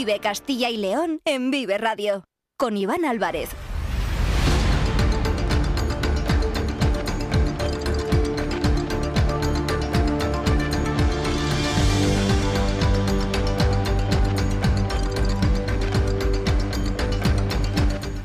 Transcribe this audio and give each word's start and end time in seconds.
Vive 0.00 0.18
Castilla 0.18 0.70
y 0.70 0.78
León 0.78 1.20
en 1.26 1.50
Vive 1.50 1.76
Radio. 1.76 2.24
Con 2.56 2.78
Iván 2.78 3.04
Álvarez. 3.04 3.50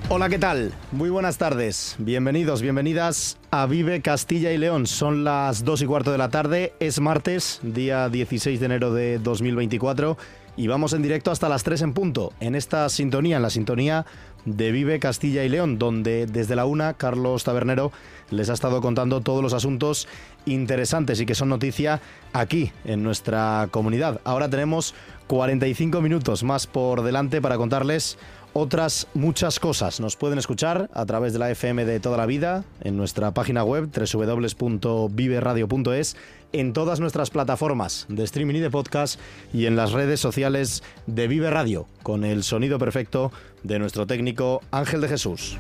Hola, 0.08 0.30
¿qué 0.30 0.40
tal? 0.40 0.72
Muy 0.94 1.10
buenas 1.10 1.38
tardes. 1.38 1.98
Bienvenidos, 2.00 2.62
bienvenidas 2.62 3.38
a 3.52 3.66
Vive 3.66 4.02
Castilla 4.02 4.54
y 4.54 4.58
León. 4.58 4.88
Son 4.88 5.26
las 5.26 5.66
2 5.66 5.82
y 5.82 5.86
cuarto 5.88 6.14
de 6.14 6.20
la 6.20 6.30
tarde. 6.30 6.72
Es 6.80 7.02
martes, 7.02 7.60
día 7.64 8.08
16 8.08 8.62
de 8.62 8.66
enero 8.66 8.94
de 8.94 9.20
2024 9.20 10.18
y 10.58 10.68
vamos 10.68 10.94
en 10.94 11.02
directo 11.02 11.32
hasta 11.32 11.50
las 11.50 11.64
3 11.64 11.82
en 11.82 11.94
punto, 11.94 12.34
en 12.40 12.56
esta 12.56 12.88
sintonía, 12.90 13.38
en 13.38 13.42
la 13.42 13.50
sintonía 13.50 14.06
de 14.46 14.72
Vive 14.72 15.00
Castilla 15.00 15.44
y 15.44 15.50
León, 15.50 15.80
donde 15.80 16.28
desde 16.28 16.56
la 16.56 16.66
una 16.66 16.94
Carlos 16.94 17.44
Tabernero 17.44 17.92
les 18.30 18.50
ha 18.50 18.54
estado 18.54 18.82
contando 18.82 19.22
todos 19.22 19.42
los 19.42 19.54
asuntos 19.54 20.08
interesantes 20.46 21.20
y 21.20 21.26
que 21.26 21.36
son 21.36 21.50
noticia 21.50 22.02
aquí 22.32 22.72
en 22.86 23.04
nuestra 23.04 23.68
comunidad. 23.72 24.22
Ahora 24.24 24.50
tenemos 24.50 24.94
45 25.28 26.02
minutos 26.02 26.44
más 26.44 26.68
por 26.68 27.02
delante 27.02 27.42
para 27.42 27.58
contarles 27.58 28.18
otras 28.58 29.08
muchas 29.14 29.60
cosas. 29.60 30.00
Nos 30.00 30.16
pueden 30.16 30.40
escuchar 30.40 30.90
a 30.94 31.06
través 31.06 31.34
de 31.34 31.40
la 31.40 31.52
FM 31.52 31.84
de 31.84 32.00
toda 32.00 32.16
la 32.16 32.26
vida, 32.26 32.64
en 32.82 32.96
nuestra 32.96 33.34
página 33.34 33.66
web 33.66 33.90
www.viveradio.es, 33.92 36.16
en 36.60 36.72
todas 36.72 37.02
nuestras 37.02 37.30
plataformas 37.30 38.06
de 38.08 38.24
streaming 38.24 38.56
y 38.56 38.60
de 38.60 38.70
podcast 38.70 39.20
y 39.54 39.66
en 39.66 39.76
las 39.76 39.92
redes 39.92 40.22
sociales 40.22 40.84
de 41.06 41.28
Vive 41.28 41.50
Radio, 41.50 41.86
con 42.02 42.24
el 42.24 42.44
sonido 42.44 42.80
perfecto 42.80 43.32
de 43.64 43.78
nuestro 43.78 44.08
técnico 44.08 44.62
Ángel 44.72 45.02
de 45.02 45.10
Jesús. 45.10 45.58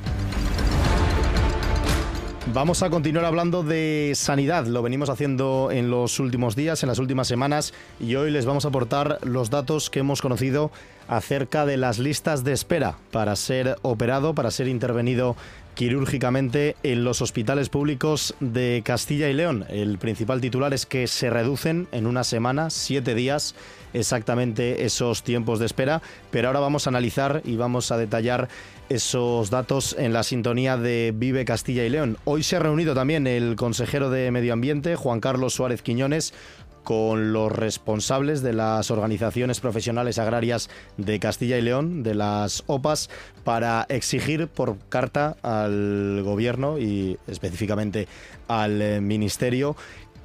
Vamos 2.53 2.83
a 2.83 2.91
continuar 2.91 3.25
hablando 3.25 3.63
de 3.63 4.11
sanidad. 4.15 4.67
Lo 4.67 4.83
venimos 4.83 5.09
haciendo 5.09 5.69
en 5.71 5.89
los 5.89 6.19
últimos 6.19 6.55
días, 6.55 6.83
en 6.83 6.89
las 6.89 6.99
últimas 6.99 7.27
semanas, 7.27 7.73
y 7.99 8.15
hoy 8.15 8.29
les 8.29 8.45
vamos 8.45 8.65
a 8.65 8.67
aportar 8.67 9.17
los 9.23 9.49
datos 9.49 9.89
que 9.89 9.99
hemos 9.99 10.21
conocido 10.21 10.71
acerca 11.07 11.65
de 11.65 11.77
las 11.77 11.97
listas 11.97 12.43
de 12.43 12.53
espera 12.53 12.97
para 13.11 13.35
ser 13.35 13.77
operado, 13.81 14.35
para 14.35 14.51
ser 14.51 14.67
intervenido 14.67 15.35
quirúrgicamente 15.73 16.75
en 16.83 17.03
los 17.03 17.21
hospitales 17.21 17.69
públicos 17.69 18.35
de 18.39 18.81
Castilla 18.85 19.27
y 19.27 19.33
León. 19.33 19.65
El 19.69 19.97
principal 19.97 20.39
titular 20.39 20.73
es 20.73 20.85
que 20.85 21.07
se 21.07 21.29
reducen 21.29 21.87
en 21.91 22.07
una 22.07 22.23
semana, 22.23 22.69
siete 22.69 23.13
días, 23.13 23.55
exactamente 23.93 24.85
esos 24.85 25.23
tiempos 25.23 25.59
de 25.59 25.65
espera, 25.65 26.01
pero 26.31 26.47
ahora 26.47 26.61
vamos 26.61 26.87
a 26.87 26.91
analizar 26.91 27.41
y 27.43 27.57
vamos 27.57 27.91
a 27.91 27.97
detallar 27.97 28.47
esos 28.89 29.49
datos 29.49 29.95
en 29.97 30.13
la 30.13 30.23
sintonía 30.23 30.77
de 30.77 31.13
Vive 31.15 31.45
Castilla 31.45 31.85
y 31.85 31.89
León. 31.89 32.17
Hoy 32.25 32.43
se 32.43 32.55
ha 32.55 32.59
reunido 32.59 32.93
también 32.93 33.27
el 33.27 33.55
consejero 33.55 34.09
de 34.09 34.31
Medio 34.31 34.53
Ambiente, 34.53 34.95
Juan 34.95 35.19
Carlos 35.19 35.53
Suárez 35.53 35.81
Quiñones, 35.81 36.33
con 36.83 37.33
los 37.33 37.51
responsables 37.51 38.43
de 38.43 38.53
las 38.53 38.91
organizaciones 38.91 39.59
profesionales 39.59 40.19
agrarias 40.19 40.69
de 40.97 41.19
Castilla 41.19 41.57
y 41.57 41.63
León, 41.63 42.03
de 42.03 42.13
las 42.13 42.63
OPAs, 42.67 43.09
para 43.43 43.85
exigir 43.89 44.47
por 44.47 44.77
carta 44.87 45.35
al 45.41 46.21
gobierno 46.23 46.77
y 46.77 47.17
específicamente 47.27 48.07
al 48.47 48.81
eh, 48.81 49.01
ministerio 49.01 49.75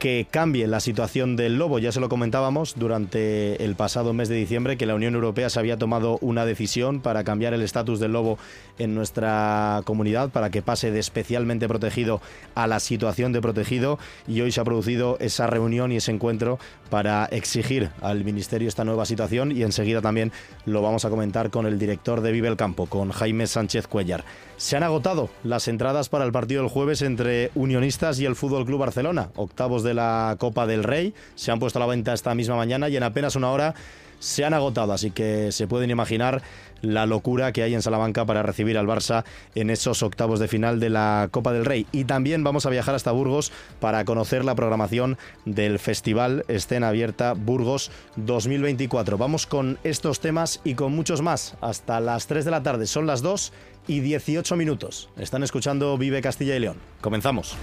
que 0.00 0.26
cambie 0.28 0.66
la 0.66 0.80
situación 0.80 1.36
del 1.36 1.58
lobo. 1.58 1.78
Ya 1.78 1.92
se 1.92 2.00
lo 2.00 2.08
comentábamos 2.08 2.74
durante 2.76 3.62
el 3.62 3.76
pasado 3.76 4.14
mes 4.14 4.30
de 4.30 4.34
diciembre 4.34 4.78
que 4.78 4.86
la 4.86 4.94
Unión 4.94 5.14
Europea 5.14 5.50
se 5.50 5.60
había 5.60 5.76
tomado 5.76 6.18
una 6.22 6.46
decisión 6.46 7.00
para 7.00 7.22
cambiar 7.22 7.52
el 7.52 7.60
estatus 7.60 8.00
del 8.00 8.14
lobo 8.14 8.38
en 8.78 8.94
nuestra 8.94 9.82
comunidad, 9.84 10.30
para 10.30 10.50
que 10.50 10.62
pase 10.62 10.90
de 10.90 10.98
especialmente 10.98 11.68
protegido 11.68 12.22
a 12.54 12.66
la 12.66 12.80
situación 12.80 13.32
de 13.32 13.42
protegido 13.42 13.98
y 14.26 14.40
hoy 14.40 14.52
se 14.52 14.62
ha 14.62 14.64
producido 14.64 15.18
esa 15.20 15.46
reunión 15.46 15.92
y 15.92 15.96
ese 15.96 16.12
encuentro 16.12 16.58
para 16.88 17.26
exigir 17.26 17.90
al 18.00 18.24
Ministerio 18.24 18.68
esta 18.68 18.84
nueva 18.84 19.04
situación 19.04 19.52
y 19.52 19.62
enseguida 19.62 20.00
también 20.00 20.32
lo 20.64 20.80
vamos 20.80 21.04
a 21.04 21.10
comentar 21.10 21.50
con 21.50 21.66
el 21.66 21.78
director 21.78 22.22
de 22.22 22.32
Vive 22.32 22.48
el 22.48 22.56
Campo, 22.56 22.86
con 22.86 23.10
Jaime 23.10 23.46
Sánchez 23.46 23.86
Cuellar. 23.86 24.24
Se 24.60 24.76
han 24.76 24.82
agotado 24.82 25.30
las 25.42 25.68
entradas 25.68 26.10
para 26.10 26.26
el 26.26 26.32
partido 26.32 26.60
del 26.60 26.70
jueves 26.70 27.00
entre 27.00 27.50
Unionistas 27.54 28.20
y 28.20 28.26
el 28.26 28.36
Fútbol 28.36 28.66
Club 28.66 28.80
Barcelona, 28.80 29.30
octavos 29.34 29.82
de 29.82 29.94
la 29.94 30.36
Copa 30.38 30.66
del 30.66 30.84
Rey. 30.84 31.14
Se 31.34 31.50
han 31.50 31.58
puesto 31.58 31.78
a 31.78 31.80
la 31.80 31.86
venta 31.86 32.12
esta 32.12 32.34
misma 32.34 32.56
mañana 32.56 32.90
y 32.90 32.96
en 32.98 33.02
apenas 33.02 33.36
una 33.36 33.52
hora 33.52 33.74
se 34.18 34.44
han 34.44 34.52
agotado, 34.52 34.92
así 34.92 35.12
que 35.12 35.50
se 35.50 35.66
pueden 35.66 35.88
imaginar 35.88 36.42
la 36.82 37.06
locura 37.06 37.52
que 37.52 37.62
hay 37.62 37.74
en 37.74 37.82
Salamanca 37.82 38.24
para 38.24 38.42
recibir 38.42 38.78
al 38.78 38.86
Barça 38.86 39.24
en 39.54 39.70
esos 39.70 40.02
octavos 40.02 40.40
de 40.40 40.48
final 40.48 40.80
de 40.80 40.90
la 40.90 41.28
Copa 41.30 41.52
del 41.52 41.64
Rey. 41.64 41.86
Y 41.92 42.04
también 42.04 42.44
vamos 42.44 42.66
a 42.66 42.70
viajar 42.70 42.94
hasta 42.94 43.12
Burgos 43.12 43.52
para 43.80 44.04
conocer 44.04 44.44
la 44.44 44.54
programación 44.54 45.18
del 45.44 45.78
Festival 45.78 46.44
Escena 46.48 46.88
Abierta 46.88 47.34
Burgos 47.34 47.90
2024. 48.16 49.18
Vamos 49.18 49.46
con 49.46 49.78
estos 49.84 50.20
temas 50.20 50.60
y 50.64 50.74
con 50.74 50.92
muchos 50.92 51.22
más 51.22 51.56
hasta 51.60 52.00
las 52.00 52.26
3 52.26 52.44
de 52.44 52.50
la 52.50 52.62
tarde. 52.62 52.86
Son 52.86 53.06
las 53.06 53.22
2 53.22 53.52
y 53.86 54.00
18 54.00 54.56
minutos. 54.56 55.08
Están 55.16 55.42
escuchando 55.42 55.96
Vive 55.98 56.20
Castilla 56.20 56.56
y 56.56 56.60
León. 56.60 56.76
Comenzamos. 57.00 57.56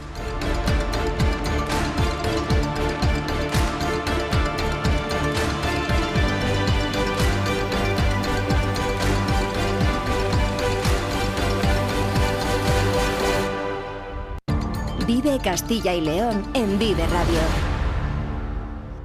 Castilla 15.39 15.93
y 15.93 16.01
León 16.01 16.43
en 16.53 16.79
Vive 16.79 17.05
Radio. 17.07 17.39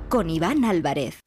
Con 0.08 0.30
Iván 0.30 0.64
Álvarez. 0.64 1.18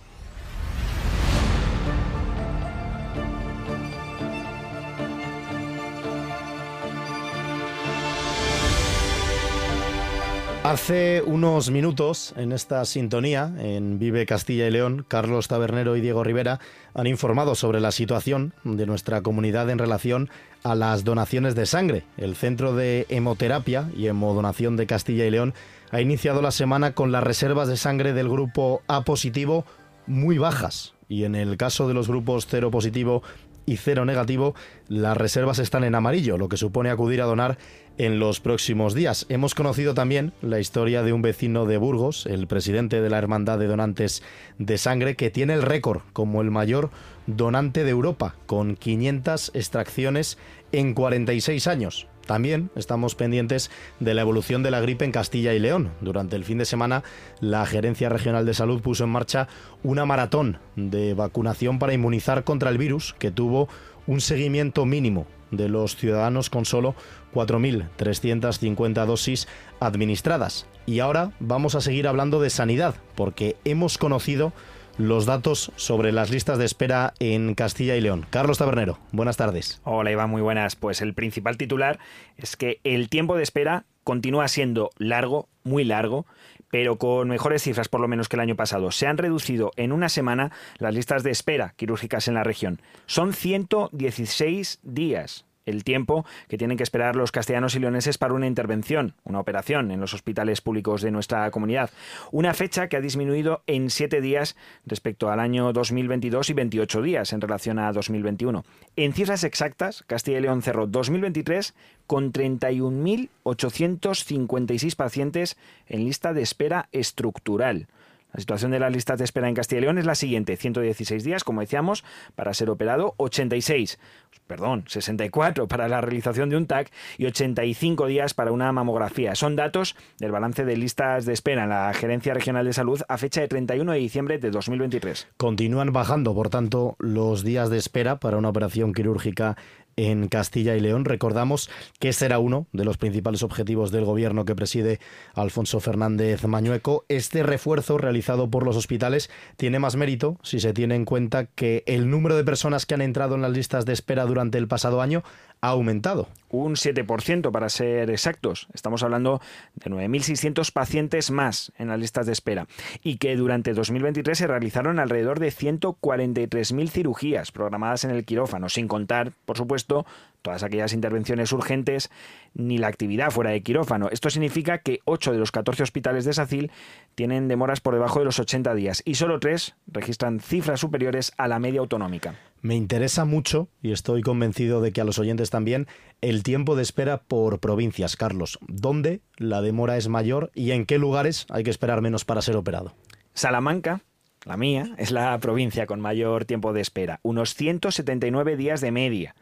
Hace 10.66 11.22
unos 11.24 11.70
minutos, 11.70 12.34
en 12.38 12.52
esta 12.52 12.84
sintonía, 12.86 13.54
en 13.60 14.00
Vive 14.00 14.26
Castilla 14.26 14.68
y 14.68 14.72
León, 14.72 15.06
Carlos 15.08 15.48
Tabernero 15.48 15.96
y 15.96 16.02
Diego 16.02 16.24
Rivera 16.24 16.60
han 16.96 17.06
informado 17.06 17.54
sobre 17.54 17.80
la 17.80 17.92
situación 17.92 18.56
de 18.64 18.88
nuestra 18.88 19.22
comunidad 19.22 19.70
en 19.70 19.78
relación 19.78 20.30
a 20.66 20.74
las 20.74 21.04
donaciones 21.04 21.54
de 21.54 21.68
sangre. 21.68 22.04
El 22.18 22.36
Centro 22.36 22.76
de 22.76 23.06
Hemoterapia 23.10 23.88
y 23.96 24.08
Hemodonación 24.08 24.76
de 24.78 24.88
Castilla 24.88 25.24
y 25.26 25.30
León 25.30 25.54
ha 25.92 26.02
iniciado 26.02 26.42
la 26.42 26.50
semana 26.50 26.94
con 26.94 27.12
las 27.12 27.24
reservas 27.24 27.68
de 27.68 27.78
sangre 27.78 28.14
del 28.14 28.28
grupo 28.28 28.82
A 28.88 29.04
positivo 29.04 29.64
muy 30.08 30.40
bajas. 30.40 30.96
Y 31.08 31.24
en 31.24 31.36
el 31.36 31.56
caso 31.58 31.88
de 31.88 31.94
los 31.94 32.08
grupos 32.08 32.48
cero 32.50 32.72
positivo 32.72 33.22
y 33.68 33.78
cero 33.78 34.06
negativo, 34.06 34.56
las 34.88 35.16
reservas 35.16 35.60
están 35.60 35.84
en 35.84 35.94
amarillo, 35.94 36.36
lo 36.36 36.50
que 36.50 36.58
supone 36.58 36.90
acudir 36.90 37.22
a 37.22 37.26
donar 37.26 37.60
en 38.00 38.18
los 38.18 38.40
próximos 38.40 38.96
días. 38.96 39.28
Hemos 39.30 39.54
conocido 39.54 39.94
también 39.94 40.34
la 40.42 40.60
historia 40.60 41.04
de 41.04 41.14
un 41.14 41.22
vecino 41.22 41.68
de 41.68 41.78
Burgos, 41.78 42.26
el 42.26 42.48
presidente 42.48 43.02
de 43.02 43.10
la 43.12 43.20
Hermandad 43.20 43.60
de 43.60 43.68
Donantes 43.68 44.24
de 44.58 44.80
Sangre, 44.80 45.16
que 45.16 45.30
tiene 45.30 45.54
el 45.54 45.62
récord 45.62 46.02
como 46.12 46.42
el 46.42 46.50
mayor 46.50 46.90
donante 47.28 47.84
de 47.84 47.92
Europa, 47.92 48.36
con 48.46 48.76
500 48.76 49.52
extracciones 49.54 50.38
en 50.72 50.94
46 50.94 51.68
años. 51.68 52.08
También 52.26 52.72
estamos 52.76 53.14
pendientes 53.16 53.70
de 54.00 54.14
la 54.14 54.22
evolución 54.22 54.64
de 54.64 54.72
la 54.72 54.80
gripe 54.80 55.06
en 55.06 55.12
Castilla 55.12 55.54
y 55.54 55.60
León. 55.60 55.92
Durante 56.02 56.36
el 56.36 56.44
fin 56.44 56.58
de 56.58 56.66
semana, 56.66 57.04
la 57.40 57.66
Gerencia 57.66 58.10
Regional 58.10 58.46
de 58.46 58.54
Salud 58.54 58.82
puso 58.82 59.04
en 59.04 59.12
marcha 59.12 59.48
una 59.84 60.06
maratón 60.06 60.58
de 60.76 61.14
vacunación 61.14 61.78
para 61.78 61.94
inmunizar 61.94 62.44
contra 62.44 62.72
el 62.72 62.78
virus 62.78 63.16
que 63.20 63.32
tuvo 63.32 63.70
un 64.08 64.22
seguimiento 64.22 64.86
mínimo 64.86 65.28
de 65.52 65.70
los 65.70 65.96
ciudadanos 65.96 66.50
con 66.50 66.66
solo 66.66 66.96
4.350 67.34 69.06
dosis 69.06 69.48
administradas. 69.80 70.66
Y 70.86 71.00
ahora 71.00 71.32
vamos 71.40 71.76
a 71.76 71.82
seguir 71.82 72.08
hablando 72.08 72.42
de 72.42 72.50
sanidad, 72.50 72.96
porque 73.16 73.56
hemos 73.66 73.98
conocido 73.98 74.54
los 74.98 75.26
datos 75.26 75.72
sobre 75.76 76.12
las 76.12 76.30
listas 76.30 76.58
de 76.58 76.66
espera 76.66 77.14
en 77.20 77.56
Castilla 77.56 77.96
y 77.96 78.02
León. 78.02 78.26
Carlos 78.30 78.58
Tabernero, 78.58 78.98
buenas 79.12 79.38
tardes. 79.38 79.82
Hola 79.84 80.12
Iván, 80.12 80.30
muy 80.30 80.42
buenas. 80.42 80.76
Pues 80.76 81.02
el 81.02 81.14
principal 81.14 81.58
titular 81.58 82.00
es 82.38 82.56
que 82.56 82.80
el 82.84 83.10
tiempo 83.10 83.36
de 83.36 83.44
espera 83.44 83.86
continúa 84.04 84.48
siendo 84.48 84.92
largo, 84.98 85.50
muy 85.64 85.84
largo, 85.84 86.26
pero 86.70 86.98
con 86.98 87.28
mejores 87.28 87.64
cifras 87.64 87.90
por 87.90 88.02
lo 88.02 88.08
menos 88.08 88.30
que 88.30 88.36
el 88.36 88.42
año 88.42 88.56
pasado. 88.56 88.92
Se 88.92 89.08
han 89.08 89.18
reducido 89.18 89.72
en 89.76 89.92
una 89.92 90.10
semana 90.10 90.52
las 90.78 90.94
listas 90.94 91.24
de 91.24 91.32
espera 91.32 91.74
quirúrgicas 91.76 92.28
en 92.28 92.36
la 92.36 92.44
región. 92.44 92.82
Son 93.06 93.34
116 93.34 94.80
días 94.84 95.46
el 95.66 95.84
tiempo 95.84 96.26
que 96.48 96.58
tienen 96.58 96.78
que 96.78 96.84
esperar 96.84 97.16
los 97.16 97.32
castellanos 97.32 97.76
y 97.76 97.80
leoneses 97.80 98.18
para 98.18 98.34
una 98.34 98.48
intervención, 98.48 99.14
una 99.24 99.40
operación 99.40 99.92
en 99.92 100.00
los 100.00 100.14
hospitales 100.14 100.62
públicos 100.62 101.02
de 101.02 101.12
nuestra 101.12 101.50
comunidad. 101.52 101.90
Una 102.32 102.54
fecha 102.54 102.88
que 102.88 102.98
ha 102.98 103.02
disminuido 103.02 103.64
en 103.68 103.90
siete 103.90 104.22
días 104.22 104.56
respecto 104.86 105.30
al 105.30 105.40
año 105.40 105.74
2022 105.74 106.50
y 106.50 106.54
28 106.54 107.02
días 107.02 107.34
en 107.34 107.42
relación 107.42 107.80
a 107.80 107.92
2021. 107.92 108.64
En 108.96 109.14
cifras 109.14 109.44
exactas, 109.44 110.04
Castilla 110.08 110.40
y 110.40 110.42
León 110.42 110.62
cerró 110.62 110.88
2023 110.88 111.74
con 112.08 112.32
31.856 112.32 114.96
pacientes 114.96 115.58
en 115.88 116.06
lista 116.06 116.34
de 116.34 116.42
espera 116.42 116.90
estructural. 116.92 117.88
La 118.36 118.42
situación 118.42 118.72
de 118.72 118.80
las 118.80 118.92
listas 118.92 119.18
de 119.18 119.24
espera 119.24 119.48
en 119.48 119.56
Castilla 119.56 119.80
y 119.80 119.82
León 119.84 119.98
es 119.98 120.06
la 120.06 120.14
siguiente: 120.14 120.58
116 120.58 121.24
días, 121.24 121.46
como 121.46 121.62
decíamos, 121.62 122.04
para 122.36 122.54
ser 122.54 122.70
operado, 122.70 123.14
86, 123.16 123.98
perdón, 124.46 124.84
64 124.88 125.70
para 125.70 125.88
la 125.88 126.02
realización 126.02 126.50
de 126.50 126.58
un 126.58 126.68
TAC 126.68 126.92
y 127.18 127.28
85 127.28 128.08
días 128.08 128.34
para 128.34 128.52
una 128.52 128.74
mamografía. 128.74 129.36
Son 129.36 129.56
datos 129.56 129.96
del 130.20 130.34
balance 130.34 130.66
de 130.66 130.76
listas 130.76 131.26
de 131.26 131.32
espera 131.32 131.64
en 131.64 131.70
la 131.70 131.94
Gerencia 131.94 132.34
Regional 132.34 132.66
de 132.66 132.74
Salud 132.74 133.02
a 133.08 133.18
fecha 133.18 133.40
de 133.40 133.48
31 133.48 133.94
de 133.94 134.00
diciembre 134.00 134.38
de 134.38 134.52
2023. 134.52 135.30
Continúan 135.38 135.94
bajando, 135.94 136.36
por 136.36 136.50
tanto, 136.50 136.98
los 137.00 137.46
días 137.46 137.70
de 137.70 137.78
espera 137.78 138.20
para 138.20 138.36
una 138.36 138.50
operación 138.50 138.94
quirúrgica 138.94 139.56
en 139.98 140.28
Castilla 140.28 140.76
y 140.76 140.80
León. 140.80 141.06
Recordamos 141.06 141.70
que 142.00 142.10
ese 142.10 142.26
era 142.26 142.40
uno 142.40 142.68
de 142.74 142.86
los 142.86 142.98
principales 142.98 143.44
objetivos 143.44 143.92
del 143.92 144.06
gobierno 144.06 144.46
que 144.46 144.56
preside 144.56 145.00
Alfonso 145.34 145.80
Fernández 145.80 146.46
Mañueco. 146.46 147.06
Este 147.08 147.44
refuerzo 147.44 147.98
realizado 147.98 148.50
por 148.50 148.66
los 148.66 148.76
hospitales 148.76 149.30
tiene 149.58 149.80
más 149.80 149.96
mérito 149.96 150.38
si 150.44 150.60
se 150.60 150.74
tiene 150.74 150.96
en 150.96 151.06
cuenta 151.06 151.46
que 151.46 151.84
el 151.88 152.10
número 152.10 152.36
de 152.36 152.44
personas 152.44 152.86
que 152.86 152.94
han 152.94 153.02
entrado 153.02 153.36
en 153.36 153.42
las 153.42 153.52
listas 153.52 153.86
de 153.86 153.94
espera 153.94 154.26
durante 154.26 154.58
el 154.58 154.68
pasado 154.68 155.02
año 155.02 155.24
ha 155.62 155.70
aumentado. 155.70 156.28
Un 156.50 156.76
7% 156.76 157.52
para 157.52 157.70
ser 157.70 158.10
exactos. 158.10 158.68
Estamos 158.74 159.04
hablando 159.04 159.42
de 159.74 159.92
9.600 159.92 160.72
pacientes 160.72 161.32
más 161.32 161.74
en 161.78 161.90
las 161.90 162.00
listas 162.00 162.26
de 162.26 162.32
espera 162.32 162.68
y 163.04 163.18
que 163.18 163.36
durante 163.36 163.74
2023 163.74 164.38
se 164.38 164.48
realizaron 164.48 165.00
alrededor 165.00 165.40
de 165.40 165.50
143.000 165.50 166.90
cirugías 166.90 167.52
programadas 167.52 168.06
en 168.06 168.12
el 168.12 168.24
quirófano, 168.24 168.70
sin 168.70 168.88
contar, 168.88 169.34
por 169.46 169.58
supuesto, 169.58 170.06
todas 170.42 170.64
aquellas 170.64 170.94
intervenciones 170.94 171.52
urgentes 171.52 172.12
ni 172.54 172.78
la 172.78 172.88
actividad 172.88 173.32
fuera 173.32 173.50
de 173.50 173.64
quirófano. 173.64 174.10
Esto 174.12 174.30
significa 174.30 174.78
que 174.78 175.00
8 175.06 175.32
de 175.32 175.40
los 175.40 175.52
14 175.52 175.84
hospitales 175.84 176.24
de 176.24 176.34
SACIL 176.34 176.72
tienen 177.16 177.48
demoras 177.48 177.82
por 177.82 177.96
debajo 177.96 178.20
de 178.20 178.26
los 178.26 178.40
80 178.40 178.76
días 178.76 179.02
y 179.04 179.16
solo 179.16 179.40
3 179.40 179.76
registran 179.88 180.40
cifras 180.40 180.80
superiores 180.80 181.34
a 181.38 181.48
la 181.48 181.60
media 181.60 181.80
autonómica. 181.80 182.36
Me 182.66 182.74
interesa 182.76 183.26
mucho, 183.26 183.70
y 183.84 183.92
estoy 183.92 184.24
convencido 184.24 184.82
de 184.82 184.92
que 184.92 185.00
a 185.00 185.04
los 185.04 185.20
oyentes 185.20 185.52
también, 185.52 185.86
el 186.22 186.42
tiempo 186.42 186.76
de 186.76 186.82
espera 186.82 187.22
por 187.22 187.60
provincias, 187.60 188.16
Carlos. 188.16 188.58
¿Dónde 188.68 189.22
la 189.38 189.62
demora 189.62 189.98
es 189.98 190.08
mayor 190.08 190.50
y 190.56 190.72
en 190.72 190.88
qué 190.88 190.98
lugares 190.98 191.46
hay 191.52 191.64
que 191.64 191.70
esperar 191.70 192.02
menos 192.02 192.26
para 192.26 192.42
ser 192.42 192.56
operado? 192.56 192.96
Salamanca, 193.36 194.02
la 194.46 194.58
mía, 194.58 194.92
es 194.98 195.12
la 195.12 195.38
provincia 195.40 195.88
con 195.88 196.00
mayor 196.00 196.46
tiempo 196.46 196.72
de 196.72 196.82
espera, 196.82 197.20
unos 197.24 197.56
179 197.56 198.56
días 198.56 198.80
de 198.80 198.92
media, 198.92 199.36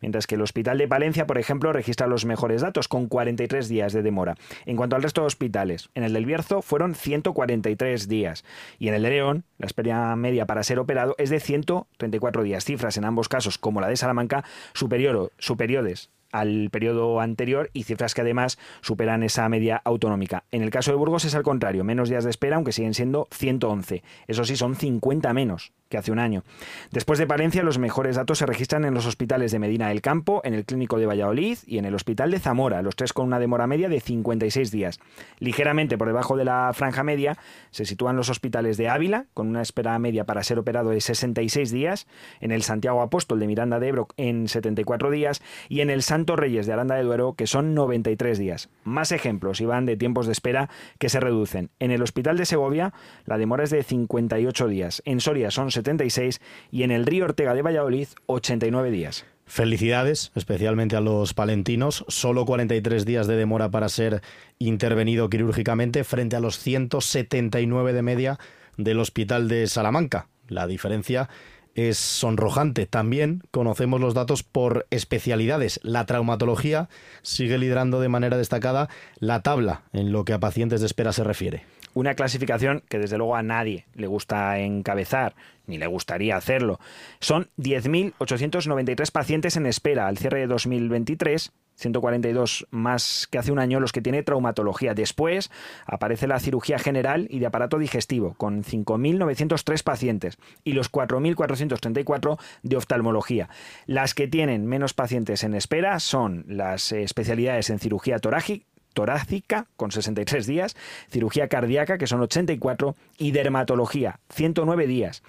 mientras 0.00 0.26
que 0.26 0.34
el 0.34 0.42
Hospital 0.42 0.78
de 0.78 0.86
Palencia, 0.86 1.26
por 1.26 1.38
ejemplo, 1.38 1.72
registra 1.72 2.06
los 2.06 2.26
mejores 2.26 2.60
datos, 2.60 2.86
con 2.86 3.06
43 3.06 3.68
días 3.68 3.92
de 3.92 4.02
demora. 4.02 4.36
En 4.66 4.76
cuanto 4.76 4.96
al 4.96 5.02
resto 5.02 5.22
de 5.22 5.28
hospitales, 5.28 5.88
en 5.94 6.04
el 6.04 6.12
del 6.12 6.26
Bierzo 6.26 6.62
fueron 6.62 6.94
143 6.94 8.06
días 8.06 8.44
y 8.78 8.88
en 8.88 8.94
el 8.94 9.02
de 9.02 9.10
León, 9.10 9.44
la 9.58 9.66
espera 9.66 10.14
media 10.16 10.46
para 10.46 10.62
ser 10.62 10.78
operado 10.78 11.14
es 11.18 11.30
de 11.30 11.40
134 11.40 12.42
días, 12.42 12.64
cifras 12.64 12.98
en 12.98 13.06
ambos 13.06 13.28
casos, 13.28 13.58
como 13.58 13.80
la 13.80 13.88
de 13.88 13.96
Salamanca, 13.96 14.44
superior, 14.74 15.32
superiores 15.38 16.10
al 16.32 16.70
periodo 16.70 17.20
anterior 17.20 17.70
y 17.72 17.84
cifras 17.84 18.14
que 18.14 18.20
además 18.20 18.58
superan 18.80 19.22
esa 19.22 19.48
media 19.48 19.80
autonómica. 19.84 20.44
En 20.50 20.62
el 20.62 20.70
caso 20.70 20.90
de 20.90 20.96
Burgos 20.96 21.24
es 21.24 21.34
al 21.34 21.42
contrario, 21.42 21.84
menos 21.84 22.08
días 22.08 22.24
de 22.24 22.30
espera, 22.30 22.56
aunque 22.56 22.72
siguen 22.72 22.94
siendo 22.94 23.28
111. 23.32 24.02
Eso 24.26 24.44
sí, 24.44 24.56
son 24.56 24.76
50 24.76 25.32
menos 25.32 25.72
que 25.90 25.98
hace 25.98 26.12
un 26.12 26.18
año. 26.18 26.44
Después 26.90 27.18
de 27.18 27.26
Palencia, 27.26 27.62
los 27.62 27.78
mejores 27.78 28.16
datos 28.16 28.38
se 28.38 28.46
registran 28.46 28.86
en 28.86 28.94
los 28.94 29.04
hospitales 29.06 29.52
de 29.52 29.58
Medina 29.58 29.88
del 29.88 30.00
Campo, 30.00 30.40
en 30.44 30.54
el 30.54 30.64
Clínico 30.64 30.98
de 30.98 31.06
Valladolid 31.06 31.58
y 31.66 31.78
en 31.78 31.84
el 31.84 31.94
Hospital 31.94 32.30
de 32.30 32.38
Zamora, 32.38 32.80
los 32.80 32.96
tres 32.96 33.12
con 33.12 33.26
una 33.26 33.38
demora 33.38 33.66
media 33.66 33.88
de 33.88 34.00
56 34.00 34.70
días. 34.70 35.00
Ligeramente 35.38 35.98
por 35.98 36.06
debajo 36.06 36.36
de 36.36 36.44
la 36.44 36.70
franja 36.72 37.02
media 37.02 37.36
se 37.70 37.84
sitúan 37.84 38.16
los 38.16 38.30
hospitales 38.30 38.76
de 38.76 38.88
Ávila, 38.88 39.26
con 39.34 39.48
una 39.48 39.62
espera 39.62 39.98
media 39.98 40.24
para 40.24 40.44
ser 40.44 40.58
operado 40.58 40.90
de 40.90 41.00
66 41.00 41.70
días, 41.72 42.06
en 42.40 42.52
el 42.52 42.62
Santiago 42.62 43.02
Apóstol 43.02 43.40
de 43.40 43.48
Miranda 43.48 43.80
de 43.80 43.88
Ebro 43.88 44.08
en 44.16 44.48
74 44.48 45.10
días 45.10 45.42
y 45.68 45.80
en 45.80 45.90
el 45.90 46.02
Santo 46.02 46.36
Reyes 46.36 46.66
de 46.66 46.72
Aranda 46.72 46.94
de 46.94 47.02
Duero, 47.02 47.34
que 47.34 47.48
son 47.48 47.74
93 47.74 48.38
días. 48.38 48.70
Más 48.84 49.10
ejemplos, 49.10 49.60
Iván, 49.60 49.86
de 49.86 49.96
tiempos 49.96 50.26
de 50.26 50.32
espera 50.32 50.70
que 50.98 51.08
se 51.08 51.18
reducen. 51.18 51.70
En 51.80 51.90
el 51.90 52.02
Hospital 52.02 52.36
de 52.36 52.46
Segovia, 52.46 52.92
la 53.24 53.38
demora 53.38 53.64
es 53.64 53.70
de 53.70 53.82
58 53.82 54.68
días. 54.68 55.02
En 55.04 55.20
Soria 55.20 55.50
son 55.50 55.70
76 55.80 56.40
y 56.70 56.82
en 56.82 56.90
el 56.90 57.06
Río 57.06 57.24
Ortega 57.24 57.54
de 57.54 57.62
Valladolid 57.62 58.08
89 58.26 58.90
días. 58.90 59.24
Felicidades, 59.46 60.30
especialmente 60.36 60.94
a 60.94 61.00
los 61.00 61.34
palentinos. 61.34 62.04
Solo 62.06 62.46
43 62.46 63.04
días 63.04 63.26
de 63.26 63.34
demora 63.34 63.68
para 63.68 63.88
ser 63.88 64.22
intervenido 64.60 65.28
quirúrgicamente 65.28 66.04
frente 66.04 66.36
a 66.36 66.40
los 66.40 66.58
179 66.60 67.92
de 67.92 68.02
media 68.02 68.38
del 68.76 69.00
Hospital 69.00 69.48
de 69.48 69.66
Salamanca. 69.66 70.28
La 70.46 70.68
diferencia 70.68 71.28
es 71.74 71.98
sonrojante. 71.98 72.86
También 72.86 73.42
conocemos 73.50 74.00
los 74.00 74.14
datos 74.14 74.42
por 74.42 74.86
especialidades. 74.90 75.80
La 75.82 76.06
traumatología 76.06 76.88
sigue 77.22 77.58
liderando 77.58 78.00
de 78.00 78.08
manera 78.08 78.36
destacada 78.36 78.88
la 79.18 79.42
tabla 79.42 79.82
en 79.92 80.12
lo 80.12 80.24
que 80.24 80.32
a 80.32 80.40
pacientes 80.40 80.80
de 80.80 80.86
espera 80.86 81.12
se 81.12 81.24
refiere. 81.24 81.64
Una 81.94 82.14
clasificación 82.14 82.82
que 82.88 82.98
desde 82.98 83.18
luego 83.18 83.36
a 83.36 83.42
nadie 83.42 83.86
le 83.94 84.06
gusta 84.06 84.58
encabezar, 84.58 85.34
ni 85.66 85.78
le 85.78 85.86
gustaría 85.86 86.36
hacerlo. 86.36 86.78
Son 87.20 87.48
10.893 87.58 89.10
pacientes 89.10 89.56
en 89.56 89.66
espera 89.66 90.06
al 90.06 90.18
cierre 90.18 90.40
de 90.40 90.46
2023 90.46 91.52
142 91.80 92.66
más 92.70 93.26
que 93.30 93.38
hace 93.38 93.52
un 93.52 93.58
año 93.58 93.80
los 93.80 93.92
que 93.92 94.02
tiene 94.02 94.22
traumatología. 94.22 94.94
Después 94.94 95.50
aparece 95.86 96.26
la 96.26 96.38
cirugía 96.38 96.78
general 96.78 97.26
y 97.30 97.40
de 97.40 97.46
aparato 97.46 97.78
digestivo, 97.78 98.34
con 98.34 98.62
5.903 98.62 99.82
pacientes, 99.82 100.38
y 100.62 100.72
los 100.72 100.92
4.434 100.92 102.38
de 102.62 102.76
oftalmología. 102.76 103.48
Las 103.86 104.14
que 104.14 104.28
tienen 104.28 104.66
menos 104.66 104.94
pacientes 104.94 105.42
en 105.42 105.54
espera 105.54 105.98
son 106.00 106.44
las 106.46 106.92
especialidades 106.92 107.70
en 107.70 107.78
cirugía 107.78 108.18
torácica, 108.18 108.66
torácica, 108.92 109.66
con 109.76 109.90
63 109.90 110.46
días, 110.46 110.76
cirugía 111.08 111.48
cardíaca, 111.48 111.98
que 111.98 112.06
son 112.06 112.20
84, 112.20 112.96
y 113.18 113.32
dermatología, 113.32 114.20
109 114.30 114.86
días. 114.86 115.22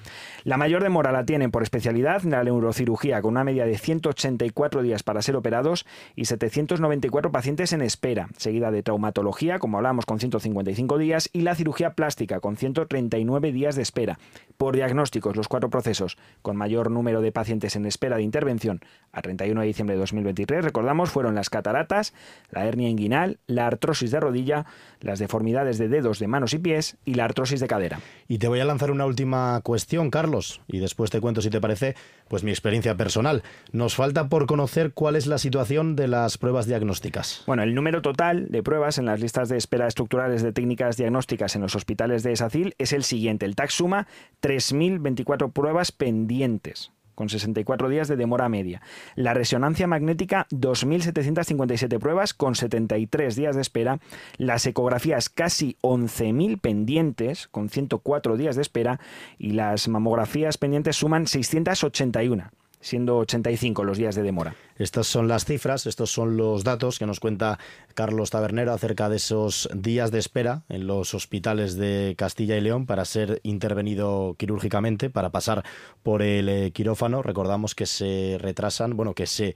La 0.43 0.57
mayor 0.57 0.83
demora 0.83 1.11
la 1.11 1.25
tienen 1.25 1.51
por 1.51 1.63
especialidad 1.63 2.23
la 2.23 2.43
neurocirugía, 2.43 3.21
con 3.21 3.31
una 3.31 3.43
media 3.43 3.65
de 3.65 3.77
184 3.77 4.81
días 4.81 5.03
para 5.03 5.21
ser 5.21 5.35
operados 5.35 5.85
y 6.15 6.25
794 6.25 7.31
pacientes 7.31 7.73
en 7.73 7.81
espera, 7.81 8.29
seguida 8.37 8.71
de 8.71 8.83
traumatología, 8.83 9.59
como 9.59 9.77
hablamos, 9.77 10.05
con 10.05 10.19
155 10.19 10.97
días, 10.97 11.29
y 11.33 11.41
la 11.41 11.55
cirugía 11.55 11.93
plástica, 11.93 12.39
con 12.39 12.57
139 12.57 13.51
días 13.51 13.75
de 13.75 13.81
espera. 13.81 14.19
Por 14.57 14.75
diagnósticos, 14.75 15.35
los 15.35 15.47
cuatro 15.47 15.69
procesos 15.69 16.17
con 16.41 16.55
mayor 16.55 16.91
número 16.91 17.21
de 17.21 17.31
pacientes 17.31 17.75
en 17.75 17.85
espera 17.85 18.17
de 18.17 18.23
intervención 18.23 18.81
a 19.11 19.21
31 19.21 19.61
de 19.61 19.67
diciembre 19.67 19.95
de 19.95 19.99
2023, 19.99 20.63
recordamos, 20.63 21.09
fueron 21.09 21.35
las 21.35 21.49
cataratas, 21.49 22.13
la 22.49 22.65
hernia 22.65 22.89
inguinal, 22.89 23.39
la 23.51 23.67
artrosis 23.67 24.11
de 24.11 24.19
rodilla, 24.19 24.65
las 24.99 25.19
deformidades 25.19 25.77
de 25.77 25.87
dedos 25.87 26.19
de 26.19 26.27
manos 26.27 26.53
y 26.53 26.59
pies 26.59 26.97
y 27.05 27.15
la 27.15 27.25
artrosis 27.25 27.59
de 27.59 27.67
cadera. 27.67 27.99
Y 28.27 28.37
te 28.37 28.47
voy 28.47 28.59
a 28.59 28.65
lanzar 28.65 28.91
una 28.91 29.05
última 29.05 29.59
cuestión, 29.61 30.09
Carlos, 30.09 30.61
y 30.67 30.79
después 30.79 31.09
te 31.09 31.21
cuento 31.21 31.41
si 31.41 31.49
te 31.49 31.61
parece, 31.61 31.95
pues 32.27 32.43
mi 32.43 32.51
experiencia 32.51 32.95
personal. 32.95 33.43
Nos 33.71 33.95
falta 33.95 34.29
por 34.29 34.45
conocer 34.45 34.93
cuál 34.93 35.15
es 35.15 35.27
la 35.27 35.37
situación 35.37 35.95
de 35.95 36.07
las 36.07 36.37
pruebas 36.37 36.65
diagnósticas. 36.65 37.43
Bueno, 37.47 37.63
el 37.63 37.75
número 37.75 38.01
total 38.01 38.47
de 38.49 38.63
pruebas 38.63 38.97
en 38.97 39.05
las 39.05 39.19
listas 39.19 39.49
de 39.49 39.57
espera 39.57 39.87
estructurales 39.87 40.41
de 40.41 40.51
técnicas 40.51 40.97
diagnósticas 40.97 41.55
en 41.55 41.61
los 41.61 41.75
hospitales 41.75 42.23
de 42.23 42.35
SACIL 42.35 42.75
es 42.77 42.93
el 42.93 43.03
siguiente. 43.03 43.45
El 43.45 43.55
TAC 43.55 43.69
suma 43.69 44.07
3.024 44.41 45.51
pruebas 45.51 45.91
pendientes 45.91 46.91
con 47.15 47.29
64 47.29 47.89
días 47.89 48.07
de 48.07 48.15
demora 48.15 48.49
media. 48.49 48.81
La 49.15 49.33
resonancia 49.33 49.87
magnética, 49.87 50.47
2.757 50.51 51.99
pruebas 51.99 52.33
con 52.33 52.55
73 52.55 53.35
días 53.35 53.55
de 53.55 53.61
espera. 53.61 53.99
Las 54.37 54.65
ecografías, 54.65 55.29
casi 55.29 55.77
11.000 55.81 56.59
pendientes 56.59 57.47
con 57.47 57.69
104 57.69 58.37
días 58.37 58.55
de 58.55 58.61
espera. 58.61 58.99
Y 59.37 59.51
las 59.51 59.87
mamografías 59.87 60.57
pendientes 60.57 60.95
suman 60.95 61.27
681 61.27 62.51
siendo 62.81 63.17
85 63.17 63.83
los 63.83 63.97
días 63.97 64.15
de 64.15 64.23
demora. 64.23 64.55
Estas 64.77 65.07
son 65.07 65.27
las 65.27 65.45
cifras, 65.45 65.85
estos 65.85 66.11
son 66.11 66.37
los 66.37 66.63
datos 66.63 66.99
que 66.99 67.05
nos 67.05 67.19
cuenta 67.19 67.59
Carlos 67.93 68.31
Tabernero 68.31 68.73
acerca 68.73 69.09
de 69.09 69.17
esos 69.17 69.69
días 69.73 70.11
de 70.11 70.19
espera 70.19 70.63
en 70.69 70.87
los 70.87 71.13
hospitales 71.13 71.75
de 71.75 72.15
Castilla 72.17 72.57
y 72.57 72.61
León 72.61 72.85
para 72.85 73.05
ser 73.05 73.39
intervenido 73.43 74.35
quirúrgicamente, 74.37 75.09
para 75.09 75.29
pasar 75.29 75.63
por 76.03 76.21
el 76.21 76.49
eh, 76.49 76.71
quirófano. 76.71 77.21
Recordamos 77.21 77.75
que 77.75 77.85
se 77.85 78.37
retrasan, 78.39 78.97
bueno, 78.97 79.13
que 79.13 79.27
se 79.27 79.55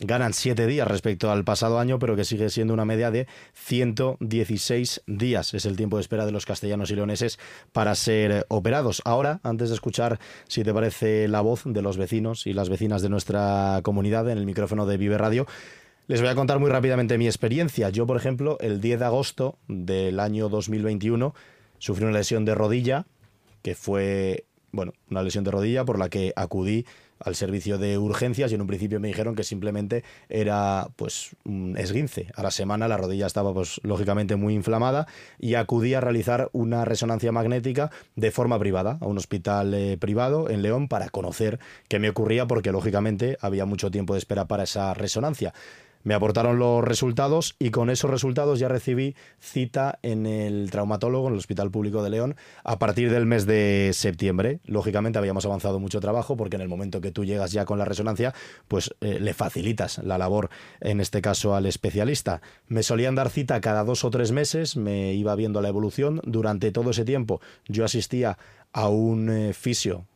ganan 0.00 0.32
siete 0.32 0.66
días 0.66 0.88
respecto 0.88 1.30
al 1.30 1.44
pasado 1.44 1.78
año, 1.78 1.98
pero 1.98 2.16
que 2.16 2.24
sigue 2.24 2.50
siendo 2.50 2.74
una 2.74 2.84
media 2.84 3.10
de 3.10 3.26
116 3.54 5.02
días. 5.06 5.54
Es 5.54 5.66
el 5.66 5.76
tiempo 5.76 5.96
de 5.96 6.02
espera 6.02 6.26
de 6.26 6.32
los 6.32 6.46
castellanos 6.46 6.90
y 6.90 6.96
leoneses 6.96 7.38
para 7.72 7.94
ser 7.94 8.46
operados. 8.48 9.02
Ahora, 9.04 9.40
antes 9.42 9.68
de 9.68 9.74
escuchar, 9.74 10.18
si 10.48 10.64
te 10.64 10.74
parece, 10.74 11.28
la 11.28 11.40
voz 11.40 11.62
de 11.64 11.82
los 11.82 11.96
vecinos 11.96 12.46
y 12.46 12.52
las 12.52 12.68
vecinas 12.68 13.02
de 13.02 13.08
nuestra 13.08 13.80
comunidad 13.82 14.28
en 14.30 14.38
el 14.38 14.46
micrófono 14.46 14.86
de 14.86 14.96
Vive 14.96 15.18
Radio, 15.18 15.46
les 16.06 16.20
voy 16.20 16.28
a 16.28 16.34
contar 16.34 16.58
muy 16.58 16.70
rápidamente 16.70 17.16
mi 17.16 17.26
experiencia. 17.26 17.88
Yo, 17.88 18.06
por 18.06 18.16
ejemplo, 18.16 18.58
el 18.60 18.80
10 18.80 18.98
de 18.98 19.04
agosto 19.06 19.58
del 19.68 20.20
año 20.20 20.48
2021 20.48 21.34
sufrí 21.78 22.04
una 22.04 22.18
lesión 22.18 22.44
de 22.44 22.54
rodilla, 22.54 23.06
que 23.62 23.74
fue, 23.74 24.44
bueno, 24.70 24.92
una 25.10 25.22
lesión 25.22 25.44
de 25.44 25.50
rodilla 25.50 25.84
por 25.84 25.98
la 25.98 26.10
que 26.10 26.32
acudí 26.36 26.84
al 27.24 27.34
servicio 27.34 27.78
de 27.78 27.98
urgencias 27.98 28.52
y 28.52 28.54
en 28.54 28.60
un 28.60 28.66
principio 28.66 29.00
me 29.00 29.08
dijeron 29.08 29.34
que 29.34 29.44
simplemente 29.44 30.04
era 30.28 30.88
pues 30.96 31.36
un 31.44 31.76
esguince. 31.76 32.28
A 32.36 32.42
la 32.42 32.50
semana 32.50 32.88
la 32.88 32.96
rodilla 32.96 33.26
estaba 33.26 33.52
pues 33.52 33.80
lógicamente 33.82 34.36
muy 34.36 34.54
inflamada 34.54 35.06
y 35.38 35.54
acudí 35.54 35.94
a 35.94 36.00
realizar 36.00 36.50
una 36.52 36.84
resonancia 36.84 37.32
magnética 37.32 37.90
de 38.16 38.30
forma 38.30 38.58
privada 38.58 38.98
a 39.00 39.06
un 39.06 39.18
hospital 39.18 39.74
eh, 39.74 39.96
privado 39.98 40.50
en 40.50 40.62
León 40.62 40.88
para 40.88 41.08
conocer 41.08 41.58
qué 41.88 41.98
me 41.98 42.08
ocurría 42.08 42.46
porque 42.46 42.72
lógicamente 42.72 43.38
había 43.40 43.64
mucho 43.64 43.90
tiempo 43.90 44.14
de 44.14 44.18
espera 44.18 44.46
para 44.46 44.64
esa 44.64 44.94
resonancia. 44.94 45.52
Me 46.04 46.12
aportaron 46.12 46.58
los 46.58 46.84
resultados 46.84 47.56
y 47.58 47.70
con 47.70 47.88
esos 47.88 48.10
resultados 48.10 48.58
ya 48.58 48.68
recibí 48.68 49.16
cita 49.40 49.98
en 50.02 50.26
el 50.26 50.70
traumatólogo, 50.70 51.28
en 51.28 51.32
el 51.32 51.38
Hospital 51.38 51.70
Público 51.70 52.02
de 52.02 52.10
León, 52.10 52.36
a 52.62 52.78
partir 52.78 53.10
del 53.10 53.24
mes 53.24 53.46
de 53.46 53.90
septiembre. 53.94 54.60
Lógicamente 54.66 55.18
habíamos 55.18 55.46
avanzado 55.46 55.80
mucho 55.80 56.00
trabajo 56.00 56.36
porque 56.36 56.56
en 56.56 56.62
el 56.62 56.68
momento 56.68 57.00
que 57.00 57.10
tú 57.10 57.24
llegas 57.24 57.52
ya 57.52 57.64
con 57.64 57.78
la 57.78 57.86
resonancia, 57.86 58.34
pues 58.68 58.94
eh, 59.00 59.18
le 59.18 59.32
facilitas 59.32 59.96
la 59.98 60.18
labor, 60.18 60.50
en 60.82 61.00
este 61.00 61.22
caso 61.22 61.54
al 61.54 61.64
especialista. 61.64 62.42
Me 62.68 62.82
solían 62.82 63.14
dar 63.14 63.30
cita 63.30 63.62
cada 63.62 63.82
dos 63.82 64.04
o 64.04 64.10
tres 64.10 64.30
meses, 64.30 64.76
me 64.76 65.14
iba 65.14 65.34
viendo 65.34 65.62
la 65.62 65.68
evolución. 65.68 66.20
Durante 66.24 66.70
todo 66.70 66.90
ese 66.90 67.06
tiempo 67.06 67.40
yo 67.66 67.82
asistía 67.82 68.36
a 68.74 68.88
un 68.88 69.30
eh, 69.30 69.54
fisio 69.54 70.06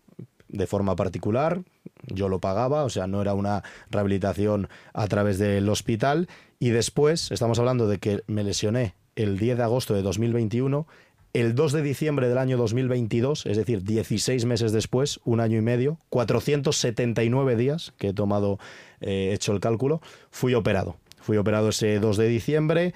de 0.48 0.66
forma 0.66 0.96
particular, 0.96 1.62
yo 2.06 2.28
lo 2.28 2.40
pagaba, 2.40 2.84
o 2.84 2.90
sea, 2.90 3.06
no 3.06 3.20
era 3.20 3.34
una 3.34 3.62
rehabilitación 3.90 4.68
a 4.92 5.06
través 5.06 5.38
del 5.38 5.68
hospital. 5.68 6.28
Y 6.58 6.70
después, 6.70 7.30
estamos 7.30 7.58
hablando 7.58 7.88
de 7.88 7.98
que 7.98 8.22
me 8.26 8.44
lesioné 8.44 8.94
el 9.16 9.38
10 9.38 9.58
de 9.58 9.62
agosto 9.62 9.94
de 9.94 10.02
2021, 10.02 10.86
el 11.34 11.54
2 11.54 11.72
de 11.72 11.82
diciembre 11.82 12.28
del 12.28 12.38
año 12.38 12.56
2022, 12.56 13.46
es 13.46 13.56
decir, 13.56 13.82
16 13.82 14.44
meses 14.46 14.72
después, 14.72 15.20
un 15.24 15.40
año 15.40 15.58
y 15.58 15.62
medio, 15.62 15.98
479 16.08 17.56
días 17.56 17.92
que 17.98 18.08
he 18.08 18.14
tomado, 18.14 18.58
he 19.00 19.32
hecho 19.32 19.52
el 19.52 19.60
cálculo, 19.60 20.00
fui 20.30 20.54
operado. 20.54 20.96
Fui 21.20 21.36
operado 21.36 21.68
ese 21.68 22.00
2 22.00 22.16
de 22.16 22.28
diciembre, 22.28 22.94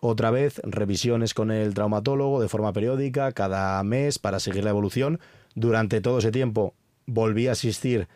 otra 0.00 0.30
vez 0.30 0.60
revisiones 0.64 1.34
con 1.34 1.50
el 1.50 1.74
traumatólogo 1.74 2.40
de 2.40 2.48
forma 2.48 2.72
periódica, 2.72 3.32
cada 3.32 3.82
mes 3.82 4.18
para 4.20 4.38
seguir 4.38 4.62
la 4.62 4.70
evolución. 4.70 5.18
Durante 5.58 6.00
todo 6.00 6.18
ese 6.18 6.30
tiempo 6.30 6.74
volví 7.06 7.48
a 7.48 7.52
asistir 7.52 8.06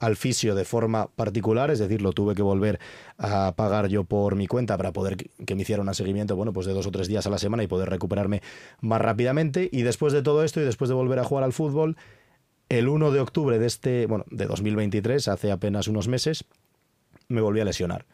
al 0.00 0.16
fisio 0.16 0.56
de 0.56 0.64
forma 0.64 1.06
particular, 1.14 1.70
es 1.70 1.78
decir, 1.78 2.02
lo 2.02 2.12
tuve 2.12 2.34
que 2.34 2.42
volver 2.42 2.80
a 3.16 3.54
pagar 3.54 3.86
yo 3.86 4.02
por 4.02 4.34
mi 4.34 4.48
cuenta 4.48 4.76
para 4.76 4.92
poder 4.92 5.16
que 5.16 5.54
me 5.54 5.62
hiciera 5.62 5.82
un 5.82 5.94
seguimiento, 5.94 6.34
bueno, 6.34 6.52
pues 6.52 6.66
de 6.66 6.72
dos 6.72 6.88
o 6.88 6.90
tres 6.90 7.06
días 7.06 7.26
a 7.28 7.30
la 7.30 7.38
semana 7.38 7.62
y 7.62 7.68
poder 7.68 7.90
recuperarme 7.90 8.42
más 8.80 9.00
rápidamente. 9.00 9.68
Y 9.70 9.82
después 9.82 10.12
de 10.12 10.22
todo 10.22 10.42
esto 10.42 10.60
y 10.60 10.64
después 10.64 10.88
de 10.88 10.94
volver 10.94 11.20
a 11.20 11.24
jugar 11.24 11.44
al 11.44 11.52
fútbol, 11.52 11.96
el 12.68 12.88
1 12.88 13.12
de 13.12 13.20
octubre 13.20 13.60
de 13.60 13.66
este, 13.66 14.06
bueno, 14.06 14.24
de 14.30 14.46
2023, 14.46 15.28
hace 15.28 15.52
apenas 15.52 15.86
unos 15.86 16.08
meses, 16.08 16.44
me 17.28 17.40
volví 17.40 17.60
a 17.60 17.64
lesionar 17.64 18.04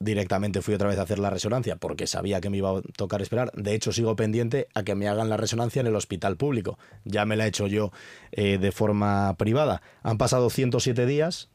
directamente 0.00 0.62
fui 0.62 0.74
otra 0.74 0.88
vez 0.88 0.98
a 0.98 1.02
hacer 1.02 1.18
la 1.18 1.30
resonancia 1.30 1.76
porque 1.76 2.06
sabía 2.06 2.40
que 2.40 2.50
me 2.50 2.56
iba 2.56 2.70
a 2.70 2.82
tocar 2.96 3.22
esperar. 3.22 3.52
De 3.52 3.74
hecho, 3.74 3.92
sigo 3.92 4.16
pendiente 4.16 4.66
a 4.74 4.82
que 4.82 4.94
me 4.94 5.06
hagan 5.06 5.28
la 5.28 5.36
resonancia 5.36 5.80
en 5.80 5.86
el 5.86 5.94
hospital 5.94 6.36
público. 6.36 6.78
Ya 7.04 7.26
me 7.26 7.36
la 7.36 7.44
he 7.44 7.48
hecho 7.48 7.66
yo 7.66 7.92
eh, 8.32 8.58
de 8.58 8.72
forma 8.72 9.36
privada. 9.36 9.82
Han 10.02 10.18
pasado 10.18 10.50
107 10.50 11.06
días 11.06 11.50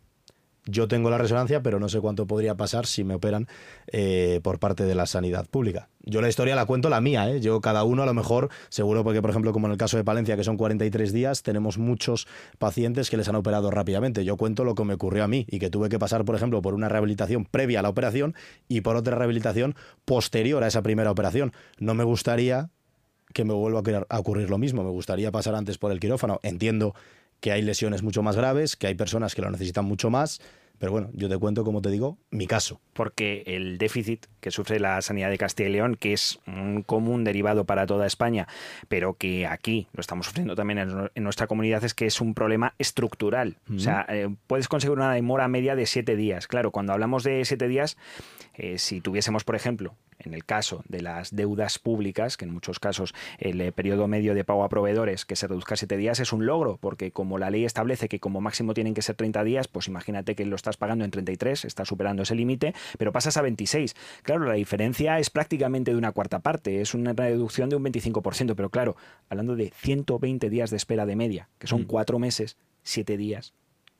yo 0.66 0.88
tengo 0.88 1.10
la 1.10 1.18
resonancia, 1.18 1.62
pero 1.62 1.80
no 1.80 1.90
sé 1.90 2.00
cuánto 2.00 2.26
podría 2.26 2.56
pasar 2.56 2.86
si 2.86 3.04
me 3.04 3.16
operan 3.16 3.48
eh, 3.88 4.40
por 4.44 4.60
parte 4.60 4.86
de 4.86 4.96
la 4.96 5.06
sanidad 5.06 5.46
pública. 5.48 5.90
Yo 6.02 6.22
la 6.22 6.30
historia 6.30 6.56
la 6.56 6.66
cuento 6.66 6.90
la 6.90 7.02
mía, 7.02 7.30
¿eh? 7.30 7.40
yo 7.40 7.62
cada 7.62 7.84
uno 7.84 8.04
a 8.04 8.06
lo 8.06 8.14
mejor, 8.14 8.50
seguro 8.70 9.04
porque 9.04 9.22
por 9.22 9.30
ejemplo 9.32 9.54
como 9.54 9.68
en 9.68 9.72
el 9.72 9.78
caso 9.78 9.98
de 9.98 10.04
Palencia, 10.04 10.36
que 10.36 10.44
son 10.44 10.58
43 10.58 11.14
días, 11.14 11.44
tenemos 11.44 11.78
muchos 11.78 12.28
pacientes 12.58 13.10
que 13.10 13.18
les 13.18 13.28
han 13.28 13.36
operado 13.36 13.72
rápidamente. 13.72 14.26
Yo 14.26 14.38
cuento 14.38 14.64
lo 14.64 14.76
que 14.76 14.84
me 14.84 14.94
ocurrió 14.96 15.24
a 15.24 15.28
mí 15.28 15.46
y 15.50 15.60
que 15.60 15.70
tuve 15.70 15.90
que 15.90 16.00
pasar, 16.00 16.26
por 16.26 16.36
ejemplo, 16.36 16.62
por 16.62 16.74
una 16.74 16.90
rehabilitación 16.90 17.46
previa 17.46 17.80
a 17.80 17.82
la 17.82 17.90
operación 17.90 18.36
y 18.68 18.82
por 18.82 18.96
otra 18.96 19.16
rehabilitación 19.16 19.76
posterior 20.06 20.64
a 20.64 20.68
esa 20.68 20.82
primera 20.82 21.12
operación. 21.12 21.54
No 21.80 21.94
me 21.94 22.04
gustaría 22.04 22.70
que 23.34 23.44
me 23.44 23.54
vuelva 23.54 23.82
a 24.10 24.20
ocurrir 24.20 24.50
lo 24.50 24.58
mismo, 24.58 24.84
me 24.84 24.92
gustaría 24.92 25.32
pasar 25.32 25.56
antes 25.56 25.78
por 25.78 25.92
el 25.92 26.00
quirófano. 26.00 26.40
Entiendo 26.42 26.96
que 27.46 27.52
hay 27.52 27.62
lesiones 27.62 28.02
mucho 28.02 28.24
más 28.24 28.36
graves, 28.36 28.76
que 28.76 28.88
hay 28.88 28.96
personas 28.96 29.36
que 29.36 29.44
lo 29.44 29.52
necesitan 29.52 29.86
mucho 29.86 30.10
más. 30.10 30.42
Pero 30.80 30.92
bueno, 30.92 31.12
yo 31.14 31.30
te 31.30 31.38
cuento, 31.38 31.64
como 31.64 31.80
te 31.80 31.92
digo, 31.92 32.18
mi 32.32 32.48
caso. 32.48 32.82
Porque 32.94 33.44
el 33.46 33.78
déficit 33.78 34.26
que 34.42 34.50
sufre 34.50 34.80
la 34.80 35.00
sanidad 35.04 35.30
de 35.30 35.38
Castilla 35.38 35.70
y 35.70 35.74
León, 35.74 35.96
que 35.96 36.12
es 36.14 36.40
un 36.48 36.82
común 36.82 37.24
derivado 37.24 37.66
para 37.66 37.86
toda 37.86 38.08
España, 38.08 38.48
pero 38.88 39.14
que 39.14 39.46
aquí 39.46 39.88
lo 39.94 40.02
estamos 40.02 40.26
sufriendo 40.26 40.56
también 40.56 40.80
en, 41.14 41.24
nuestra 41.24 41.46
comunidad, 41.46 41.84
es 41.84 41.94
que 41.94 42.08
es 42.08 42.20
un 42.20 42.34
problema 42.34 42.74
estructural. 42.80 43.58
O 43.72 43.78
sea, 43.78 44.08
eh, 44.10 44.28
puedes 44.48 44.68
conseguir 44.68 44.98
una 44.98 45.14
demora 45.14 45.48
media 45.48 45.76
de 45.76 45.86
siete 45.86 46.16
días. 46.16 46.48
Claro, 46.48 46.72
cuando 46.72 46.94
hablamos 46.94 47.24
de 47.24 47.46
siete 47.46 47.68
días, 47.68 47.96
eh, 48.56 48.80
si 48.80 49.02
tuviésemos, 49.02 49.44
por 49.44 49.56
ejemplo, 49.56 49.94
en 50.20 50.34
el 50.34 50.46
caso 50.46 50.84
de 50.88 51.02
las 51.02 51.36
deudas 51.36 51.80
públicas, 51.80 52.38
que 52.38 52.46
en 52.46 52.54
muchos 52.54 52.80
casos 52.80 53.14
el 53.38 53.60
eh, 53.62 53.72
periodo 53.72 54.08
medio 54.08 54.34
de 54.34 54.44
pago 54.44 54.64
a 54.64 54.70
proveedores 54.70 55.26
que 55.26 55.36
se 55.36 55.48
reduzca 55.48 55.74
a 55.74 55.78
siete 55.78 55.98
días 55.98 56.20
es 56.20 56.34
un 56.34 56.46
logro, 56.46 56.78
porque 56.78 57.12
como 57.12 57.38
la 57.38 57.50
ley 57.50 57.66
establece 57.66 58.08
que 58.08 58.20
como 58.20 58.42
máximo 58.42 58.74
tienen 58.74 58.94
que 58.94 59.02
ser 59.02 59.16
30 59.16 59.44
días, 59.44 59.68
pues 59.68 59.88
imagínate 59.88 60.36
que 60.36 60.46
lo 60.46 60.56
estás 60.56 60.78
pagando 60.78 61.06
en 61.06 61.12
33, 61.12 61.66
estás 61.66 61.88
superando 61.88 62.24
ese 62.24 62.36
límite, 62.36 62.74
pero 62.98 63.12
pasas 63.12 63.38
a 63.38 63.42
26. 63.42 63.96
Claro, 64.24 64.46
la 64.46 64.54
diferencia 64.54 65.20
es 65.20 65.30
prácticamente 65.30 65.92
de 65.92 65.98
una 65.98 66.12
cuarta 66.12 66.40
parte, 66.40 66.82
es 66.82 66.94
una 66.94 67.14
reducción 67.14 67.70
de 67.70 67.76
un 67.76 67.84
25%, 67.84 68.56
pero 68.56 68.70
claro, 68.70 68.96
hablando 69.30 69.56
de 69.56 69.72
120 69.76 70.50
días 70.50 70.70
de 70.70 70.78
espera 70.78 71.06
de 71.06 71.16
media, 71.16 71.50
que 71.60 71.68
son 71.68 71.82
mm. 71.82 71.86
cuatro 71.86 72.20
meses, 72.20 72.58
siete 72.84 73.18
días, 73.18 73.54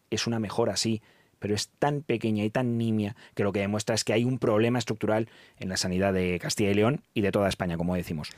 es 0.10 0.28
una 0.28 0.40
mejora, 0.40 0.76
sí 0.78 1.02
pero 1.46 1.54
es 1.54 1.70
tan 1.78 2.02
pequeña 2.02 2.44
y 2.44 2.50
tan 2.50 2.76
nimia 2.80 3.16
que 3.36 3.44
lo 3.44 3.54
que 3.54 3.60
demuestra 3.60 3.94
es 3.94 4.04
que 4.04 4.14
hay 4.14 4.26
un 4.26 4.40
problema 4.40 4.80
estructural 4.80 5.30
en 5.60 5.70
la 5.70 5.78
sanidad 5.78 6.12
de 6.12 6.40
Castilla 6.40 6.72
y 6.72 6.74
León 6.74 7.04
y 7.14 7.22
de 7.22 7.32
toda 7.32 7.48
España, 7.48 7.78
como 7.78 7.94
decimos. 7.94 8.32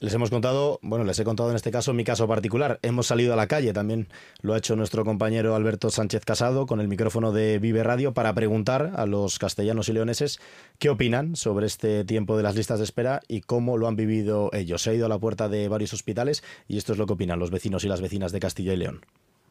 Les 0.00 0.14
hemos 0.14 0.30
contado, 0.30 0.78
bueno, 0.80 1.04
les 1.04 1.18
he 1.18 1.24
contado 1.24 1.50
en 1.50 1.56
este 1.56 1.70
caso 1.70 1.92
mi 1.92 2.04
caso 2.04 2.26
particular. 2.26 2.78
Hemos 2.80 3.06
salido 3.06 3.34
a 3.34 3.36
la 3.36 3.48
calle, 3.48 3.74
también 3.74 4.08
lo 4.40 4.54
ha 4.54 4.56
hecho 4.56 4.76
nuestro 4.76 5.04
compañero 5.04 5.54
Alberto 5.54 5.90
Sánchez 5.90 6.24
Casado 6.24 6.64
con 6.64 6.80
el 6.80 6.88
micrófono 6.88 7.32
de 7.32 7.58
Vive 7.58 7.82
Radio 7.82 8.14
para 8.14 8.32
preguntar 8.32 8.94
a 8.96 9.04
los 9.04 9.38
castellanos 9.38 9.90
y 9.90 9.92
leoneses 9.92 10.40
qué 10.78 10.88
opinan 10.88 11.36
sobre 11.36 11.66
este 11.66 12.06
tiempo 12.06 12.34
de 12.38 12.44
las 12.44 12.56
listas 12.56 12.78
de 12.78 12.84
espera 12.84 13.20
y 13.28 13.42
cómo 13.42 13.76
lo 13.76 13.88
han 13.88 13.96
vivido 13.96 14.48
ellos. 14.54 14.80
Se 14.80 14.88
ha 14.88 14.94
ido 14.94 15.04
a 15.04 15.10
la 15.10 15.18
puerta 15.18 15.50
de 15.50 15.68
varios 15.68 15.92
hospitales 15.92 16.42
y 16.66 16.78
esto 16.78 16.92
es 16.94 16.98
lo 16.98 17.04
que 17.04 17.12
opinan 17.12 17.38
los 17.38 17.50
vecinos 17.50 17.84
y 17.84 17.88
las 17.88 18.00
vecinas 18.00 18.32
de 18.32 18.40
Castilla 18.40 18.72
y 18.72 18.78
León. 18.78 19.02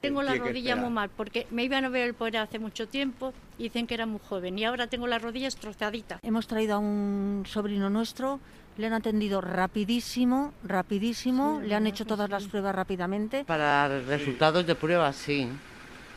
Tengo 0.03 0.21
la 0.21 0.35
rodilla 0.35 0.75
muy 0.75 0.89
mal 0.89 1.09
porque 1.15 1.47
me 1.49 1.63
iban 1.63 1.85
a 1.85 1.89
ver 1.89 2.09
el 2.09 2.13
poder 2.13 2.35
hace 2.35 2.59
mucho 2.59 2.89
tiempo 2.89 3.33
y 3.57 3.63
dicen 3.63 3.87
que 3.87 3.93
era 3.93 4.05
muy 4.05 4.19
joven 4.27 4.59
y 4.59 4.65
ahora 4.65 4.87
tengo 4.87 5.07
la 5.07 5.17
rodilla 5.17 5.47
estrozadita. 5.47 6.19
Hemos 6.21 6.45
traído 6.45 6.75
a 6.75 6.77
un 6.77 7.45
sobrino 7.47 7.89
nuestro, 7.89 8.41
le 8.75 8.87
han 8.87 8.91
atendido 8.91 9.39
rapidísimo, 9.39 10.53
rapidísimo, 10.65 11.61
le 11.63 11.73
han 11.73 11.87
hecho 11.87 12.03
todas 12.03 12.29
las 12.29 12.43
pruebas 12.43 12.75
rápidamente. 12.75 13.45
Para 13.45 13.87
resultados 14.01 14.67
de 14.67 14.75
pruebas, 14.75 15.15
sí. 15.15 15.47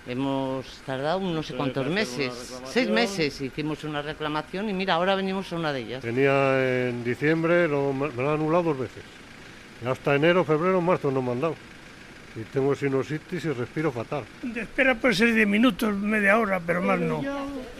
Hemos 0.08 0.66
tardado 0.84 1.20
no 1.20 1.44
sé 1.44 1.54
cuántos 1.54 1.86
meses, 1.86 2.60
seis 2.64 2.90
meses 2.90 3.40
hicimos 3.40 3.84
una 3.84 4.02
reclamación 4.02 4.68
y 4.68 4.72
mira, 4.72 4.94
ahora 4.94 5.14
venimos 5.14 5.52
a 5.52 5.56
una 5.56 5.72
de 5.72 5.80
ellas. 5.82 6.02
Tenía 6.02 6.88
en 6.88 7.04
diciembre, 7.04 7.68
me 7.68 8.08
lo 8.08 8.30
han 8.30 8.34
anulado 8.34 8.64
dos 8.64 8.78
veces. 8.80 9.04
Hasta 9.86 10.16
enero, 10.16 10.44
febrero, 10.44 10.80
marzo 10.80 11.12
no 11.12 11.22
me 11.22 11.30
han 11.30 11.40
dado. 11.40 11.54
Y 12.36 12.44
tengo 12.52 12.74
sinusitis 12.74 13.44
y 13.46 13.52
respiro 13.52 13.90
fatal. 13.90 14.24
De 14.42 14.60
espera 14.60 14.94
puede 14.94 15.14
ser 15.14 15.32
de 15.32 15.46
minutos, 15.46 15.94
media 15.96 16.38
hora, 16.38 16.60
pero, 16.64 16.82
más 16.82 17.00
no. 17.00 17.22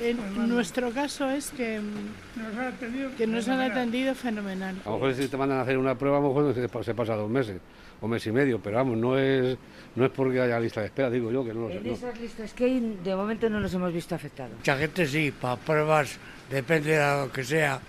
en 0.01 0.49
nuestro 0.49 0.91
caso 0.93 1.29
es 1.29 1.51
que 1.51 1.79
nos 1.79 2.57
han 2.57 2.73
atendido, 2.73 3.11
que 3.17 3.27
nos 3.27 3.49
han 3.49 3.61
atendido 3.61 4.15
fenomenal. 4.15 4.77
A 4.85 4.89
lo 4.89 4.95
mejor 4.95 5.15
si 5.15 5.29
te 5.29 5.37
mandan 5.37 5.59
a 5.59 5.63
hacer 5.63 5.77
una 5.77 5.95
prueba, 5.95 6.19
a 6.19 6.21
lo 6.23 6.29
mejor 6.29 6.85
se 6.85 6.95
pasa 6.95 7.15
dos 7.15 7.29
meses 7.29 7.61
o 8.01 8.09
mes 8.09 8.27
y 8.27 8.33
medio, 8.33 8.61
pero 8.61 8.77
vamos, 8.77 8.97
no 8.97 9.19
es, 9.19 9.57
no 9.95 10.05
es 10.05 10.11
porque 10.11 10.41
haya 10.41 10.59
lista 10.61 10.81
de 10.81 10.87
espera, 10.87 11.11
digo 11.11 11.31
yo 11.31 11.45
que 11.45 11.55
no 11.55 11.63
lo 11.63 11.69
sé. 11.69 11.79
En 11.79 11.87
esas 11.87 12.19
listas 12.19 12.55
que 12.55 12.65
hay, 12.65 12.99
de 13.03 13.17
momento 13.17 13.49
no 13.49 13.61
nos 13.61 13.73
hemos 13.75 13.93
visto 13.93 14.15
afectados. 14.15 14.57
Mucha 14.57 14.77
gente 14.77 15.07
sí, 15.07 15.33
para 15.39 15.57
pruebas, 15.57 16.19
depende 16.51 16.93
de 16.93 17.25
lo 17.25 17.33
que 17.33 17.45
sea 17.45 17.81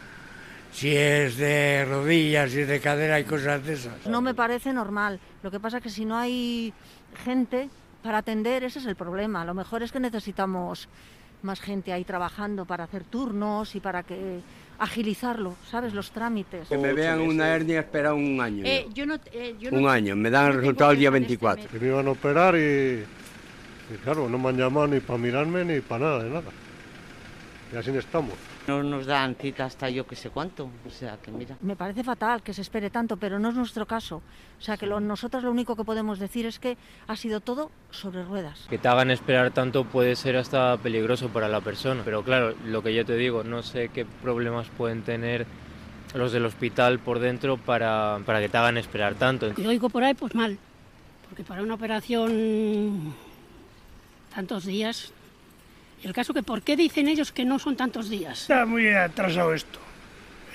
si 0.72 0.96
es 0.96 1.38
de 1.38 1.86
rodillas, 1.86 2.52
si 2.52 2.62
es 2.62 2.68
de 2.68 2.80
cadera 2.80 3.20
y 3.20 3.24
cosas 3.24 3.66
de 3.66 3.74
esas. 3.74 4.06
No 4.06 4.22
me 4.22 4.34
parece 4.34 4.72
normal. 4.74 5.20
Lo 5.48 5.51
que 5.51 5.62
pasa 5.62 5.77
es 5.77 5.84
que 5.84 5.89
si 5.89 6.04
no 6.04 6.18
hay 6.18 6.74
gente 7.24 7.70
para 8.04 8.18
atender, 8.18 8.66
ese 8.66 8.80
es 8.80 8.86
el 8.86 8.98
problema. 8.98 9.46
Lo 9.46 9.54
mejor 9.54 9.82
es 9.82 9.94
que 9.94 10.00
necesitamos 10.01 10.89
más 11.42 11.62
gente 11.62 11.94
ahí 11.94 12.04
trabajando 12.04 12.66
para 12.66 12.84
hacer 12.84 13.06
turnos 13.06 13.74
y 13.74 13.80
para 13.80 14.04
que 14.04 14.42
agilizarlo, 14.77 15.56
¿sabes? 15.72 15.94
Los 15.94 16.12
trámites. 16.12 16.68
Que 16.68 16.77
me 16.77 16.92
vean 16.92 17.22
una 17.22 17.48
hernia 17.48 17.80
espera 17.80 18.13
un 18.13 18.42
año. 18.42 18.66
Eh, 18.66 18.88
yo 18.94 19.06
no, 19.06 19.16
eh, 19.32 19.56
yo 19.58 19.70
un 19.72 19.84
no- 19.84 19.89
año, 19.89 20.18
me 20.18 20.30
dan 20.30 20.48
el 20.51 20.58
resultado 20.58 20.92
el 20.92 21.00
día 21.00 21.12
tengo 21.13 21.25
fecha 21.25 21.39
24. 21.48 21.70
Que 21.72 21.80
me 21.80 21.88
iban 21.88 22.08
a 22.08 22.12
operar 22.12 22.56
y, 22.58 23.06
y 23.94 23.98
claro, 24.04 24.27
no 24.27 24.38
me 24.38 24.50
han 24.50 24.58
llamado 24.58 24.88
ni 24.88 25.00
para 25.00 25.18
mirarme 25.18 25.63
ni 25.63 25.80
para 25.80 26.08
nada, 26.08 26.24
de 26.25 26.30
nada. 26.30 26.51
Y 27.72 27.77
así 27.77 27.92
estamos. 27.92 28.34
No 28.68 28.84
nos 28.84 29.06
dan 29.06 29.36
cita 29.36 29.64
hasta 29.66 29.90
yo 29.90 30.06
que 30.06 30.16
sé 30.18 30.30
cuánto. 30.30 30.70
O 30.86 30.90
sea, 30.92 31.18
que 31.18 31.32
mira. 31.32 31.56
Me 31.62 31.76
parece 31.78 32.04
fatal 32.04 32.44
que 32.44 32.54
se 32.54 32.62
espere 32.62 32.90
tanto, 32.90 33.16
pero 33.16 33.40
no 33.40 33.50
es 33.50 33.56
nuestro 33.56 33.86
caso. 33.86 34.18
O 34.60 34.62
sea, 34.62 34.76
que 34.76 34.86
lo- 34.86 35.00
nosotros 35.00 35.42
lo 35.44 35.52
único 35.52 35.76
que 35.78 35.86
podemos 35.86 36.20
decir 36.20 36.46
es 36.46 36.60
que 36.60 36.78
ha 37.08 37.16
sido 37.16 37.40
todo 37.40 37.72
sobre 37.92 38.24
ruedas. 38.26 38.66
Que 38.70 38.78
te 38.78 38.88
hagan 38.90 39.10
esperar 39.10 39.52
tanto 39.52 39.86
puede 39.86 40.18
ser 40.18 40.36
hasta 40.36 40.76
peligroso 40.78 41.30
para 41.30 41.48
la 41.48 41.62
persona. 41.62 42.02
Pero 42.04 42.24
claro, 42.24 42.56
lo 42.66 42.84
que 42.84 42.94
yo 42.94 43.06
te 43.06 43.16
digo, 43.16 43.44
no 43.46 43.64
sé 43.64 43.88
qué 43.90 44.06
problemas 44.06 44.68
pueden 44.78 45.02
tener 45.04 45.46
los 46.14 46.34
del 46.34 46.46
hospital 46.46 47.00
por 47.00 47.20
dentro 47.20 47.56
para, 47.58 48.20
para 48.26 48.40
que 48.42 48.50
te 48.50 48.58
hagan 48.58 48.78
esperar 48.78 49.16
tanto. 49.16 49.52
Y 49.56 49.66
oigo 49.66 49.88
por 49.90 50.04
ahí, 50.04 50.14
pues 50.14 50.36
mal, 50.36 50.58
porque 51.30 51.44
para 51.44 51.62
una 51.62 51.76
operación 51.76 53.14
tantos 54.36 54.66
días... 54.66 55.14
Y 56.04 56.08
el 56.08 56.13
caso 56.13 56.34
que, 56.34 56.44
¿por 56.44 56.62
qué 56.62 56.75
dicen 56.75 57.08
ellos 57.08 57.32
que 57.32 57.44
no 57.46 57.58
son 57.60 57.75
tantos 57.75 58.10
días? 58.10 58.42
Está 58.42 58.66
muy 58.66 58.88
atrasado 58.89 59.54
esto. 59.54 59.80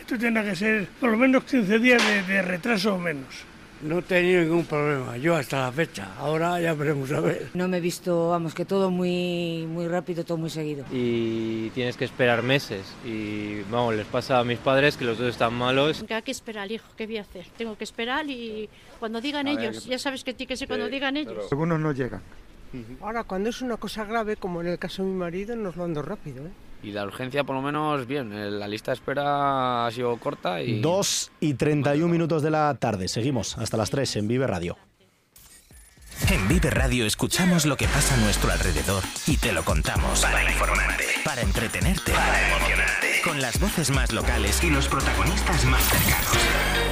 Esto 0.01 0.19
tiene 0.19 0.43
que 0.45 0.55
ser 0.57 0.87
por 1.01 1.11
lo 1.11 1.17
menos 1.17 1.45
15 1.45 1.79
días 1.79 2.03
de, 2.07 2.23
de 2.23 2.43
retraso 2.43 2.95
o 2.95 2.99
menos. 2.99 3.27
No 3.83 3.99
he 3.99 4.03
tenido 4.03 4.43
ningún 4.43 4.65
problema, 4.65 5.17
yo 5.17 5.35
hasta 5.35 5.63
la 5.63 5.73
fecha. 5.73 6.15
Ahora 6.17 6.61
ya 6.61 6.73
veremos 6.73 7.11
a 7.11 7.19
ver. 7.19 7.49
No 7.55 7.67
me 7.67 7.79
he 7.79 7.81
visto, 7.81 8.29
vamos, 8.29 8.55
que 8.55 8.65
todo 8.65 8.93
muy, 8.93 9.67
muy 9.67 9.89
rápido, 9.89 10.25
todo 10.25 10.39
muy 10.39 10.51
seguido. 10.51 10.85
Y 10.93 11.71
tienes 11.71 11.97
que 11.97 12.05
esperar 12.05 12.45
meses. 12.45 12.83
Y 13.05 13.63
vamos, 13.73 13.97
les 13.97 14.07
pasa 14.07 14.39
a 14.39 14.45
mis 14.45 14.59
padres 14.61 14.97
que 14.97 15.05
los 15.05 15.19
dos 15.19 15.31
están 15.31 15.55
malos. 15.55 16.05
Que 16.05 16.15
hay 16.15 16.23
que 16.23 16.31
esperar, 16.31 16.71
hijo, 16.71 16.87
¿qué 16.97 17.07
voy 17.07 17.17
a 17.19 17.23
hacer? 17.23 17.45
Tengo 17.59 17.77
que 17.77 17.83
esperar 17.83 18.25
y 18.31 18.69
cuando 19.01 19.21
digan 19.21 19.49
A 19.49 19.55
ver, 19.57 19.71
ellos, 19.71 19.83
que- 19.83 19.91
ya 19.91 19.99
sabes 19.99 20.23
que 20.23 20.33
tiene 20.33 20.47
que 20.49 20.57
ser 20.57 20.69
cuando 20.69 20.89
digan 20.89 21.17
ellos. 21.17 21.49
Algunos 21.51 21.81
no 21.81 21.91
llegan. 21.91 22.23
Ahora, 23.01 23.25
cuando 23.25 23.51
es 23.51 23.61
una 23.61 23.77
cosa 23.77 24.05
grave, 24.05 24.37
como 24.37 24.61
en 24.61 24.69
el 24.69 24.79
caso 24.79 25.03
de 25.03 25.09
mi 25.09 25.15
marido, 25.15 25.55
nos 25.57 25.77
lo 25.77 25.85
ando 25.85 26.03
rápido. 26.03 26.47
¿eh? 26.47 26.51
Y 26.83 26.91
la 26.91 27.05
urgencia, 27.05 27.45
por 27.45 27.55
lo 27.55 27.63
menos, 27.63 28.07
bien. 28.07 28.33
Eh, 28.33 28.51
La 28.51 28.67
lista 28.67 28.91
de 28.91 28.97
espera 28.97 29.87
ha 29.87 29.91
sido 29.91 30.17
corta 30.17 30.63
y... 30.63 30.81
2 30.81 31.33
y 31.41 31.55
31 31.55 32.09
minutos 32.09 32.43
de 32.43 32.51
la 32.51 32.75
tarde. 32.75 33.09
Seguimos 33.09 33.57
hasta 33.59 33.77
las 33.77 33.91
3 33.91 34.17
en 34.17 34.29
Vive 34.29 34.47
Radio. 34.47 34.77
En 36.31 36.49
Vive 36.49 36.71
Radio 36.71 37.05
escuchamos 37.07 37.67
lo 37.67 37.77
que 37.77 37.87
pasa 37.89 38.15
a 38.15 38.19
nuestro 38.19 38.51
alrededor 38.51 39.03
y 39.27 39.37
te 39.37 39.53
lo 39.53 39.65
contamos. 39.65 40.23
Para 40.23 40.45
informarte, 40.45 41.05
para 41.25 41.43
entretenerte, 41.43 42.13
para 42.13 42.49
emocionarte. 42.49 43.21
Con 43.25 43.41
las 43.41 43.59
voces 43.61 43.91
más 43.91 44.13
locales 44.13 44.63
y 44.63 44.71
los 44.71 44.89
protagonistas 44.89 45.65
más 45.67 45.83
cercanos. 45.83 46.92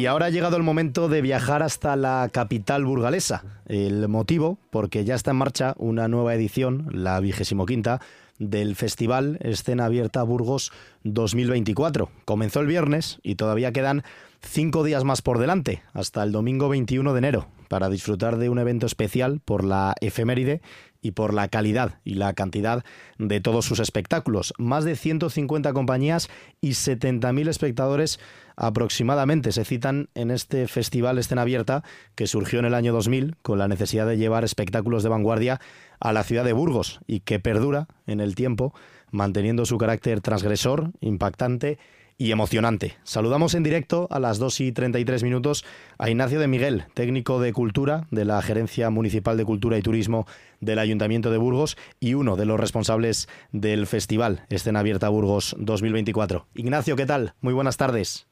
Y 0.00 0.06
ahora 0.06 0.24
ha 0.24 0.30
llegado 0.30 0.56
el 0.56 0.62
momento 0.62 1.10
de 1.10 1.20
viajar 1.20 1.62
hasta 1.62 1.94
la 1.94 2.30
capital 2.32 2.86
burgalesa. 2.86 3.44
El 3.66 4.08
motivo, 4.08 4.58
porque 4.70 5.04
ya 5.04 5.14
está 5.14 5.32
en 5.32 5.36
marcha 5.36 5.74
una 5.76 6.08
nueva 6.08 6.34
edición, 6.34 6.86
la 6.90 7.20
vigésimo 7.20 7.66
quinta, 7.66 8.00
del 8.38 8.76
Festival 8.76 9.36
Escena 9.42 9.84
Abierta 9.84 10.22
Burgos 10.22 10.72
2024. 11.04 12.08
Comenzó 12.24 12.60
el 12.60 12.66
viernes 12.66 13.18
y 13.22 13.34
todavía 13.34 13.72
quedan 13.72 14.02
cinco 14.40 14.84
días 14.84 15.04
más 15.04 15.20
por 15.20 15.38
delante, 15.38 15.82
hasta 15.92 16.22
el 16.22 16.32
domingo 16.32 16.70
21 16.70 17.12
de 17.12 17.18
enero, 17.18 17.48
para 17.68 17.90
disfrutar 17.90 18.38
de 18.38 18.48
un 18.48 18.58
evento 18.58 18.86
especial 18.86 19.42
por 19.44 19.64
la 19.64 19.94
efeméride 20.00 20.62
y 21.02 21.12
por 21.12 21.34
la 21.34 21.48
calidad 21.48 21.98
y 22.04 22.14
la 22.14 22.32
cantidad 22.34 22.84
de 23.18 23.40
todos 23.40 23.64
sus 23.64 23.80
espectáculos. 23.80 24.54
Más 24.58 24.84
de 24.84 24.96
150 24.96 25.72
compañías 25.72 26.28
y 26.60 26.70
70.000 26.70 27.48
espectadores 27.48 28.20
aproximadamente 28.56 29.52
se 29.52 29.64
citan 29.64 30.10
en 30.14 30.30
este 30.30 30.68
festival 30.68 31.18
escena 31.18 31.42
abierta 31.42 31.82
que 32.14 32.26
surgió 32.26 32.58
en 32.58 32.66
el 32.66 32.74
año 32.74 32.92
2000 32.92 33.36
con 33.42 33.58
la 33.58 33.68
necesidad 33.68 34.06
de 34.06 34.18
llevar 34.18 34.44
espectáculos 34.44 35.02
de 35.02 35.08
vanguardia 35.08 35.60
a 35.98 36.12
la 36.12 36.24
ciudad 36.24 36.44
de 36.44 36.52
Burgos 36.52 37.00
y 37.06 37.20
que 37.20 37.40
perdura 37.40 37.88
en 38.06 38.20
el 38.20 38.34
tiempo 38.34 38.74
manteniendo 39.10 39.66
su 39.66 39.78
carácter 39.78 40.20
transgresor, 40.20 40.92
impactante 41.00 41.78
y 42.20 42.32
emocionante. 42.32 42.98
Saludamos 43.02 43.54
en 43.54 43.62
directo 43.62 44.06
a 44.10 44.20
las 44.20 44.38
2 44.38 44.60
y 44.60 44.72
33 44.72 45.24
minutos 45.24 45.64
a 45.98 46.10
Ignacio 46.10 46.38
de 46.38 46.48
Miguel, 46.48 46.84
técnico 46.92 47.40
de 47.40 47.54
Cultura 47.54 48.02
de 48.10 48.26
la 48.26 48.42
Gerencia 48.42 48.90
Municipal 48.90 49.38
de 49.38 49.46
Cultura 49.46 49.78
y 49.78 49.82
Turismo 49.82 50.26
del 50.60 50.80
Ayuntamiento 50.80 51.30
de 51.30 51.38
Burgos 51.38 51.78
y 51.98 52.12
uno 52.12 52.36
de 52.36 52.44
los 52.44 52.60
responsables 52.60 53.26
del 53.52 53.86
Festival 53.86 54.44
Escena 54.50 54.80
Abierta 54.80 55.08
Burgos 55.08 55.56
2024. 55.58 56.44
Ignacio, 56.52 56.94
¿qué 56.94 57.06
tal? 57.06 57.32
Muy 57.40 57.54
buenas 57.54 57.78
tardes. 57.78 58.28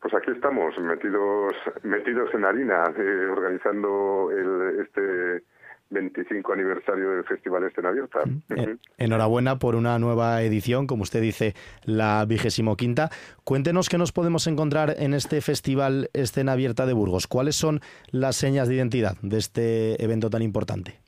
Pues 0.00 0.14
aquí 0.14 0.30
estamos, 0.30 0.78
metidos, 0.78 1.54
metidos 1.82 2.32
en 2.34 2.44
harina, 2.44 2.84
eh, 2.96 3.26
organizando 3.32 4.30
este 4.80 5.42
25 5.90 6.52
aniversario 6.52 7.10
del 7.10 7.24
Festival 7.24 7.64
Escena 7.64 7.90
Abierta. 7.90 8.20
Eh, 8.50 8.76
Enhorabuena 8.98 9.58
por 9.58 9.74
una 9.74 9.98
nueva 9.98 10.42
edición, 10.42 10.86
como 10.86 11.02
usted 11.02 11.20
dice, 11.20 11.54
la 11.84 12.24
vigésimo 12.26 12.76
quinta. 12.76 13.10
Cuéntenos 13.44 13.88
qué 13.88 13.98
nos 13.98 14.12
podemos 14.12 14.46
encontrar 14.46 14.96
en 14.98 15.14
este 15.14 15.40
Festival 15.40 16.10
Escena 16.12 16.52
Abierta 16.52 16.86
de 16.86 16.92
Burgos. 16.92 17.26
¿Cuáles 17.26 17.56
son 17.56 17.80
las 18.10 18.36
señas 18.36 18.68
de 18.68 18.74
identidad 18.74 19.16
de 19.22 19.38
este 19.38 20.02
evento 20.02 20.30
tan 20.30 20.42
importante? 20.42 21.05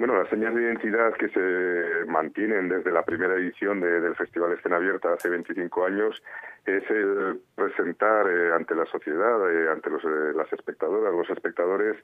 Bueno, 0.00 0.16
las 0.16 0.30
señas 0.30 0.54
de 0.54 0.62
identidad 0.62 1.12
que 1.12 1.28
se 1.28 2.06
mantienen 2.10 2.70
desde 2.70 2.90
la 2.90 3.02
primera 3.04 3.34
edición 3.34 3.82
de- 3.82 4.00
del 4.00 4.16
Festival 4.16 4.52
Escena 4.52 4.76
Abierta 4.76 5.12
hace 5.12 5.28
25 5.28 5.84
años 5.84 6.22
es 6.64 6.82
el 6.90 7.38
presentar 7.54 8.26
eh, 8.26 8.50
ante 8.54 8.74
la 8.74 8.86
sociedad, 8.86 9.38
eh, 9.52 9.68
ante 9.70 9.90
los, 9.90 10.02
eh, 10.02 10.32
las 10.34 10.50
espectadoras, 10.54 11.12
los 11.12 11.28
espectadores, 11.28 11.96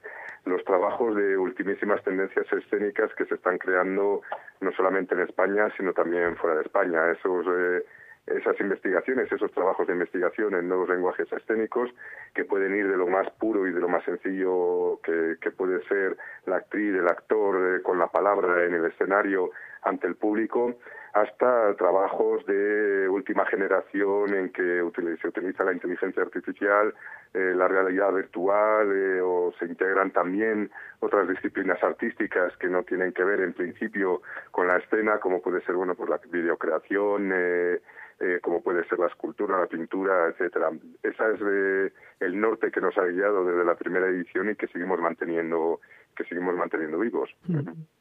los 0.45 0.63
trabajos 0.63 1.15
de 1.15 1.39
ultimísimas 1.39 2.03
tendencias 2.03 2.45
escénicas 2.53 3.11
que 3.15 3.25
se 3.25 3.33
están 3.33 3.57
creando 3.57 4.21
no 4.61 4.71
solamente 4.73 5.15
en 5.15 5.21
España, 5.21 5.67
sino 5.75 5.91
también 5.93 6.35
fuera 6.37 6.57
de 6.57 6.61
España. 6.61 7.09
Esos 7.09 7.47
eh, 7.49 7.83
esas 8.27 8.59
investigaciones, 8.59 9.31
esos 9.31 9.51
trabajos 9.51 9.87
de 9.87 9.93
investigación 9.93 10.53
en 10.55 10.67
nuevos 10.67 10.89
lenguajes 10.89 11.31
escénicos 11.31 11.89
que 12.33 12.45
pueden 12.45 12.75
ir 12.75 12.87
de 12.89 12.97
lo 12.97 13.07
más 13.07 13.29
puro 13.39 13.67
y 13.67 13.71
de 13.71 13.79
lo 13.79 13.87
más 13.87 14.03
sencillo 14.03 14.99
que, 15.01 15.37
puede 15.57 15.81
ser 15.87 16.17
la 16.45 16.57
actriz, 16.57 16.93
el 16.93 17.07
actor 17.07 17.77
eh, 17.77 17.81
con 17.81 17.97
la 17.97 18.07
palabra 18.07 18.65
en 18.65 18.73
el 18.73 18.85
escenario 18.85 19.51
ante 19.81 20.07
el 20.07 20.15
público, 20.15 20.75
hasta 21.13 21.73
trabajos 21.75 22.45
de 22.45 23.07
última 23.09 23.45
generación 23.45 24.33
en 24.35 24.49
que 24.51 24.83
se 25.21 25.27
utiliza 25.27 25.63
la 25.63 25.73
inteligencia 25.73 26.21
artificial, 26.21 26.93
eh, 27.33 27.53
la 27.55 27.67
realidad 27.67 28.13
virtual 28.13 28.91
eh, 28.93 29.21
o 29.21 29.51
se 29.59 29.65
integran 29.65 30.11
también 30.11 30.69
otras 30.99 31.27
disciplinas 31.27 31.81
artísticas 31.83 32.55
que 32.57 32.67
no 32.67 32.83
tienen 32.83 33.13
que 33.13 33.23
ver 33.23 33.41
en 33.41 33.53
principio 33.53 34.21
con 34.51 34.67
la 34.67 34.77
escena, 34.77 35.19
como 35.19 35.41
puede 35.41 35.61
ser 35.61 35.75
bueno 35.75 35.95
pues 35.95 36.09
la 36.09 36.19
videocreación, 36.29 37.31
eh, 37.33 37.81
eh, 38.19 38.39
como 38.41 38.61
puede 38.61 38.87
ser 38.87 38.99
la 38.99 39.07
escultura, 39.07 39.59
la 39.59 39.67
pintura, 39.67 40.27
etcétera. 40.27 40.71
Esa 41.03 41.29
es 41.29 41.39
eh, 41.41 41.93
el 42.19 42.39
norte 42.39 42.71
que 42.71 42.81
nos 42.81 42.97
ha 42.97 43.05
guiado 43.05 43.45
desde 43.45 43.63
la 43.63 43.75
primera 43.75 44.07
edición 44.07 44.49
y 44.49 44.55
que 44.55 44.67
seguimos 44.67 44.99
manteniendo 44.99 45.79
que 46.17 46.23
seguimos 46.25 46.55
manteniendo 46.55 46.97
vivos. 46.99 47.29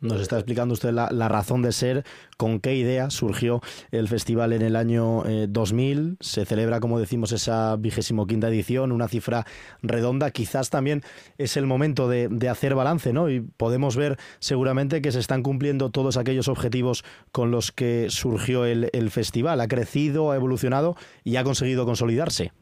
Nos 0.00 0.20
está 0.20 0.36
explicando 0.36 0.72
usted 0.72 0.90
la, 0.90 1.10
la 1.12 1.28
razón 1.28 1.62
de 1.62 1.72
ser, 1.72 2.04
con 2.36 2.60
qué 2.60 2.74
idea 2.74 3.10
surgió 3.10 3.60
el 3.90 4.08
festival 4.08 4.52
en 4.52 4.62
el 4.62 4.74
año 4.74 5.24
eh, 5.26 5.46
2000. 5.48 6.16
Se 6.20 6.46
celebra, 6.46 6.80
como 6.80 6.98
decimos, 6.98 7.32
esa 7.32 7.76
vigésimo 7.76 8.26
quinta 8.26 8.48
edición, 8.48 8.92
una 8.92 9.08
cifra 9.08 9.44
redonda. 9.82 10.30
Quizás 10.30 10.70
también 10.70 11.02
es 11.38 11.56
el 11.56 11.66
momento 11.66 12.08
de, 12.08 12.28
de 12.28 12.48
hacer 12.48 12.74
balance, 12.74 13.12
¿no? 13.12 13.28
Y 13.28 13.40
podemos 13.40 13.96
ver 13.96 14.16
seguramente 14.38 15.02
que 15.02 15.12
se 15.12 15.20
están 15.20 15.42
cumpliendo 15.42 15.90
todos 15.90 16.16
aquellos 16.16 16.48
objetivos 16.48 17.04
con 17.32 17.50
los 17.50 17.70
que 17.72 18.06
surgió 18.08 18.64
el, 18.64 18.88
el 18.92 19.10
festival. 19.10 19.60
Ha 19.60 19.68
crecido, 19.68 20.30
ha 20.30 20.36
evolucionado 20.36 20.96
y 21.22 21.36
ha 21.36 21.44
conseguido 21.44 21.84
consolidarse. 21.84 22.52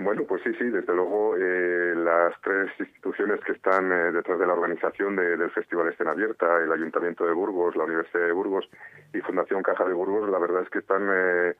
bueno, 0.00 0.22
pues 0.28 0.35
sí, 0.46 0.54
sí, 0.58 0.64
desde 0.70 0.94
luego 0.94 1.36
eh, 1.36 1.94
las 1.96 2.32
tres 2.40 2.70
instituciones 2.78 3.40
que 3.40 3.52
están 3.52 3.90
eh, 3.90 4.12
detrás 4.12 4.38
de 4.38 4.46
la 4.46 4.52
organización 4.52 5.16
del 5.16 5.50
Festival 5.50 5.88
Escena 5.88 6.12
Abierta, 6.12 6.62
el 6.62 6.70
Ayuntamiento 6.70 7.26
de 7.26 7.32
Burgos, 7.32 7.74
la 7.74 7.84
Universidad 7.84 8.26
de 8.26 8.32
Burgos 8.32 8.68
y 9.12 9.20
Fundación 9.20 9.62
Caja 9.64 9.84
de 9.84 9.92
Burgos, 9.92 10.30
la 10.30 10.38
verdad 10.38 10.62
es 10.62 10.70
que 10.70 10.78
están 10.78 11.08
eh, 11.10 11.54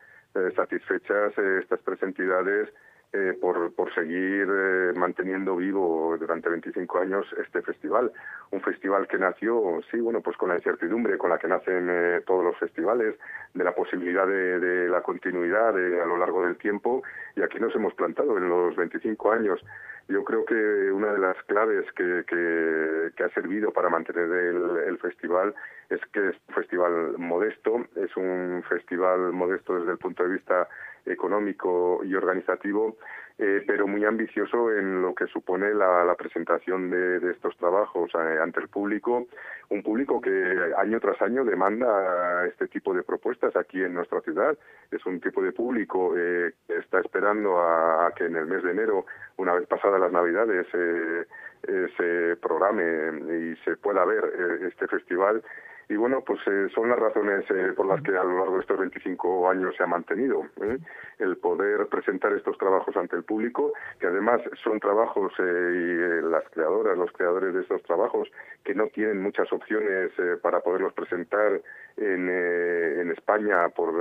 satisfechas 0.55 1.37
estas 1.37 1.81
tres 1.81 2.01
entidades 2.03 2.69
eh, 3.17 3.33
por, 3.41 3.73
seguir 3.95 4.47
eh, 4.47 4.93
manteniendo 4.95 5.57
vivo 5.57 6.17
durante 6.19 6.51
25 6.51 6.99
años 6.99 7.27
este 7.43 7.63
festival. 7.63 8.13
Un 8.51 8.61
festival 8.61 9.09
que 9.09 9.17
nació, 9.17 9.81
sí, 9.91 9.99
bueno, 9.99 10.21
pues 10.21 10.37
con 10.37 10.51
la 10.51 10.57
incertidumbre 10.57 11.17
con 11.17 11.31
la 11.31 11.39
que 11.39 11.49
nacen 11.49 11.89
eh, 11.89 12.21
todos 12.27 12.45
los 12.45 12.59
festivales, 12.59 13.15
de 13.55 13.65
la 13.65 13.75
posibilidad 13.75 14.27
de, 14.27 14.89
la 14.89 15.01
continuidad 15.01 15.71
a 15.71 16.07
lo 16.07 16.19
largo 16.19 16.45
del 16.45 16.57
tiempo, 16.59 17.03
y 17.35 17.43
aquí 17.43 17.59
nos 17.59 17.75
hemos 17.75 17.95
plantado 17.95 18.37
en 18.37 18.49
los 18.51 18.77
25 18.77 19.33
años. 19.33 19.65
Yo 20.09 20.23
creo 20.23 20.45
que 20.45 20.55
una 20.93 21.13
de 21.13 21.19
las 21.19 21.37
claves 21.45 21.87
que, 21.93 23.25
ha 23.25 23.29
servido 23.31 23.73
para 23.73 23.89
mantener 23.89 24.31
el 24.31 24.99
festival 24.99 25.55
es 25.89 26.01
que 26.13 26.29
es 26.29 26.37
un 26.49 26.55
festival 26.55 27.19
modesto, 27.19 27.87
es 27.97 28.17
un 28.17 28.63
festival 28.69 29.33
modesto 29.33 29.79
desde 29.79 29.93
el 29.93 29.99
punto 29.99 30.23
de 30.25 30.35
vista 30.35 30.69
económico 31.07 32.01
y 32.05 32.15
organizativo, 32.15 32.97
eh, 33.39 33.63
pero 33.67 33.87
muy 33.87 34.03
ambicioso 34.05 34.73
en 34.73 35.03
lo 35.03 35.15
que 35.15 35.27
supone 35.27 35.75
la, 35.75 36.15
presentación 36.17 36.91
de, 36.91 37.31
estos 37.31 37.55
trabajos 37.59 38.11
eh, 38.15 38.39
ante 38.43 38.61
el 38.61 38.69
público, 38.69 39.27
un 39.69 39.83
público 39.83 40.23
que 40.23 40.73
año 40.79 40.99
tras 41.01 41.21
año 41.21 41.45
demanda 41.45 42.47
este 42.47 42.67
tipo 42.69 42.95
de 42.95 43.03
propuestas 43.03 43.55
aquí 43.55 43.83
en 43.83 43.93
nuestra 43.93 44.23
ciudad. 44.23 44.57
Es 44.91 45.05
un 45.05 45.21
tipo 45.21 45.43
de 45.43 45.53
público 45.53 46.15
eh, 46.17 46.53
que 46.67 46.79
está 46.79 47.01
esperando 47.01 47.61
a, 47.61 48.11
que 48.17 48.25
en 48.25 48.37
el 48.37 48.47
mes 48.47 48.63
de 48.63 48.71
enero, 48.71 49.05
una 49.37 49.53
vez 49.53 49.67
pasadas 49.67 50.01
las 50.01 50.13
Navidades, 50.13 50.67
se 50.71 52.37
programe 52.37 53.51
y 53.51 53.57
se 53.65 53.77
pueda 53.77 54.05
ver 54.05 54.25
este 54.63 54.87
festival 54.87 55.43
y 55.89 55.95
bueno, 55.95 56.21
pues 56.23 56.41
eh, 56.49 56.69
son 56.75 56.89
las 56.89 56.99
razones 56.99 57.45
eh, 57.49 57.73
por 57.77 57.87
las 57.87 58.03
que 58.03 58.11
a 58.11 58.25
lo 58.25 58.39
largo 58.39 58.55
de 58.55 58.61
estos 58.61 58.79
25 58.79 59.49
años 59.49 59.75
se 59.77 59.85
ha 59.85 59.87
mantenido 59.87 60.43
¿eh? 60.61 60.79
el 61.19 61.37
poder 61.37 61.87
presentar 61.87 62.33
estos 62.33 62.59
trabajos 62.59 62.97
ante 62.97 63.15
el 63.15 63.23
público, 63.23 63.73
que 64.01 64.09
además 64.09 64.41
son 64.65 64.81
trabajos 64.81 65.33
y 65.39 66.23
las 66.29 66.43
creadoras, 66.51 66.99
los 66.99 67.13
creadores 67.13 67.55
de 67.55 67.61
estos 67.61 67.83
trabajos, 67.85 68.29
que 68.65 68.75
no 68.75 68.89
tienen 68.89 69.23
muchas 69.23 69.53
opciones 69.53 70.11
para 70.43 70.61
poderlos 70.61 70.93
presentar 70.93 71.61
en, 71.97 72.29
en 72.29 73.11
España 73.13 73.69
por, 73.69 73.95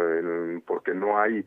porque 0.66 0.94
no 0.94 1.20
hay 1.20 1.46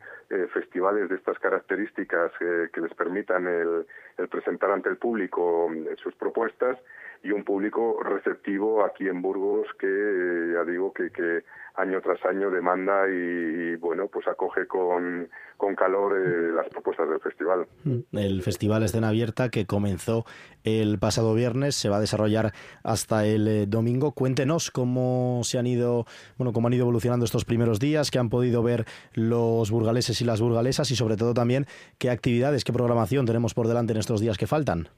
festivales 0.53 1.09
de 1.09 1.17
estas 1.17 1.39
características 1.41 2.31
que 2.39 2.81
les 2.81 2.95
permitan 2.95 3.47
el, 3.49 3.87
el 4.19 4.29
presentar 4.29 4.71
ante 4.71 4.89
el 4.89 4.99
público 4.99 5.69
sus 5.97 6.15
propuestas 6.15 6.79
y 7.23 7.31
un 7.31 7.45
público 7.45 8.01
receptivo 8.03 8.85
aquí 8.85 9.09
en 9.09 9.23
Burgos 9.23 9.67
que 9.79 9.87
eh, 9.87 10.53
ya 10.55 10.65
digo 10.65 10.93
que, 10.93 11.11
que 11.11 11.45
año 11.75 12.01
tras 12.01 12.25
año 12.25 12.51
demanda 12.51 13.09
y, 13.09 13.77
bueno 13.77 14.09
pues 14.09 14.27
acoge 14.29 14.67
con, 14.67 15.29
con 15.57 15.75
calor 15.75 16.17
eh, 16.17 16.53
las 16.53 16.69
propuestas 16.69 17.09
del 17.09 17.21
festival. 17.21 17.67
Mm. 17.85 18.17
El 18.17 18.43
festival 18.43 18.83
Escena 18.83 19.09
Abierta 19.09 19.49
que 19.49 19.67
comenzó 19.67 20.25
el 20.65 20.99
pasado 20.99 21.35
viernes 21.35 21.75
se 21.75 21.89
va 21.89 21.97
a 21.97 22.01
desarrollar 22.01 22.53
hasta 22.83 23.27
el 23.27 23.49
eh, 23.49 23.67
domingo. 23.67 24.13
Cuéntenos 24.13 24.71
cómo 24.71 25.41
se 25.45 25.59
han 25.59 25.67
ido 25.67 26.05
bueno 26.37 26.53
cómo 26.53 26.69
han 26.69 26.75
ido 26.75 26.83
evolucionando 26.83 27.25
estos 27.25 27.45
primeros 27.45 27.81
días, 27.81 28.11
qué 28.11 28.19
han 28.19 28.29
podido 28.29 28.63
ver 28.63 28.85
los 29.15 29.71
burgaleses 29.71 30.21
y 30.21 30.25
las 30.25 30.41
burgalesas 30.41 30.91
y 30.91 30.97
sobre 30.97 31.17
todo 31.17 31.35
también 31.35 31.67
qué 31.99 32.11
actividades, 32.11 32.65
qué 32.65 32.73
programación 32.73 33.27
tenemos 33.27 33.55
por 33.55 33.67
delante 33.67 33.93
en 33.93 33.99
estos 33.99 34.21
días 34.21 34.39
que 34.39 34.47
faltan. 34.47 34.89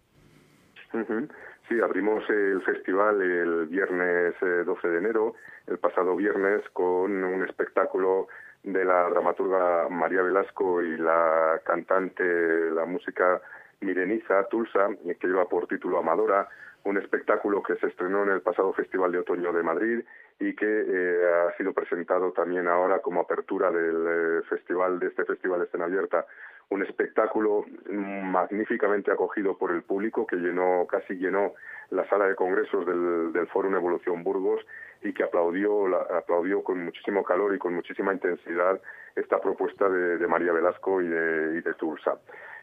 Sí, 1.70 1.80
abrimos 1.80 2.28
el 2.28 2.60
festival 2.62 3.22
el 3.22 3.66
viernes 3.66 4.34
12 4.40 4.88
eh, 4.88 4.90
de 4.90 4.98
enero, 4.98 5.36
el 5.68 5.78
pasado 5.78 6.16
viernes, 6.16 6.68
con 6.72 7.22
un 7.22 7.44
espectáculo 7.44 8.26
de 8.64 8.84
la 8.84 9.08
dramaturga 9.08 9.88
María 9.88 10.22
Velasco 10.22 10.82
y 10.82 10.96
la 10.96 11.60
cantante, 11.64 12.24
la 12.72 12.86
música 12.86 13.40
Mireniza 13.82 14.48
Tulsa, 14.48 14.88
que 15.20 15.28
lleva 15.28 15.48
por 15.48 15.68
título 15.68 16.00
Amadora, 16.00 16.48
un 16.82 16.98
espectáculo 16.98 17.62
que 17.62 17.76
se 17.76 17.86
estrenó 17.86 18.24
en 18.24 18.30
el 18.30 18.40
pasado 18.40 18.72
Festival 18.72 19.12
de 19.12 19.20
Otoño 19.20 19.52
de 19.52 19.62
Madrid 19.62 20.00
y 20.40 20.56
que 20.56 20.66
eh, 20.66 21.20
ha 21.24 21.56
sido 21.56 21.72
presentado 21.72 22.32
también 22.32 22.66
ahora 22.66 22.98
como 22.98 23.20
apertura 23.20 23.70
del 23.70 24.06
eh, 24.08 24.42
festival 24.48 24.98
de 24.98 25.06
este 25.06 25.24
festival 25.24 25.60
de 25.60 25.66
escena 25.66 25.84
abierta 25.84 26.26
un 26.70 26.82
espectáculo 26.82 27.64
magníficamente 27.88 29.10
acogido 29.10 29.58
por 29.58 29.72
el 29.72 29.82
público 29.82 30.26
que 30.26 30.36
llenó 30.36 30.86
casi 30.88 31.14
llenó 31.14 31.54
la 31.90 32.08
sala 32.08 32.26
de 32.26 32.36
congresos 32.36 32.86
del, 32.86 33.32
del 33.32 33.48
Fórum 33.48 33.74
Evolución 33.74 34.22
Burgos 34.22 34.64
y 35.02 35.12
que 35.12 35.24
aplaudió 35.24 35.86
aplaudió 36.14 36.62
con 36.62 36.84
muchísimo 36.84 37.24
calor 37.24 37.54
y 37.54 37.58
con 37.58 37.74
muchísima 37.74 38.12
intensidad 38.12 38.80
esta 39.16 39.40
propuesta 39.40 39.88
de, 39.88 40.26
María 40.26 40.52
Velasco 40.52 41.00
y 41.00 41.08
de, 41.08 41.58
y 41.58 41.78
Tulsa. 41.78 42.18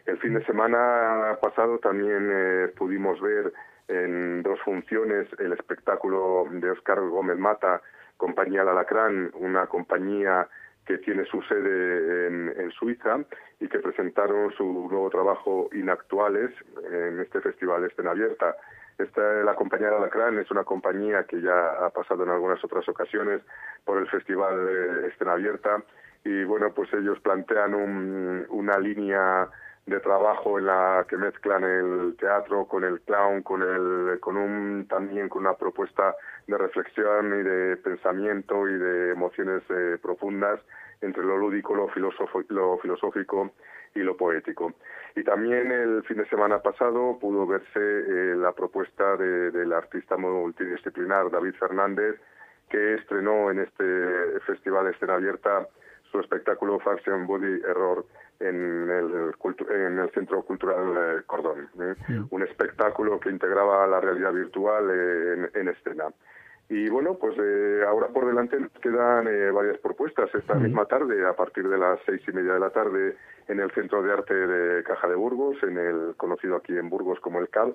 El 0.06 0.18
fin 0.20 0.34
de 0.36 0.46
semana 0.46 1.38
pasado 1.42 1.80
también 1.80 2.30
eh, 2.32 2.68
pudimos 2.78 3.20
ver 3.20 3.52
en 3.90 4.44
dos 4.44 4.60
funciones 4.62 5.28
el 5.40 5.54
espectáculo 5.54 6.48
de 6.52 6.72
Oscar 6.72 7.02
Gómez 7.02 7.38
Mata, 7.38 7.82
Compañía 8.16 8.64
La 8.64 8.72
Alacrán, 8.72 9.32
una 9.36 9.68
compañía 9.68 10.48
que 10.88 10.98
tiene 11.00 11.26
su 11.26 11.42
sede 11.44 12.28
en, 12.28 12.72
Suiza 12.72 13.20
y 13.60 13.68
que 13.68 13.80
presentaron 13.80 14.52
su 14.54 14.64
nuevo 14.64 15.10
trabajo 15.10 15.70
Inactuales 15.74 16.52
en 16.92 17.20
este 17.20 17.42
festival 17.42 17.82
de 17.82 17.88
escena 17.88 18.12
abierta. 18.12 18.56
Esta, 18.98 19.22
la 19.44 19.54
compañía 19.56 19.90
de 19.90 19.98
Alacrán 19.98 20.40
es 20.40 20.50
una 20.50 20.64
compañía 20.64 21.26
que 21.26 21.42
ya 21.42 21.86
ha 21.86 21.90
pasado 21.90 22.24
en 22.24 22.30
algunas 22.30 22.64
otras 22.64 22.88
ocasiones 22.88 23.42
por 23.84 23.98
el 23.98 24.08
festival 24.08 24.66
de 24.66 25.08
escena 25.10 25.34
abierta 25.34 25.84
y 26.24 26.44
bueno, 26.46 26.74
pues 26.74 26.92
ellos 26.94 27.20
plantean 27.20 27.74
una 28.50 28.80
línea 28.80 29.50
de 29.88 30.02
trabajo 30.02 30.60
en 30.60 30.66
la 30.66 31.06
que 31.08 31.16
mezclan 31.16 31.64
el 31.64 32.16
teatro 32.20 32.66
con 32.66 32.84
el 32.84 33.00
clown, 33.02 33.42
con 33.42 33.62
el, 33.62 34.20
con 34.20 34.36
un 34.36 34.86
también 34.88 35.30
con 35.30 35.44
una 35.44 35.56
propuesta 35.56 36.14
de 36.46 36.58
reflexión 36.58 37.28
y 37.40 37.44
de 37.44 37.78
pensamiento 37.78 38.68
y 38.68 38.78
de 38.78 39.12
emociones 39.12 39.64
eh, 39.70 39.98
profundas 40.02 40.60
entre 41.02 41.24
lo 41.24 41.38
lúdico, 41.38 41.74
lo, 41.74 41.88
lo 42.50 42.78
filosófico 42.80 43.52
y 43.96 44.00
lo 44.00 44.18
poético. 44.18 44.74
Y 45.16 45.24
también 45.24 45.72
el 45.72 46.04
fin 46.04 46.18
de 46.18 46.28
semana 46.28 46.62
pasado 46.62 47.18
pudo 47.18 47.48
verse 47.48 47.80
eh, 47.80 48.36
la 48.36 48.52
propuesta 48.52 49.16
del 49.16 49.72
artista 49.72 50.18
multidisciplinar 50.18 51.32
David 51.32 51.56
Fernández, 51.56 52.20
que 52.70 52.96
estrenó 52.96 53.50
en 53.52 53.60
este 53.60 54.40
Festival 54.46 54.88
Escena 54.88 55.14
Abierta 55.14 55.66
su 56.12 56.20
espectáculo 56.20 56.80
Faction 56.80 57.28
Body 57.28 57.62
Error 57.68 58.06
en 58.40 58.90
el, 58.90 59.34
en 59.70 60.00
el 60.00 60.10
Centro 60.12 60.44
Cultural 60.44 60.94
eh, 60.98 61.22
Cordón. 61.26 61.70
¿eh? 61.80 61.96
Un 62.30 62.44
espectáculo 62.44 63.20
que 63.20 63.30
integraba 63.30 63.88
la 63.88 64.00
realidad 64.00 64.32
virtual 64.34 64.90
eh, 64.92 65.50
en, 65.54 65.68
escena. 65.70 66.06
Y 66.70 66.90
bueno, 66.90 67.16
pues 67.16 67.34
ahora 67.88 68.08
por 68.08 68.26
delante 68.28 68.60
nos 68.60 68.74
quedan 68.82 69.26
varias 69.54 69.78
propuestas. 69.78 70.30
Esta 70.36 70.56
misma 70.56 70.84
tarde, 70.84 71.26
a 71.26 71.34
partir 71.34 71.66
de 71.66 71.78
las 71.78 71.98
seis 72.06 72.22
y 72.28 72.32
media 72.34 72.56
de 72.56 72.60
la 72.60 72.72
tarde, 72.72 73.16
en 73.48 73.62
el 73.62 73.72
Centro 73.72 74.04
de 74.04 74.12
Arte 74.12 74.34
de 74.34 74.84
Caja 74.84 75.08
de 75.08 75.16
Burgos, 75.16 75.56
en 75.64 75.78
el 75.78 76.16
conocido 76.18 76.58
aquí 76.58 76.78
en 76.78 76.90
Burgos 76.90 77.22
como 77.22 77.40
el 77.40 77.48
CAL, 77.48 77.74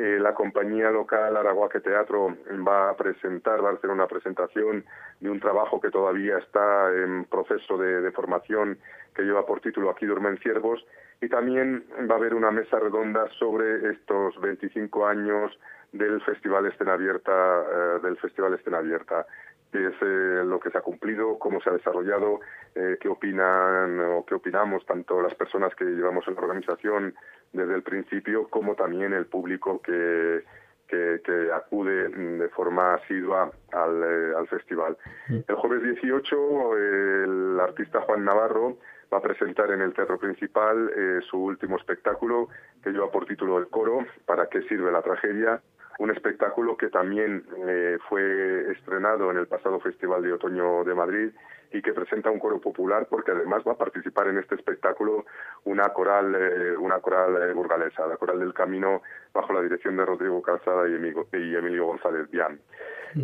eh, 0.00 0.20
la 0.20 0.32
compañía 0.32 0.92
local 0.92 1.36
Araguaque 1.36 1.80
Teatro 1.80 2.36
va 2.64 2.90
a 2.90 2.96
presentar, 2.96 3.64
va 3.64 3.70
a 3.70 3.72
hacer 3.72 3.90
una 3.90 4.06
presentación 4.06 4.84
de 5.18 5.28
un 5.28 5.40
trabajo 5.40 5.80
que 5.80 5.90
todavía 5.90 6.38
está 6.38 6.94
en 6.94 7.24
proceso 7.24 7.76
de, 7.76 8.08
formación 8.12 8.78
que 9.12 9.24
lleva 9.24 9.44
por 9.44 9.60
título 9.60 9.90
Aquí 9.90 10.06
duermen 10.06 10.38
ciervos. 10.38 10.86
Y 11.20 11.28
también 11.28 11.84
va 12.08 12.14
a 12.14 12.18
haber 12.18 12.34
una 12.34 12.52
mesa 12.52 12.78
redonda 12.78 13.26
sobre 13.40 13.90
estos 13.90 14.40
25 14.40 15.04
años 15.04 15.58
del 15.90 16.20
Festival 16.20 16.66
Escena 16.66 16.92
Abierta, 16.92 17.32
eh, 17.32 17.98
del 18.00 18.18
Festival 18.18 18.54
Escena 18.54 18.78
Abierta 18.78 19.26
qué 19.72 19.86
es 19.86 19.94
eh, 20.00 20.42
lo 20.44 20.60
que 20.60 20.70
se 20.70 20.78
ha 20.78 20.82
cumplido, 20.82 21.38
cómo 21.38 21.60
se 21.60 21.70
ha 21.70 21.74
desarrollado, 21.74 22.40
eh, 22.74 22.96
qué 23.00 23.08
opinan 23.08 24.00
o 24.00 24.24
qué 24.24 24.34
opinamos 24.34 24.84
tanto 24.86 25.20
las 25.20 25.34
personas 25.34 25.74
que 25.74 25.84
llevamos 25.84 26.26
en 26.28 26.34
la 26.34 26.40
organización 26.40 27.14
desde 27.52 27.74
el 27.74 27.82
principio 27.82 28.48
como 28.48 28.74
también 28.74 29.12
el 29.12 29.26
público 29.26 29.80
que, 29.82 30.44
que, 30.86 31.20
acude 31.52 32.08
de 32.08 32.48
forma 32.50 32.94
asidua 32.94 33.50
al, 33.72 34.02
eh, 34.02 34.32
al 34.36 34.48
festival. 34.48 34.96
El 35.28 35.54
jueves 35.56 35.82
18 35.82 36.76
el 36.76 37.60
artista 37.60 38.00
Juan 38.02 38.24
Navarro 38.24 38.78
va 39.12 39.18
a 39.18 39.22
presentar 39.22 39.70
en 39.70 39.80
el 39.80 39.94
teatro 39.94 40.18
principal 40.18 40.90
su 41.22 41.38
último 41.38 41.76
espectáculo 41.76 42.48
que 42.82 42.90
lleva 42.90 43.10
por 43.10 43.24
título 43.24 43.58
El 43.58 43.68
coro, 43.68 44.04
¿Para 44.26 44.48
qué 44.48 44.62
sirve 44.62 44.92
la 44.92 45.02
tragedia? 45.02 45.62
Un 45.98 46.10
espectáculo 46.10 46.76
que 46.76 46.88
también 46.88 47.44
eh, 47.66 47.98
fue 48.08 48.70
estrenado 48.72 49.30
en 49.30 49.36
el 49.36 49.48
pasado 49.48 49.80
Festival 49.80 50.22
de 50.22 50.32
Otoño 50.32 50.84
de 50.84 50.94
Madrid 50.94 51.30
y 51.72 51.82
que 51.82 51.92
presenta 51.92 52.30
un 52.30 52.38
coro 52.38 52.60
popular 52.60 53.08
porque 53.10 53.32
además 53.32 53.62
va 53.66 53.72
a 53.72 53.78
participar 53.78 54.28
en 54.28 54.38
este 54.38 54.54
espectáculo 54.54 55.26
una 55.64 55.88
coral 55.88 56.34
eh, 56.34 56.76
una 56.76 57.00
coral 57.00 57.52
burgalesa, 57.52 58.06
la 58.06 58.16
Coral 58.16 58.38
del 58.38 58.54
Camino 58.54 59.02
bajo 59.34 59.52
la 59.52 59.60
dirección 59.60 59.96
de 59.96 60.06
Rodrigo 60.06 60.40
Calzada 60.40 60.88
y 60.88 60.94
Emilio, 60.94 61.86
González 61.86 62.30
Bian. 62.30 62.60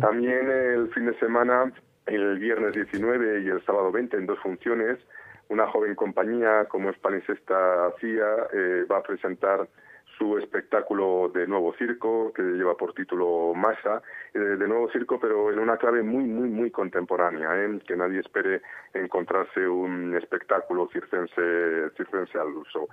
También 0.01 0.49
el 0.49 0.89
fin 0.89 1.05
de 1.05 1.17
semana, 1.17 1.71
el 2.07 2.37
viernes 2.39 2.73
19 2.73 3.41
y 3.41 3.49
el 3.49 3.63
sábado 3.65 3.91
20 3.91 4.17
en 4.17 4.25
dos 4.25 4.39
funciones, 4.39 4.99
una 5.47 5.67
joven 5.67 5.95
compañía 5.95 6.65
como 6.65 6.89
es 6.89 6.97
Palincesta 6.99 7.93
CIA 7.99 8.85
va 8.91 8.97
a 8.97 9.03
presentar 9.03 9.67
su 10.17 10.37
espectáculo 10.37 11.29
de 11.33 11.47
nuevo 11.47 11.73
circo, 11.75 12.31
que 12.33 12.41
lleva 12.41 12.75
por 12.75 12.93
título 12.93 13.53
Masa, 13.53 14.01
eh, 14.33 14.39
de 14.39 14.67
nuevo 14.67 14.89
circo, 14.91 15.19
pero 15.19 15.51
en 15.51 15.59
una 15.59 15.77
clave 15.77 16.03
muy, 16.03 16.23
muy, 16.23 16.49
muy 16.49 16.71
contemporánea, 16.71 17.49
¿eh? 17.55 17.79
que 17.85 17.95
nadie 17.95 18.19
espere 18.19 18.61
encontrarse 18.93 19.67
un 19.67 20.15
espectáculo 20.15 20.89
circense, 20.91 21.89
circense 21.97 22.37
al 22.37 22.49
uso. 22.49 22.87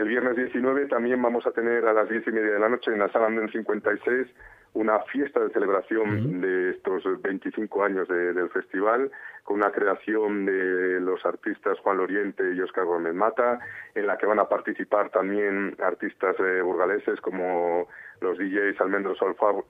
El 0.00 0.08
viernes 0.08 0.34
19 0.34 0.86
también 0.86 1.20
vamos 1.20 1.46
a 1.46 1.50
tener 1.50 1.84
a 1.84 1.92
las 1.92 2.08
diez 2.08 2.26
y 2.26 2.32
media 2.32 2.52
de 2.52 2.58
la 2.58 2.70
noche 2.70 2.90
en 2.90 3.00
la 3.00 3.12
sala 3.12 3.26
Anden 3.26 3.50
56 3.50 4.28
una 4.72 4.98
fiesta 5.00 5.40
de 5.40 5.50
celebración 5.50 6.40
de 6.40 6.70
estos 6.70 7.04
25 7.20 7.84
años 7.84 8.08
del 8.08 8.48
festival, 8.48 9.10
con 9.44 9.56
una 9.56 9.70
creación 9.70 10.46
de 10.46 11.00
los 11.00 11.22
artistas 11.26 11.78
Juan 11.80 11.98
Loriente 11.98 12.54
y 12.54 12.62
Oscar 12.62 12.86
Gómez 12.86 13.12
Mata, 13.12 13.58
en 13.94 14.06
la 14.06 14.16
que 14.16 14.24
van 14.24 14.38
a 14.38 14.48
participar 14.48 15.10
también 15.10 15.76
artistas 15.82 16.34
eh, 16.38 16.62
burgaleses 16.62 17.20
como 17.20 17.86
los 18.22 18.38
DJs 18.38 18.80
Almendro 18.80 19.14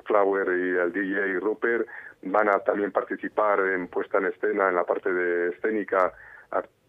Flower 0.05 0.47
y 0.47 0.79
el 0.79 0.93
DJ 0.93 1.41
Rupert. 1.41 1.89
Van 2.23 2.49
a 2.51 2.61
también 2.61 2.93
participar 2.93 3.59
en 3.67 3.89
puesta 3.89 4.19
en 4.19 4.27
escena, 4.27 4.69
en 4.69 4.77
la 4.77 4.85
parte 4.85 5.13
de 5.13 5.49
escénica, 5.49 6.13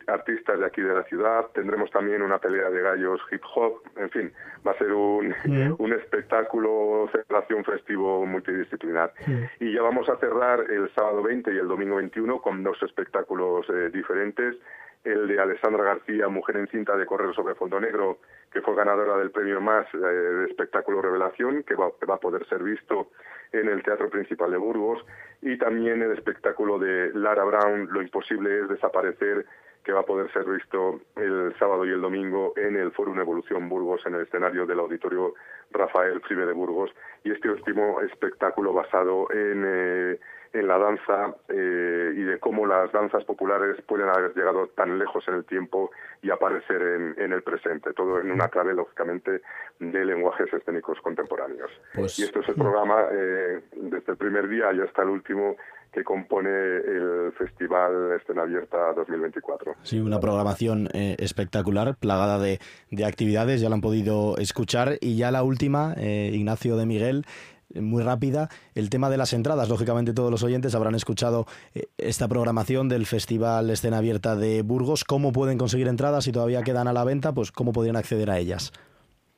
artistas 0.07 0.59
de 0.59 0.65
aquí 0.65 0.81
de 0.81 0.93
la 0.93 1.03
ciudad, 1.03 1.47
tendremos 1.53 1.89
también 1.91 2.21
una 2.21 2.39
pelea 2.39 2.69
de 2.69 2.81
gallos 2.81 3.21
hip 3.31 3.41
hop, 3.55 3.81
en 3.95 4.09
fin, 4.09 4.33
va 4.65 4.71
a 4.71 4.77
ser 4.77 4.91
un, 4.93 5.33
un 5.77 5.93
espectáculo, 5.93 7.09
celebración 7.11 7.63
festivo 7.63 8.25
multidisciplinar. 8.25 9.13
Y 9.59 9.73
ya 9.73 9.81
vamos 9.81 10.09
a 10.09 10.17
cerrar 10.17 10.61
el 10.69 10.93
sábado 10.93 11.23
20 11.23 11.53
y 11.53 11.57
el 11.57 11.67
domingo 11.67 11.97
21 11.97 12.41
con 12.41 12.63
dos 12.63 12.81
espectáculos 12.83 13.65
eh, 13.69 13.89
diferentes, 13.93 14.55
el 15.03 15.27
de 15.27 15.39
Alessandra 15.39 15.83
García, 15.83 16.27
Mujer 16.27 16.57
en 16.57 16.67
cinta 16.67 16.95
de 16.95 17.05
correr 17.05 17.33
sobre 17.33 17.55
fondo 17.55 17.79
negro, 17.79 18.19
que 18.51 18.61
fue 18.61 18.75
ganadora 18.75 19.17
del 19.17 19.31
premio 19.31 19.59
más 19.59 19.87
eh, 19.93 19.97
de 19.97 20.45
espectáculo 20.45 21.01
Revelación, 21.01 21.63
que 21.63 21.75
va, 21.75 21.89
que 21.99 22.05
va 22.05 22.15
a 22.15 22.19
poder 22.19 22.47
ser 22.47 22.61
visto 22.63 23.09
en 23.51 23.67
el 23.67 23.83
Teatro 23.83 24.09
Principal 24.09 24.51
de 24.51 24.57
Burgos, 24.57 25.03
y 25.41 25.57
también 25.57 26.01
el 26.01 26.11
espectáculo 26.11 26.77
de 26.77 27.11
Lara 27.13 27.43
Brown, 27.43 27.89
Lo 27.91 28.01
imposible 28.01 28.61
es 28.61 28.69
desaparecer, 28.69 29.45
que 29.83 29.91
va 29.91 30.01
a 30.01 30.05
poder 30.05 30.31
ser 30.31 30.45
visto 30.45 30.99
el 31.15 31.55
sábado 31.57 31.85
y 31.85 31.89
el 31.89 32.01
domingo 32.01 32.53
en 32.55 32.75
el 32.75 32.91
Foro 32.91 33.19
Evolución 33.19 33.69
Burgos, 33.69 34.05
en 34.05 34.15
el 34.15 34.21
escenario 34.21 34.65
del 34.65 34.79
Auditorio 34.79 35.33
Rafael 35.71 36.21
Fribe 36.21 36.45
de 36.45 36.53
Burgos, 36.53 36.91
y 37.23 37.31
este 37.31 37.49
último 37.49 38.01
espectáculo 38.01 38.73
basado 38.73 39.27
en, 39.31 39.63
eh, 39.65 40.19
en 40.53 40.67
la 40.67 40.77
danza 40.77 41.35
eh, 41.47 42.13
y 42.15 42.21
de 42.21 42.39
cómo 42.39 42.65
las 42.65 42.91
danzas 42.91 43.23
populares 43.23 43.81
pueden 43.87 44.09
haber 44.09 44.33
llegado 44.35 44.67
tan 44.67 44.99
lejos 44.99 45.23
en 45.27 45.35
el 45.35 45.45
tiempo 45.45 45.91
y 46.21 46.29
aparecer 46.29 46.81
en, 46.81 47.15
en 47.17 47.33
el 47.33 47.41
presente, 47.41 47.93
todo 47.93 48.19
en 48.19 48.31
una 48.31 48.49
clave, 48.49 48.73
lógicamente, 48.73 49.41
de 49.79 50.05
lenguajes 50.05 50.53
escénicos 50.53 50.99
contemporáneos. 51.01 51.71
Pues 51.93 52.19
y 52.19 52.23
esto 52.23 52.41
es 52.41 52.49
el 52.49 52.55
programa 52.55 53.05
eh, 53.11 53.61
desde 53.73 54.11
el 54.11 54.17
primer 54.17 54.47
día 54.47 54.73
y 54.73 54.81
hasta 54.81 55.03
el 55.03 55.09
último 55.09 55.55
que 55.91 56.03
compone 56.03 56.49
el 56.49 57.33
Festival 57.37 58.13
Escena 58.19 58.43
Abierta 58.43 58.93
2024. 58.93 59.75
Sí, 59.83 59.99
una 59.99 60.19
programación 60.19 60.87
eh, 60.93 61.17
espectacular, 61.19 61.95
plagada 61.95 62.39
de, 62.39 62.59
de, 62.91 63.05
actividades, 63.05 63.59
ya 63.59 63.67
la 63.69 63.75
han 63.75 63.81
podido 63.81 64.37
escuchar. 64.37 64.97
Y 65.01 65.17
ya 65.17 65.31
la 65.31 65.43
última, 65.43 65.93
eh, 65.97 66.31
Ignacio 66.33 66.77
de 66.77 66.85
Miguel, 66.85 67.25
muy 67.79 68.03
rápida, 68.03 68.49
el 68.75 68.89
tema 68.89 69.09
de 69.09 69.17
las 69.17 69.33
entradas. 69.33 69.69
Lógicamente 69.69 70.13
todos 70.13 70.31
los 70.31 70.43
oyentes 70.43 70.75
habrán 70.75 70.95
escuchado 70.95 71.45
eh, 71.73 71.87
esta 71.97 72.27
programación 72.27 72.89
del 72.89 73.05
Festival 73.05 73.69
Escena 73.69 73.99
Abierta 73.99 74.35
de 74.35 74.61
Burgos. 74.61 75.03
¿Cómo 75.03 75.31
pueden 75.31 75.57
conseguir 75.57 75.87
entradas 75.87 76.25
si 76.25 76.31
todavía 76.31 76.63
quedan 76.63 76.87
a 76.87 76.93
la 76.93 77.03
venta? 77.03 77.33
Pues 77.33 77.51
cómo 77.51 77.71
podrían 77.71 77.95
acceder 77.95 78.29
a 78.29 78.37
ellas. 78.37 78.73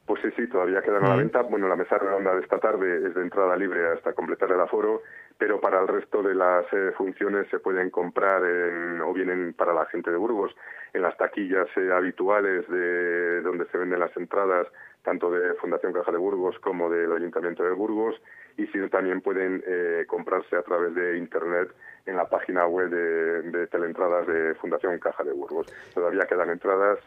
Pues 0.06 0.22
sí, 0.22 0.30
sí, 0.36 0.48
todavía 0.48 0.82
quedan 0.82 1.06
a 1.06 1.10
la 1.10 1.15
venta. 1.15 1.41
Bueno, 1.43 1.67
la 1.67 1.76
mesa 1.76 1.98
redonda 1.98 2.36
de 2.36 2.41
esta 2.41 2.60
tarde 2.60 3.08
es 3.08 3.15
de 3.15 3.22
entrada 3.22 3.56
libre 3.56 3.93
hasta 3.93 4.13
completar 4.13 4.52
el 4.52 4.60
aforo 4.60 5.02
pero 5.38 5.60
para 5.60 5.82
el 5.82 5.88
resto 5.88 6.22
de 6.22 6.36
las 6.36 6.65
eh, 6.72 6.91
funciones 6.96 7.48
se 7.50 7.60
pueden 7.60 7.89
comprar 7.89 8.41
o 9.04 9.13
vienen 9.13 9.54
para 9.54 9.74
la 9.74 9.86
gente 9.88 10.12
de 10.12 10.17
Burgos 10.17 10.56
en 10.93 11.02
las 11.02 11.17
taquillas 11.17 11.67
eh, 11.76 11.91
habituales 11.91 12.67
de 12.69 13.41
donde 13.41 13.65
se 13.65 13.78
venden 13.78 14.00
las 14.00 14.15
entradas 14.15 14.67
tanto 15.04 15.30
de 15.32 15.54
Fundación 15.56 15.94
Caja 15.94 16.12
de 16.12 16.18
Burgos 16.18 16.58
como 16.60 16.89
del 16.89 17.12
Ayuntamiento 17.12 17.63
de 17.63 17.72
Burgos 17.72 18.16
y 18.58 18.68
si 18.68 18.88
también 18.89 19.22
pueden 19.22 19.63
eh, 19.66 20.06
comprarse 20.08 20.56
a 20.56 20.63
través 20.63 20.96
de 20.96 21.18
internet 21.18 21.70
en 22.06 22.16
la 22.18 22.30
página 22.30 22.68
web 22.68 22.89
de, 22.89 23.42
de 23.44 23.68
teleentradas 23.68 24.28
de 24.28 24.56
Fundación 24.56 25.00
Caja 25.00 25.24
de 25.24 25.34
Burgos. 25.34 25.68
Todavía 25.94 26.26
quedan 26.26 26.50
entradas 26.50 27.00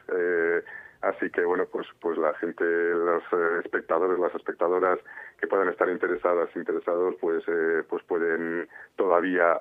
Así 1.02 1.30
que 1.30 1.44
bueno, 1.44 1.66
pues 1.70 1.86
pues 2.00 2.16
la 2.18 2.34
gente, 2.34 2.64
los 2.64 3.22
eh, 3.32 3.60
espectadores, 3.64 4.18
las 4.18 4.34
espectadoras 4.34 4.98
que 5.38 5.46
puedan 5.46 5.68
estar 5.68 5.88
interesadas, 5.88 6.48
interesados, 6.56 7.14
pues 7.20 7.42
eh, 7.46 7.82
pues 7.88 8.02
pueden 8.04 8.68
todavía 8.96 9.58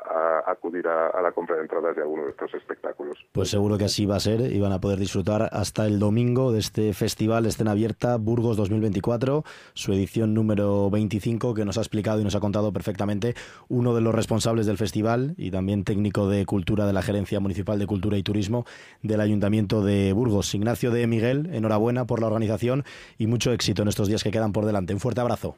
acudir 0.48 0.88
a, 0.88 1.22
la 1.22 1.32
compra 1.32 1.58
de 1.58 1.64
entradas 1.64 1.96
de 1.96 2.02
alguno 2.02 2.24
de 2.24 2.32
estos 2.32 2.54
espectáculos. 2.54 3.18
Pues 3.34 3.50
seguro 3.50 3.78
que 3.78 3.86
así 3.86 4.06
va 4.06 4.16
a 4.16 4.20
ser 4.20 4.42
y 4.42 4.60
van 4.60 4.72
a 4.72 4.80
poder 4.80 5.00
disfrutar 5.00 5.50
hasta 5.52 5.86
el 5.86 6.00
domingo 6.00 6.52
de 6.52 6.60
este 6.60 6.94
festival 6.94 7.46
Escena 7.46 7.72
Abierta 7.72 8.18
Burgos 8.18 8.56
2024, 8.58 9.44
su 9.74 9.92
edición 9.94 10.34
número 10.34 10.90
25 10.90 11.54
que 11.54 11.66
nos 11.66 11.78
ha 11.78 11.82
explicado 11.82 12.22
y 12.22 12.24
nos 12.24 12.36
ha 12.36 12.40
contado 12.40 12.72
perfectamente 12.72 13.34
uno 13.68 13.94
de 13.94 14.02
los 14.02 14.16
responsables 14.16 14.66
del 14.66 14.78
festival 14.78 15.34
y 15.38 15.52
también 15.52 15.84
técnico 15.84 16.30
de 16.30 16.46
cultura 16.46 16.86
de 16.86 16.94
la 16.94 17.02
Gerencia 17.02 17.40
Municipal 17.40 17.78
de 17.80 17.88
Cultura 17.88 18.18
y 18.18 18.24
Turismo 18.24 18.66
del 19.02 19.20
Ayuntamiento 19.20 19.84
de 19.84 20.14
Burgos, 20.14 20.54
Ignacio 20.56 20.92
de 20.92 21.08
Miguel 21.08 21.50
enhorabuena 21.52 22.06
por 22.06 22.22
la 22.22 22.28
organización 22.28 22.84
y 23.18 23.28
mucho 23.28 23.52
éxito 23.52 23.82
en 23.82 23.90
estos 23.90 24.08
días 24.08 24.24
que 24.24 24.32
quedan 24.32 24.54
por 24.54 24.66
delante. 24.66 24.94
Un 24.94 25.00
fuerte 25.00 25.22
abrazo. 25.22 25.58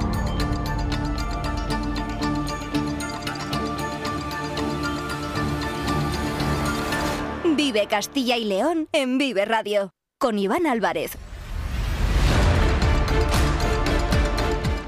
Vive 7.73 7.87
Castilla 7.87 8.35
y 8.35 8.43
León 8.43 8.89
en 8.91 9.17
Vive 9.17 9.45
Radio 9.45 9.93
con 10.19 10.37
Iván 10.37 10.67
Álvarez. 10.67 11.17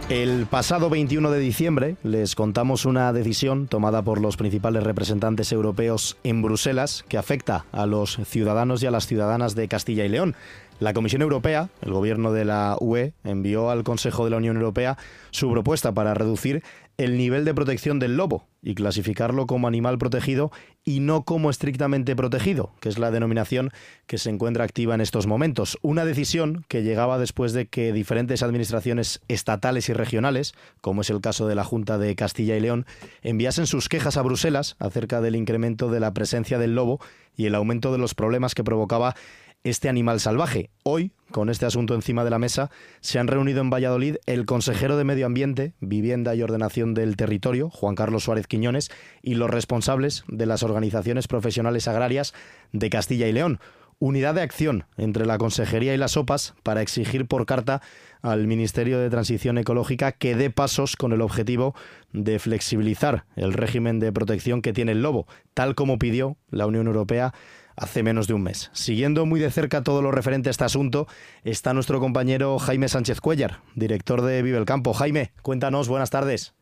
El 0.09 0.45
pasado 0.47 0.89
21 0.89 1.31
de 1.31 1.39
diciembre 1.39 1.95
les 2.03 2.35
contamos 2.35 2.83
una 2.83 3.13
decisión 3.13 3.67
tomada 3.67 4.01
por 4.01 4.19
los 4.19 4.35
principales 4.35 4.83
representantes 4.83 5.53
europeos 5.53 6.17
en 6.25 6.41
Bruselas 6.41 7.05
que 7.07 7.17
afecta 7.17 7.65
a 7.71 7.85
los 7.85 8.17
ciudadanos 8.25 8.83
y 8.83 8.87
a 8.87 8.91
las 8.91 9.07
ciudadanas 9.07 9.55
de 9.55 9.69
Castilla 9.69 10.03
y 10.03 10.09
León. 10.09 10.35
La 10.81 10.93
Comisión 10.93 11.21
Europea, 11.21 11.69
el 11.81 11.93
gobierno 11.93 12.33
de 12.33 12.43
la 12.43 12.75
UE, 12.81 13.13
envió 13.23 13.69
al 13.69 13.85
Consejo 13.85 14.25
de 14.25 14.31
la 14.31 14.37
Unión 14.37 14.57
Europea 14.57 14.97
su 15.31 15.49
propuesta 15.49 15.93
para 15.93 16.13
reducir 16.13 16.63
el 16.97 17.17
nivel 17.17 17.45
de 17.45 17.53
protección 17.53 17.99
del 17.99 18.17
lobo 18.17 18.47
y 18.61 18.75
clasificarlo 18.75 19.45
como 19.47 19.67
animal 19.67 19.97
protegido 19.97 20.51
y 20.85 20.99
no 20.99 21.23
como 21.23 21.49
estrictamente 21.49 22.15
protegido, 22.15 22.71
que 22.79 22.89
es 22.89 22.97
la 22.97 23.11
denominación 23.11 23.71
que 24.07 24.17
se 24.17 24.29
encuentra 24.29 24.63
activa 24.63 24.95
en 24.95 25.01
estos 25.01 25.27
momentos. 25.27 25.77
Una 25.81 26.05
decisión 26.05 26.65
que 26.67 26.83
llegaba 26.83 27.17
después 27.17 27.53
de 27.53 27.67
que 27.67 27.93
diferentes 27.93 28.43
administraciones 28.43 29.21
estatales 29.27 29.89
y 29.89 29.93
regionales, 29.93 30.53
como 30.81 31.01
es 31.01 31.09
el 31.09 31.21
caso 31.21 31.47
de 31.47 31.55
la 31.55 31.63
Junta 31.63 31.97
de 31.97 32.15
Castilla 32.15 32.55
y 32.55 32.61
León, 32.61 32.85
enviasen 33.21 33.67
sus 33.67 33.89
quejas 33.89 34.17
a 34.17 34.21
Bruselas 34.21 34.75
acerca 34.79 35.19
del 35.19 35.35
incremento 35.35 35.89
de 35.89 35.99
la 35.99 36.13
presencia 36.13 36.57
del 36.57 36.75
lobo 36.75 36.99
y 37.35 37.45
el 37.45 37.55
aumento 37.55 37.91
de 37.91 37.97
los 37.97 38.13
problemas 38.13 38.55
que 38.55 38.63
provocaba 38.63 39.15
este 39.63 39.89
animal 39.89 40.19
salvaje. 40.19 40.69
Hoy, 40.83 41.11
con 41.31 41.49
este 41.49 41.65
asunto 41.65 41.95
encima 41.95 42.23
de 42.23 42.29
la 42.29 42.39
mesa, 42.39 42.69
se 43.01 43.19
han 43.19 43.27
reunido 43.27 43.61
en 43.61 43.69
Valladolid 43.69 44.17
el 44.25 44.45
consejero 44.45 44.97
de 44.97 45.03
Medio 45.03 45.25
Ambiente, 45.25 45.73
Vivienda 45.79 46.35
y 46.35 46.41
Ordenación 46.41 46.93
del 46.93 47.15
Territorio, 47.15 47.69
Juan 47.69 47.95
Carlos 47.95 48.23
Suárez 48.23 48.47
Quiñones, 48.47 48.91
y 49.21 49.35
los 49.35 49.49
responsables 49.49 50.23
de 50.27 50.45
las 50.45 50.63
organizaciones 50.63 51.27
profesionales 51.27 51.87
agrarias 51.87 52.33
de 52.71 52.89
Castilla 52.89 53.27
y 53.27 53.31
León 53.31 53.59
unidad 53.99 54.35
de 54.35 54.41
acción 54.41 54.85
entre 54.97 55.25
la 55.25 55.37
Consejería 55.37 55.93
y 55.93 55.97
las 55.97 56.17
OPAS 56.17 56.55
para 56.63 56.81
exigir 56.81 57.25
por 57.25 57.45
carta 57.45 57.81
al 58.21 58.47
Ministerio 58.47 58.99
de 58.99 59.09
Transición 59.09 59.57
Ecológica 59.57 60.11
que 60.11 60.35
dé 60.35 60.49
pasos 60.49 60.97
con 60.97 61.13
el 61.13 61.21
objetivo 61.21 61.73
de 62.11 62.37
flexibilizar 62.39 63.25
el 63.37 63.53
régimen 63.53 63.99
de 63.99 64.11
protección 64.11 64.61
que 64.61 64.73
tiene 64.73 64.91
el 64.91 65.01
lobo, 65.01 65.25
tal 65.53 65.73
como 65.73 65.99
pidió 65.99 66.35
la 66.49 66.67
Unión 66.67 66.87
Europea 66.87 67.33
hace 67.75 68.03
menos 68.03 68.27
de 68.27 68.33
un 68.33 68.43
mes. 68.43 68.69
Siguiendo 68.73 69.25
muy 69.25 69.39
de 69.39 69.51
cerca 69.51 69.83
todo 69.83 70.01
lo 70.01 70.11
referente 70.11 70.49
a 70.49 70.51
este 70.51 70.63
asunto, 70.63 71.07
está 71.43 71.73
nuestro 71.73 71.99
compañero 71.99 72.59
Jaime 72.59 72.87
Sánchez 72.87 73.21
Cuellar, 73.21 73.61
director 73.75 74.21
de 74.21 74.41
Vive 74.41 74.57
el 74.57 74.65
Campo. 74.65 74.93
Jaime, 74.93 75.31
cuéntanos, 75.41 75.87
buenas 75.87 76.09
tardes. 76.09 76.53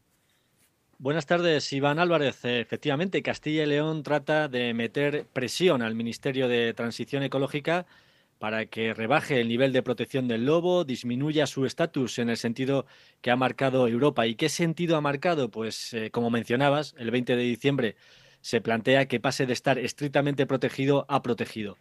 Buenas 0.97 1.25
tardes, 1.25 1.73
Iván 1.73 1.97
Álvarez. 1.97 2.45
Efectivamente, 2.45 3.23
Castilla 3.23 3.63
y 3.63 3.65
León 3.65 4.03
trata 4.03 4.47
de 4.47 4.73
meter 4.75 5.25
presión 5.33 5.81
al 5.81 5.95
Ministerio 5.95 6.47
de 6.47 6.75
Transición 6.75 7.23
Ecológica 7.23 7.87
para 8.41 8.65
que 8.65 8.93
rebaje 8.93 9.39
el 9.39 9.47
nivel 9.47 9.71
de 9.71 9.83
protección 9.83 10.27
del 10.27 10.45
lobo, 10.45 10.83
disminuya 10.83 11.45
su 11.45 11.65
estatus 11.65 12.17
en 12.17 12.29
el 12.29 12.37
sentido 12.37 12.87
que 13.21 13.29
ha 13.29 13.35
marcado 13.35 13.87
Europa. 13.87 14.25
¿Y 14.25 14.33
qué 14.33 14.49
sentido 14.49 14.95
ha 14.95 15.01
marcado? 15.01 15.49
Pues, 15.49 15.93
eh, 15.93 16.09
como 16.09 16.31
mencionabas, 16.31 16.95
el 16.97 17.11
20 17.11 17.35
de 17.35 17.43
diciembre 17.43 17.95
se 18.41 18.61
plantea 18.61 19.07
que 19.07 19.19
pase 19.19 19.45
de 19.45 19.53
estar 19.53 19.79
estrictamente 19.79 20.45
protegido 20.45 21.05
a 21.07 21.21
protegido. 21.21 21.77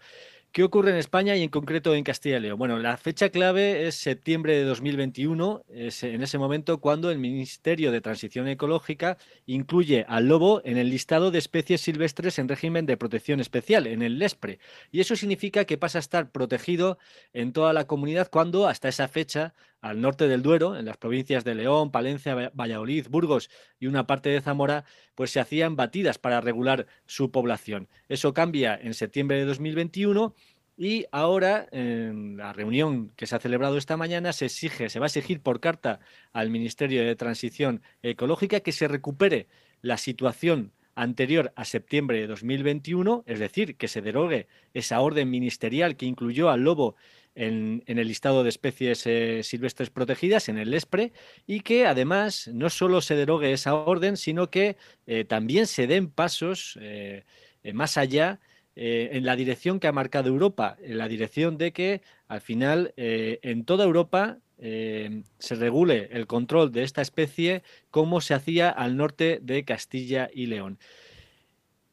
¿Qué 0.53 0.65
ocurre 0.65 0.91
en 0.91 0.97
España 0.97 1.37
y 1.37 1.45
en 1.45 1.49
concreto 1.49 1.95
en 1.95 2.03
Castilla 2.03 2.39
y 2.39 2.41
León? 2.41 2.59
Bueno, 2.59 2.77
la 2.81 2.97
fecha 2.97 3.29
clave 3.29 3.87
es 3.87 3.95
septiembre 3.95 4.57
de 4.57 4.65
2021, 4.65 5.63
es 5.69 6.03
en 6.03 6.25
ese 6.25 6.39
momento 6.39 6.81
cuando 6.81 7.13
el 7.13 7.21
Ministerio 7.21 7.93
de 7.93 8.01
Transición 8.01 8.49
Ecológica 8.49 9.17
incluye 9.47 10.05
al 10.09 10.27
lobo 10.27 10.61
en 10.65 10.77
el 10.77 10.91
listado 10.91 11.31
de 11.31 11.39
especies 11.39 11.83
silvestres 11.83 12.41
en 12.41 12.49
régimen 12.49 12.85
de 12.85 12.97
protección 12.97 13.39
especial, 13.39 13.87
en 13.87 14.03
el 14.03 14.19
LESPRE. 14.19 14.59
Y 14.91 14.99
eso 14.99 15.15
significa 15.15 15.67
que 15.67 15.79
pasa 15.79 15.99
a 15.99 16.01
estar 16.01 16.33
protegido 16.33 16.99
en 17.33 17.53
toda 17.53 17.73
la 17.73 17.87
comunidad 17.87 18.29
cuando 18.29 18.67
hasta 18.67 18.89
esa 18.89 19.07
fecha 19.07 19.55
al 19.81 20.01
norte 20.01 20.29
del 20.29 20.43
Duero, 20.43 20.77
en 20.77 20.85
las 20.85 20.97
provincias 20.97 21.45
de 21.45 21.55
León, 21.55 21.91
Palencia, 21.91 22.51
Valladolid, 22.55 23.07
Burgos 23.09 23.51
y 23.79 23.87
una 23.87 24.07
parte 24.07 24.29
de 24.29 24.41
Zamora, 24.41 24.85
pues 25.15 25.31
se 25.31 25.41
hacían 25.41 25.77
batidas 25.77 26.19
para 26.19 26.41
regular 26.41 26.87
su 27.07 27.31
población. 27.31 27.89
Eso 28.09 28.35
cambia 28.35 28.79
en 28.81 28.95
septiembre 28.95 29.39
de 29.39 29.45
2021 29.47 30.35
y 30.77 31.05
ahora, 31.13 31.67
en 31.73 32.39
la 32.39 32.55
reunión 32.55 33.13
que 33.15 33.27
se 33.27 33.37
ha 33.37 33.39
celebrado 33.39 33.77
esta 33.77 33.99
mañana, 33.99 34.33
se 34.33 34.47
exige, 34.47 34.89
se 34.89 34.99
va 34.99 35.07
a 35.07 35.09
exigir 35.09 35.43
por 35.43 35.61
carta 35.61 36.01
al 36.33 36.49
Ministerio 36.49 37.05
de 37.05 37.17
Transición 37.17 37.83
Ecológica 38.03 38.61
que 38.61 38.73
se 38.73 38.89
recupere 38.89 39.47
la 39.83 39.99
situación 39.99 40.73
anterior 40.95 41.53
a 41.57 41.65
septiembre 41.65 42.21
de 42.21 42.27
2021, 42.27 43.25
es 43.27 43.39
decir, 43.39 43.77
que 43.77 43.89
se 43.89 44.03
derogue 44.03 44.49
esa 44.75 45.01
orden 45.01 45.31
ministerial 45.31 45.97
que 45.97 46.07
incluyó 46.07 46.51
al 46.51 46.65
lobo 46.65 46.97
en, 47.41 47.83
el 47.87 48.07
listado 48.07 48.43
de 48.43 48.51
especies 48.51 49.07
eh, 49.07 49.43
silvestres 49.43 49.91
protegidas, 49.91 50.49
en 50.49 50.59
el 50.59 50.75
ESPRE, 50.75 51.13
y 51.47 51.61
que 51.61 51.87
además 51.87 52.49
no 52.53 52.69
solo 52.69 53.01
se 53.01 53.17
derogue 53.17 53.53
esa 53.53 53.75
orden, 53.75 54.17
sino 54.17 54.51
que 54.51 54.77
eh, 55.07 55.25
también 55.25 55.67
se 55.67 55.87
den 55.87 56.11
pasos 56.11 56.79
eh, 56.81 57.25
más 57.73 57.97
allá 57.97 58.41
en 58.77 59.27
la 59.27 59.37
dirección 59.37 59.79
que 59.79 59.89
ha 59.89 59.93
marcado 59.93 60.29
Europa, 60.29 60.79
en 60.81 60.97
la 60.97 61.09
dirección 61.09 61.59
de 61.59 61.73
que 61.73 62.01
al 62.29 62.41
final 62.41 62.95
en 62.97 63.65
toda 63.65 63.85
Europa 63.85 64.39
se 64.57 65.55
regule 65.57 66.09
el 66.13 66.27
control 66.27 66.73
de 66.73 66.85
esta 66.85 67.03
especie 67.03 67.63
como 67.91 68.23
se 68.23 68.33
hacía 68.33 68.71
al 68.71 68.97
norte 68.97 69.41
de 69.43 69.65
Castilla 69.65 70.31
y 70.33 70.47
León. 70.47 70.79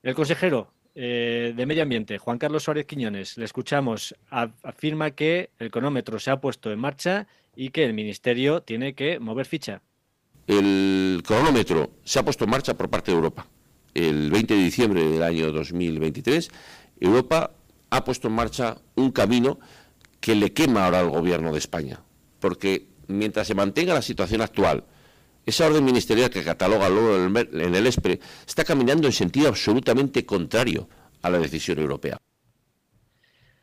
El 0.02 0.16
consejero 0.16 0.72
eh, 1.00 1.54
de 1.56 1.66
Medio 1.68 1.84
Ambiente, 1.84 2.18
Juan 2.18 2.40
Carlos 2.40 2.64
Suárez 2.64 2.88
Quiñones, 2.88 3.38
le 3.38 3.46
escuchamos, 3.46 4.16
afirma 4.32 5.12
que 5.12 5.52
el 5.60 5.70
cronómetro 5.70 6.18
se 6.18 6.32
ha 6.32 6.42
puesto 6.42 6.72
en 6.72 6.80
marcha 6.80 7.28
y 7.56 7.70
que 7.70 7.86
el 7.86 7.94
Ministerio 7.94 8.64
tiene 8.64 8.96
que 8.96 9.20
mover 9.20 9.46
ficha. 9.46 9.84
El 10.48 11.22
cronómetro 11.24 11.92
se 12.04 12.18
ha 12.18 12.26
puesto 12.26 12.46
en 12.46 12.50
marcha 12.50 12.74
por 12.74 12.90
parte 12.90 13.12
de 13.12 13.18
Europa. 13.18 13.46
El 13.94 14.32
20 14.32 14.56
de 14.56 14.64
diciembre 14.64 15.04
del 15.04 15.22
año 15.22 15.52
2023, 15.52 16.50
Europa 17.00 17.52
ha 17.92 18.04
puesto 18.04 18.28
en 18.28 18.34
marcha 18.34 18.78
un 18.96 19.12
camino 19.12 19.60
que 20.20 20.34
le 20.34 20.52
quema 20.52 20.86
ahora 20.86 21.02
al 21.02 21.12
gobierno 21.12 21.52
de 21.52 21.60
España. 21.60 22.02
Porque 22.40 22.88
mientras 23.06 23.46
se 23.46 23.54
mantenga 23.54 23.94
la 23.94 24.02
situación 24.02 24.42
actual, 24.42 24.84
esa 25.48 25.66
orden 25.66 25.86
ministerial 25.86 26.30
que 26.30 26.44
cataloga 26.44 26.90
luego 26.90 27.16
en 27.16 27.76
el 27.76 27.88
ESPRE 27.88 28.20
está 28.46 28.66
caminando 28.66 29.08
en 29.08 29.14
sentido 29.14 29.48
absolutamente 29.48 30.26
contrario 30.26 30.90
a 31.22 31.30
la 31.30 31.40
decisión 31.40 31.80
europea. 31.80 32.18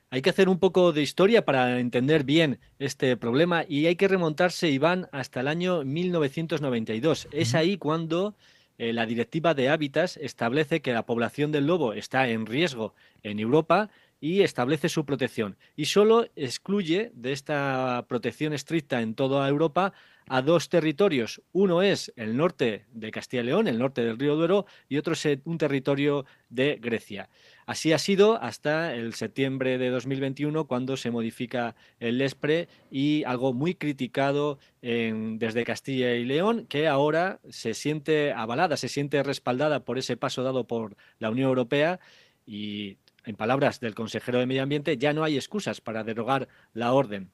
Hay 0.09 0.23
que 0.23 0.31
hacer 0.31 0.49
un 0.49 0.59
poco 0.59 0.93
de 0.93 1.03
historia 1.03 1.45
para 1.45 1.79
entender 1.81 2.25
bien 2.25 2.59
este 2.79 3.17
problema 3.19 3.65
y 3.69 3.87
hay 3.87 3.97
que 3.97 4.09
remontarse, 4.09 4.71
Iván, 4.71 5.09
hasta 5.13 5.41
el 5.41 5.49
año 5.49 5.85
1992. 5.85 7.29
Es 7.33 7.55
ahí 7.55 7.77
cuando 7.77 8.35
eh, 8.79 8.95
la 8.95 9.05
Directiva 9.05 9.53
de 9.53 9.69
Hábitats 9.69 10.17
establece 10.17 10.81
que 10.81 10.95
la 10.95 11.05
población 11.05 11.53
del 11.53 11.67
lobo 11.67 11.93
está 11.93 12.29
en 12.29 12.47
riesgo 12.47 12.95
en 13.23 13.41
Europa 13.41 13.91
y 14.25 14.41
establece 14.41 14.89
su 14.89 15.05
protección. 15.05 15.59
Y 15.77 15.85
solo 15.85 16.27
excluye 16.35 17.11
de 17.13 17.33
esta 17.33 18.07
protección 18.09 18.55
estricta 18.55 19.03
en 19.03 19.15
toda 19.15 19.47
Europa 19.47 19.93
a 20.29 20.41
dos 20.41 20.71
territorios. 20.71 21.43
Uno 21.53 21.83
es 21.83 22.11
el 22.17 22.35
norte 22.35 22.87
de 22.91 23.11
Castilla 23.11 23.43
y 23.43 23.47
León, 23.47 23.69
el 23.69 23.79
norte 23.79 24.03
del 24.03 24.19
río 24.19 24.35
Duero, 24.35 24.65
y 24.89 24.97
otro 24.97 25.13
es 25.13 25.29
un 25.45 25.59
territorio 25.59 26.25
de 26.49 26.79
Grecia. 26.81 27.29
Así 27.67 27.93
ha 27.93 27.99
sido 27.99 28.41
hasta 28.41 28.95
el 28.95 29.13
septiembre 29.13 29.77
de 29.77 29.91
2021, 29.91 30.65
cuando 30.65 30.97
se 30.97 31.11
modifica 31.11 31.77
el 32.01 32.17
LESPRE 32.17 32.69
y 32.91 33.25
algo 33.25 33.53
muy 33.53 33.75
criticado 33.75 34.59
desde 34.81 35.65
Castilla 35.65 36.15
y 36.15 36.25
León, 36.25 36.65
que 36.67 36.89
ahora 36.89 37.41
se 37.51 37.75
siente 37.75 38.33
avalada, 38.33 38.79
se 38.79 38.89
siente 38.89 39.23
respaldada 39.23 39.85
por 39.85 39.99
ese 39.99 40.17
paso 40.17 40.43
dado 40.43 40.67
por 40.67 40.97
la 41.19 41.29
Unión 41.29 41.49
Europea 41.49 42.01
y 42.47 42.97
en 43.25 43.37
palabras 43.37 43.81
del 43.81 43.95
consejero 43.95 44.39
de 44.39 44.47
Medio 44.47 44.63
Ambiente, 44.63 44.97
ya 44.97 45.13
no 45.13 45.25
hay 45.25 45.37
excusas 45.37 45.81
para 45.81 46.05
derogar 46.05 46.49
la 46.73 46.93
orden. 46.93 47.31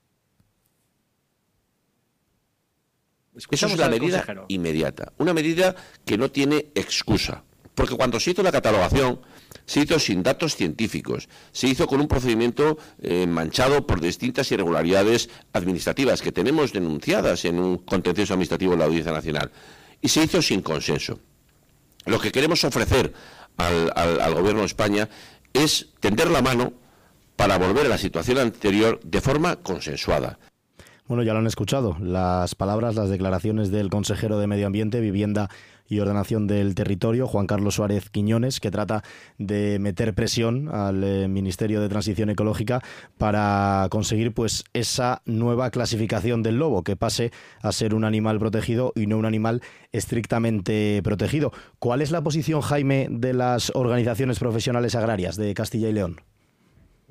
Esa 3.51 3.67
es 3.67 3.75
una 3.75 3.89
medida 3.89 4.25
inmediata, 4.49 5.13
una 5.19 5.33
medida 5.33 5.75
que 6.05 6.19
no 6.19 6.31
tiene 6.31 6.67
excusa. 6.75 7.45
Porque 7.75 7.97
cuando 7.97 8.21
se 8.21 8.33
hizo 8.33 8.43
la 8.43 8.53
catalogación, 8.53 9.21
se 9.65 9.81
hizo 9.81 9.99
sin 9.99 10.23
datos 10.23 10.57
científicos, 10.57 11.29
se 11.53 11.69
hizo 11.69 11.87
con 11.87 12.01
un 12.01 12.09
procedimiento 12.09 12.77
eh, 13.01 13.27
manchado 13.27 13.87
por 13.87 14.01
distintas 14.01 14.51
irregularidades 14.53 15.31
administrativas 15.53 16.21
que 16.21 16.33
tenemos 16.33 16.73
denunciadas 16.73 17.45
en 17.45 17.59
un 17.59 17.79
contencioso 17.79 18.35
administrativo 18.35 18.73
de 18.73 18.79
la 18.79 18.85
Audiencia 18.85 19.13
Nacional, 19.13 19.51
y 20.03 20.09
se 20.09 20.25
hizo 20.25 20.43
sin 20.43 20.61
consenso. 20.61 21.21
Lo 22.05 22.19
que 22.19 22.33
queremos 22.33 22.65
ofrecer 22.65 23.13
al 23.57 24.35
Gobierno 24.35 24.61
de 24.61 24.67
España 24.67 25.09
es 25.53 25.91
tender 26.01 26.31
la 26.31 26.43
mano 26.43 26.73
para 27.37 27.59
volver 27.59 27.87
a 27.87 27.91
la 27.91 27.99
situación 27.99 28.39
anterior 28.39 29.01
de 29.03 29.21
forma 29.21 29.57
consensuada. 29.57 30.39
Bueno, 31.07 31.23
ya 31.23 31.33
lo 31.33 31.41
han 31.41 31.47
escuchado, 31.47 31.97
las 32.01 32.55
palabras, 32.55 32.95
las 32.95 33.11
declaraciones 33.11 33.71
del 33.71 33.91
consejero 33.91 34.39
de 34.39 34.47
Medio 34.47 34.67
Ambiente, 34.67 35.01
Vivienda 35.01 35.51
y 35.91 36.01
Ordenación 36.01 36.47
del 36.47 36.75
Territorio, 36.75 37.27
Juan 37.27 37.47
Carlos 37.47 37.75
Suárez 37.75 38.09
Quiñones, 38.09 38.61
que 38.61 38.71
trata 38.71 39.03
de 39.37 39.79
meter 39.79 40.15
presión 40.15 40.71
al 40.71 41.05
eh, 41.05 41.29
Ministerio 41.29 41.83
de 41.83 41.91
Transición 41.91 42.31
Ecológica 42.31 42.81
para 43.19 43.87
conseguir 43.91 44.33
pues 44.33 44.65
esa 44.73 45.21
nueva 45.27 45.71
clasificación 45.71 46.43
del 46.43 46.59
lobo, 46.59 46.85
que 46.85 46.97
pase 46.97 47.33
a 47.61 47.73
ser 47.73 47.95
un 47.95 48.05
animal 48.05 48.39
protegido 48.39 48.93
y 48.95 49.07
no 49.07 49.19
un 49.19 49.27
animal 49.27 49.61
estrictamente 49.93 51.01
protegido. 51.03 51.53
¿Cuál 51.81 52.01
es 52.01 52.13
la 52.13 52.23
posición, 52.23 52.61
Jaime, 52.61 53.09
de 53.11 53.35
las 53.35 53.73
organizaciones 53.75 54.39
profesionales 54.39 54.95
agrarias 54.95 55.37
de 55.37 55.53
Castilla 55.53 55.89
y 55.89 55.93
León? 55.93 56.30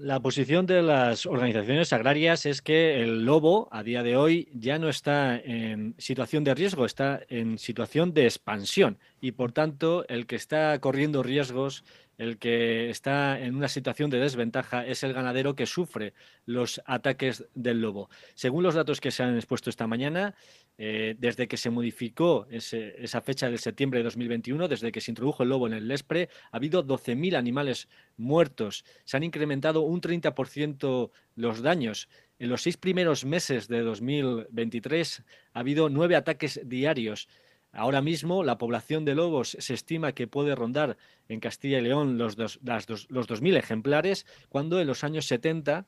La 0.01 0.21
posición 0.21 0.65
de 0.65 0.81
las 0.81 1.25
organizaciones 1.25 1.91
agrarias 1.91 2.45
es 2.45 2.62
que 2.62 3.03
el 3.03 3.25
lobo 3.25 3.67
a 3.69 3.83
día 3.83 4.01
de 4.01 4.15
hoy 4.15 4.47
ya 4.53 4.79
no 4.79 4.88
está 4.88 5.35
en 5.35 5.93
situación 5.97 6.45
de 6.45 6.55
riesgo, 6.55 6.86
está 6.86 7.19
en 7.28 7.57
situación 7.57 8.13
de 8.13 8.24
expansión 8.24 8.97
y 9.19 9.34
por 9.34 9.51
tanto 9.51 10.07
el 10.07 10.26
que 10.26 10.38
está 10.38 10.80
corriendo 10.80 11.21
riesgos 11.21 11.84
el 12.19 12.38
que 12.38 12.89
está 12.89 13.39
en 13.39 13.55
una 13.55 13.69
situación 13.69 14.09
de 14.09 14.19
desventaja 14.19 14.86
es 14.86 15.03
el 15.03 15.13
ganadero 15.13 15.55
que 15.55 15.65
sufre 15.65 16.13
los 16.45 16.82
ataques 16.86 17.45
del 17.55 17.82
lobo. 17.82 18.09
Según 18.36 18.63
los 18.63 18.76
datos 18.76 18.99
que 18.99 19.09
se 19.09 19.24
han 19.24 19.36
expuesto 19.36 19.69
esta 19.69 19.88
mañana, 19.88 20.36
eh, 20.82 21.13
desde 21.19 21.49
que 21.49 21.57
se 21.57 21.69
modificó 21.69 22.47
esa 22.49 23.19
fecha 23.19 23.49
del 23.49 23.59
septiembre 23.59 23.99
de 23.99 24.05
2021, 24.05 24.69
desde 24.69 24.93
que 24.93 25.01
se 25.01 25.11
introdujo 25.11 25.43
el 25.43 25.49
lobo 25.49 25.67
en 25.67 25.73
el 25.73 25.89
Lespre, 25.89 26.30
ha 26.53 26.55
habido 26.55 26.88
12.000 26.88 27.36
animales 27.36 27.89
muertos. 28.15 28.86
Se 29.03 29.17
han 29.17 29.23
incrementado 29.23 29.82
un 29.82 29.99
30% 29.99 31.11
los 31.36 31.61
daños. 31.61 32.07
En 32.39 32.47
los 32.47 32.61
seis 32.61 32.77
primeros 32.77 33.25
meses 33.25 33.67
de 33.67 33.82
2023 33.82 35.25
ha 35.51 35.59
habido 35.59 35.89
nueve 35.89 36.15
ataques 36.15 36.61
diarios. 36.63 37.27
Ahora 37.73 38.01
mismo 38.01 38.45
la 38.45 38.57
población 38.57 39.03
de 39.03 39.15
lobos 39.15 39.57
se 39.59 39.73
estima 39.73 40.13
que 40.13 40.27
puede 40.27 40.55
rondar 40.55 40.95
en 41.27 41.41
Castilla 41.41 41.80
y 41.80 41.82
León 41.82 42.17
los, 42.17 42.38
dos, 42.38 42.57
los 42.61 43.27
2.000 43.27 43.57
ejemplares, 43.57 44.25
cuando 44.47 44.80
en 44.80 44.88
los 44.88 45.03
años 45.03 45.25
70 45.25 45.88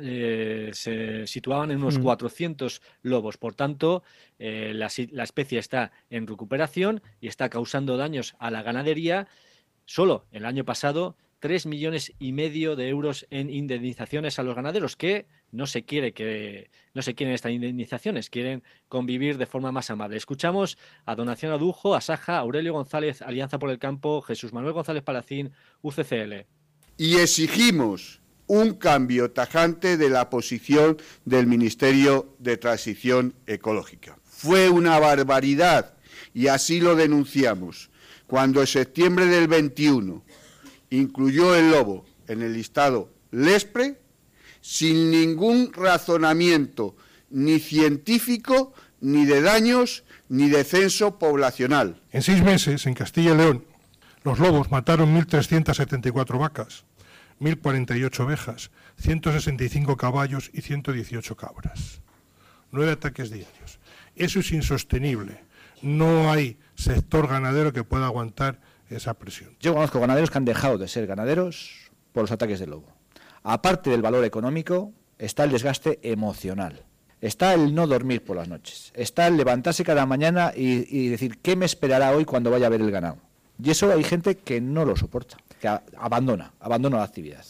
eh, 0.00 0.70
se 0.72 1.26
situaban 1.26 1.70
en 1.70 1.78
unos 1.78 1.98
400 1.98 2.80
mm. 2.80 3.08
lobos. 3.08 3.36
Por 3.36 3.54
tanto, 3.54 4.02
eh, 4.38 4.72
la, 4.74 4.90
la, 5.12 5.24
especie 5.24 5.58
está 5.58 5.92
en 6.10 6.26
recuperación 6.26 7.02
y 7.20 7.28
está 7.28 7.48
causando 7.48 7.96
daños 7.96 8.34
a 8.38 8.50
la 8.50 8.62
ganadería. 8.62 9.28
Solo 9.84 10.26
el 10.32 10.46
año 10.46 10.64
pasado 10.64 11.16
3 11.44 11.66
millones 11.66 12.10
y 12.18 12.32
medio 12.32 12.74
de 12.74 12.88
euros 12.88 13.26
en 13.28 13.50
indemnizaciones 13.50 14.38
a 14.38 14.42
los 14.42 14.56
ganaderos, 14.56 14.96
que 14.96 15.26
no 15.52 15.66
se 15.66 15.84
quiere 15.84 16.14
que 16.14 16.70
no 16.94 17.02
se 17.02 17.14
quieren 17.14 17.34
estas 17.34 17.52
indemnizaciones, 17.52 18.30
quieren 18.30 18.62
convivir 18.88 19.36
de 19.36 19.44
forma 19.44 19.70
más 19.70 19.90
amable. 19.90 20.16
Escuchamos 20.16 20.78
a 21.04 21.14
Donación 21.14 21.52
Adujo, 21.52 21.94
a 21.94 22.00
Saja, 22.00 22.38
Aurelio 22.38 22.72
González, 22.72 23.20
Alianza 23.20 23.58
por 23.58 23.68
el 23.68 23.78
Campo, 23.78 24.22
Jesús 24.22 24.54
Manuel 24.54 24.72
González 24.72 25.02
Palacín, 25.02 25.52
UCCL. 25.82 26.46
Y 26.96 27.16
exigimos 27.16 28.22
un 28.46 28.74
cambio 28.74 29.30
tajante 29.30 29.96
de 29.96 30.10
la 30.10 30.30
posición 30.30 30.98
del 31.24 31.46
Ministerio 31.46 32.34
de 32.38 32.56
Transición 32.56 33.34
Ecológica. 33.46 34.18
Fue 34.24 34.68
una 34.68 34.98
barbaridad 34.98 35.94
y 36.32 36.48
así 36.48 36.80
lo 36.80 36.96
denunciamos 36.96 37.90
cuando 38.26 38.60
en 38.60 38.66
septiembre 38.66 39.26
del 39.26 39.48
21 39.48 40.22
incluyó 40.90 41.54
el 41.54 41.70
lobo 41.70 42.04
en 42.28 42.42
el 42.42 42.52
listado 42.52 43.10
LESPRE 43.30 44.00
sin 44.60 45.10
ningún 45.10 45.72
razonamiento 45.72 46.96
ni 47.30 47.58
científico, 47.58 48.72
ni 49.00 49.26
de 49.26 49.42
daños, 49.42 50.04
ni 50.28 50.48
de 50.48 50.64
censo 50.64 51.18
poblacional. 51.18 52.00
En 52.12 52.22
seis 52.22 52.42
meses, 52.42 52.86
en 52.86 52.94
Castilla 52.94 53.32
y 53.32 53.36
León, 53.36 53.64
los 54.22 54.38
lobos 54.38 54.70
mataron 54.70 55.14
1.374 55.14 56.38
vacas, 56.38 56.84
1.048 57.40 58.20
ovejas, 58.20 58.70
165 58.98 59.96
caballos 59.96 60.50
y 60.52 60.62
118 60.62 61.36
cabras. 61.36 62.00
Nueve 62.70 62.92
ataques 62.92 63.30
diarios. 63.30 63.78
Eso 64.16 64.40
es 64.40 64.52
insostenible. 64.52 65.44
No 65.82 66.30
hay 66.30 66.58
sector 66.74 67.28
ganadero 67.28 67.72
que 67.72 67.84
pueda 67.84 68.06
aguantar 68.06 68.60
esa 68.88 69.14
presión. 69.14 69.56
Yo 69.60 69.74
conozco 69.74 70.00
ganaderos 70.00 70.30
que 70.30 70.38
han 70.38 70.44
dejado 70.44 70.78
de 70.78 70.88
ser 70.88 71.06
ganaderos 71.06 71.90
por 72.12 72.22
los 72.22 72.32
ataques 72.32 72.60
del 72.60 72.70
lobo. 72.70 72.88
Aparte 73.42 73.90
del 73.90 74.02
valor 74.02 74.24
económico, 74.24 74.92
está 75.18 75.44
el 75.44 75.50
desgaste 75.50 75.98
emocional. 76.02 76.84
Está 77.20 77.54
el 77.54 77.74
no 77.74 77.86
dormir 77.86 78.22
por 78.22 78.36
las 78.36 78.48
noches. 78.48 78.92
Está 78.94 79.26
el 79.26 79.36
levantarse 79.36 79.84
cada 79.84 80.04
mañana 80.04 80.52
y, 80.54 81.08
decir, 81.08 81.38
¿qué 81.38 81.56
me 81.56 81.64
esperará 81.64 82.12
hoy 82.12 82.24
cuando 82.24 82.50
vaya 82.50 82.66
a 82.66 82.70
ver 82.70 82.80
el 82.82 82.90
ganado? 82.90 83.18
Y 83.62 83.70
eso 83.70 83.90
hay 83.90 84.04
gente 84.04 84.36
que 84.36 84.60
no 84.60 84.84
lo 84.84 84.96
soporta, 84.96 85.36
abandona, 85.96 86.52
abandona 86.60 86.98
la 86.98 87.04
actividad. 87.04 87.44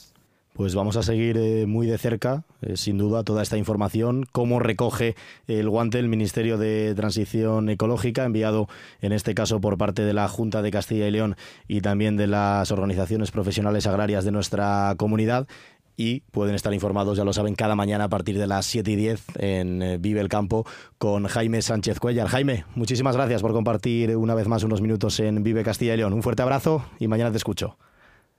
Pues 0.55 0.77
vamos 0.77 0.97
a 0.97 1.03
seguir 1.03 1.37
eh, 1.37 1.67
muy 1.67 1.89
de 1.89 1.99
cerca, 1.99 2.45
eh, 2.62 2.77
sin 2.77 2.97
duda, 2.97 3.25
toda 3.25 3.43
esta 3.43 3.59
información, 3.59 4.25
cómo 4.31 4.61
recoge 4.61 5.17
el 5.49 5.69
guante 5.69 5.99
el 5.99 6.07
Ministerio 6.07 6.59
de 6.59 6.95
Transición 6.95 7.69
Ecológica, 7.69 8.25
enviado 8.25 8.69
en 9.01 9.11
este 9.11 9.35
caso 9.35 9.61
por 9.61 9.77
parte 9.79 10.03
de 10.03 10.12
la 10.12 10.29
Junta 10.29 10.62
de 10.62 10.71
Castilla 10.71 11.09
y 11.09 11.11
León 11.11 11.35
y 11.67 11.81
también 11.81 12.17
de 12.17 12.29
las 12.29 12.71
organizaciones 12.71 13.33
profesionales 13.33 13.89
agrarias 13.89 14.25
de 14.25 14.31
nuestra 14.31 14.95
comunidad. 14.97 15.49
Y 15.97 16.21
pueden 16.31 16.55
estar 16.55 16.73
informados, 16.73 17.17
ya 17.17 17.25
lo 17.25 17.33
saben, 17.33 17.57
cada 17.57 17.75
mañana 17.75 18.05
a 18.05 18.09
partir 18.09 18.39
de 18.39 18.47
las 18.47 18.65
7 18.67 18.93
y 18.93 18.97
10 18.97 19.25
en 19.41 19.83
eh, 19.83 19.99
Vive 19.99 20.21
el 20.21 20.29
Campo 20.29 20.65
con 20.99 21.27
Jaime 21.27 21.62
Sánchez 21.62 21.99
Cuellar. 21.99 22.29
Jaime, 22.29 22.65
muchísimas 22.77 23.17
gracias 23.17 23.43
por 23.43 23.53
compartir 23.53 24.17
una 24.17 24.37
vez 24.37 24.47
más 24.47 24.62
unos 24.62 24.81
minutos 24.81 25.19
en 25.19 25.43
Vive 25.43 25.65
Castilla 25.65 25.95
y 25.95 25.97
León. 25.97 26.12
Un 26.12 26.23
fuerte 26.23 26.43
abrazo 26.43 26.85
y 27.01 27.09
mañana 27.09 27.33
te 27.33 27.39
escucho. 27.39 27.77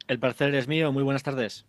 El 0.08 0.20
placer 0.20 0.54
es 0.56 0.68
mío. 0.68 0.92
Muy 0.92 1.04
buenas 1.04 1.24
tardes. 1.24 1.66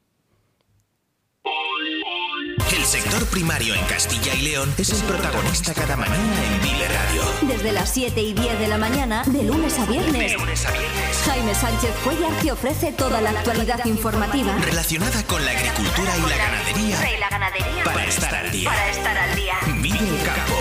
El 2.75 2.85
sector 2.85 3.27
primario 3.31 3.75
en 3.75 3.85
Castilla 3.87 4.35
y 4.35 4.43
León 4.43 4.73
es 4.79 4.91
el 4.91 5.03
protagonista 5.09 5.75
cada 5.75 5.97
mañana 5.97 6.45
en 6.45 6.63
Vive 6.63 6.87
Radio. 6.89 7.23
Desde 7.43 7.73
las 7.73 7.93
7 7.93 8.21
y 8.21 8.33
10 8.33 8.59
de 8.61 8.69
la 8.69 8.79
mañana, 8.79 9.25
de 9.27 9.43
lunes 9.43 9.79
a 9.79 9.87
viernes. 9.87 10.37
Jaime 11.25 11.55
Sánchez 11.55 11.91
Cuellar 12.05 12.33
te 12.41 12.53
ofrece 12.53 12.93
toda 12.93 13.21
la 13.21 13.31
actualidad 13.31 13.85
informativa 13.87 14.57
relacionada 14.59 15.23
con 15.25 15.45
la 15.45 15.51
agricultura 15.51 16.17
y 16.17 16.31
la 16.31 16.37
ganadería. 16.37 17.17
Y 17.17 17.21
la 17.21 17.29
ganadería. 17.29 17.85
Para 17.85 18.05
estar 18.05 18.35
al 18.35 18.53
día. 18.53 18.71
Para 18.71 18.91
estar 18.91 19.19
al 19.19 19.37
día. 19.37 19.55
Vive 19.83 19.99
el 19.99 20.25
campo. 20.25 20.55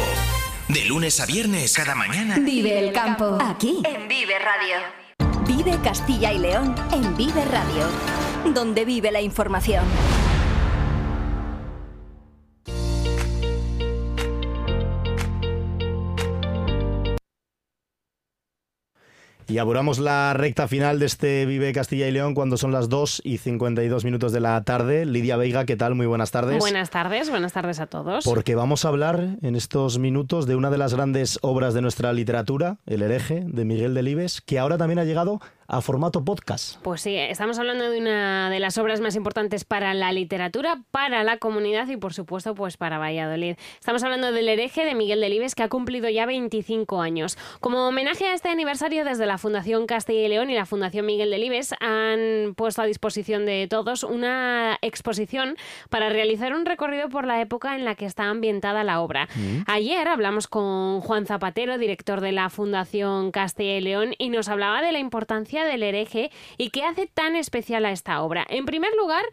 De 0.68 0.86
lunes 0.86 1.20
a 1.20 1.26
viernes, 1.26 1.74
cada 1.74 1.94
mañana. 1.94 2.38
Vive 2.40 2.80
el 2.80 2.92
campo. 2.92 3.38
Aquí, 3.42 3.84
en 3.84 4.08
Vive 4.08 4.40
Radio. 4.40 5.05
Vive 5.48 5.78
Castilla 5.84 6.34
y 6.34 6.40
León 6.40 6.74
en 6.92 7.16
Vive 7.16 7.46
Radio. 7.46 7.86
Donde 8.54 8.84
vive 8.84 9.12
la 9.12 9.22
información. 9.22 9.86
Y 19.48 19.60
aburamos 19.60 20.00
la 20.00 20.34
recta 20.34 20.68
final 20.68 20.98
de 20.98 21.06
este 21.06 21.46
Vive 21.46 21.72
Castilla 21.72 22.08
y 22.08 22.12
León 22.12 22.34
cuando 22.34 22.58
son 22.58 22.72
las 22.72 22.90
2 22.90 23.22
y 23.24 23.38
52 23.38 24.04
minutos 24.04 24.32
de 24.32 24.40
la 24.40 24.64
tarde. 24.64 25.06
Lidia 25.06 25.38
Veiga, 25.38 25.66
¿qué 25.66 25.76
tal? 25.76 25.94
Muy 25.94 26.08
buenas 26.08 26.32
tardes. 26.32 26.58
Buenas 26.58 26.90
tardes, 26.90 27.30
buenas 27.30 27.54
tardes 27.54 27.80
a 27.80 27.86
todos. 27.86 28.26
Porque 28.26 28.56
vamos 28.56 28.86
a 28.86 28.88
hablar 28.88 29.38
en 29.44 29.56
estos 29.56 30.00
minutos 30.00 30.48
de 30.48 30.56
una 30.56 30.72
de 30.72 30.80
las 30.80 30.96
grandes 30.96 31.38
obras 31.44 31.76
de 31.76 31.82
nuestra 31.84 32.12
literatura, 32.12 32.78
El 32.88 33.04
hereje, 33.04 33.44
de 33.46 33.66
Miguel 33.66 33.94
Delibes, 33.94 34.42
que 34.42 34.58
ahora 34.58 34.80
también 34.80 34.98
ha 34.98 35.04
llegado 35.04 35.40
a 35.68 35.82
formato 35.82 36.24
podcast. 36.24 36.80
Pues 36.82 37.02
sí, 37.02 37.16
estamos 37.16 37.58
hablando 37.58 37.90
de 37.90 38.00
una 38.00 38.50
de 38.50 38.60
las 38.60 38.78
obras 38.78 39.02
más 39.02 39.16
importantes 39.16 39.66
para 39.66 39.94
la 39.94 40.12
literatura, 40.12 40.84
para 40.92 41.24
la 41.24 41.38
comunidad 41.38 41.88
y 41.88 41.98
por 41.98 42.14
supuesto 42.14 42.54
pues 42.54 42.78
para 42.78 43.00
Valladolid. 43.00 43.56
Estamos 43.80 44.04
hablando 44.04 44.32
del 44.32 44.48
hereje 44.48 44.86
de 44.86 44.94
Miguel 44.94 45.22
Delibes 45.22 45.56
que 45.56 45.64
ha 45.64 45.70
cumplido 45.70 46.10
ya 46.10 46.26
25 46.26 47.02
años. 47.02 47.38
Como 47.60 47.88
homenaje 47.88 48.26
a 48.26 48.34
este 48.34 48.50
aniversario 48.50 49.04
desde 49.06 49.26
la 49.26 49.38
Fundación 49.38 49.88
Castilla 49.88 50.26
y 50.26 50.30
León 50.30 50.50
y 50.50 50.56
la 50.56 50.66
Fundación 50.66 51.06
Miguel 51.06 51.32
Delibes 51.32 51.74
han 51.80 52.54
puesto 52.56 52.82
a 52.82 52.86
disposición 52.86 53.46
de 53.46 53.68
todos 53.68 54.04
una 54.04 54.78
exposición 54.82 55.58
para 55.90 56.10
realizar 56.10 56.54
un 56.54 56.66
recorrido 56.66 57.10
por 57.10 57.26
la 57.26 57.42
época 57.42 57.76
en 57.76 57.86
la 57.86 57.96
que 57.96 58.06
está 58.06 58.26
ambientada 58.26 58.84
la 58.84 59.02
obra. 59.02 59.28
Mm. 59.36 59.64
Ayer 59.68 60.08
hablamos 60.08 60.48
con 60.48 61.02
Juan 61.02 61.26
Zapatero, 61.26 61.78
director 61.78 62.22
de 62.22 62.32
la 62.32 62.50
Fundación 62.50 63.32
Castilla 63.32 63.78
y 63.78 63.82
León 63.82 64.14
y 64.20 64.30
nos 64.30 64.48
hablaba 64.48 64.82
de 64.82 64.92
la 64.92 65.00
importancia 65.00 65.55
del 65.64 65.84
hereje 65.84 66.32
y 66.58 66.72
qué 66.72 66.84
hace 66.84 67.08
tan 67.08 67.36
especial 67.36 67.86
a 67.86 67.92
esta 67.92 68.22
obra. 68.22 68.46
En 68.50 68.66
primer 68.66 68.92
lugar, 68.96 69.24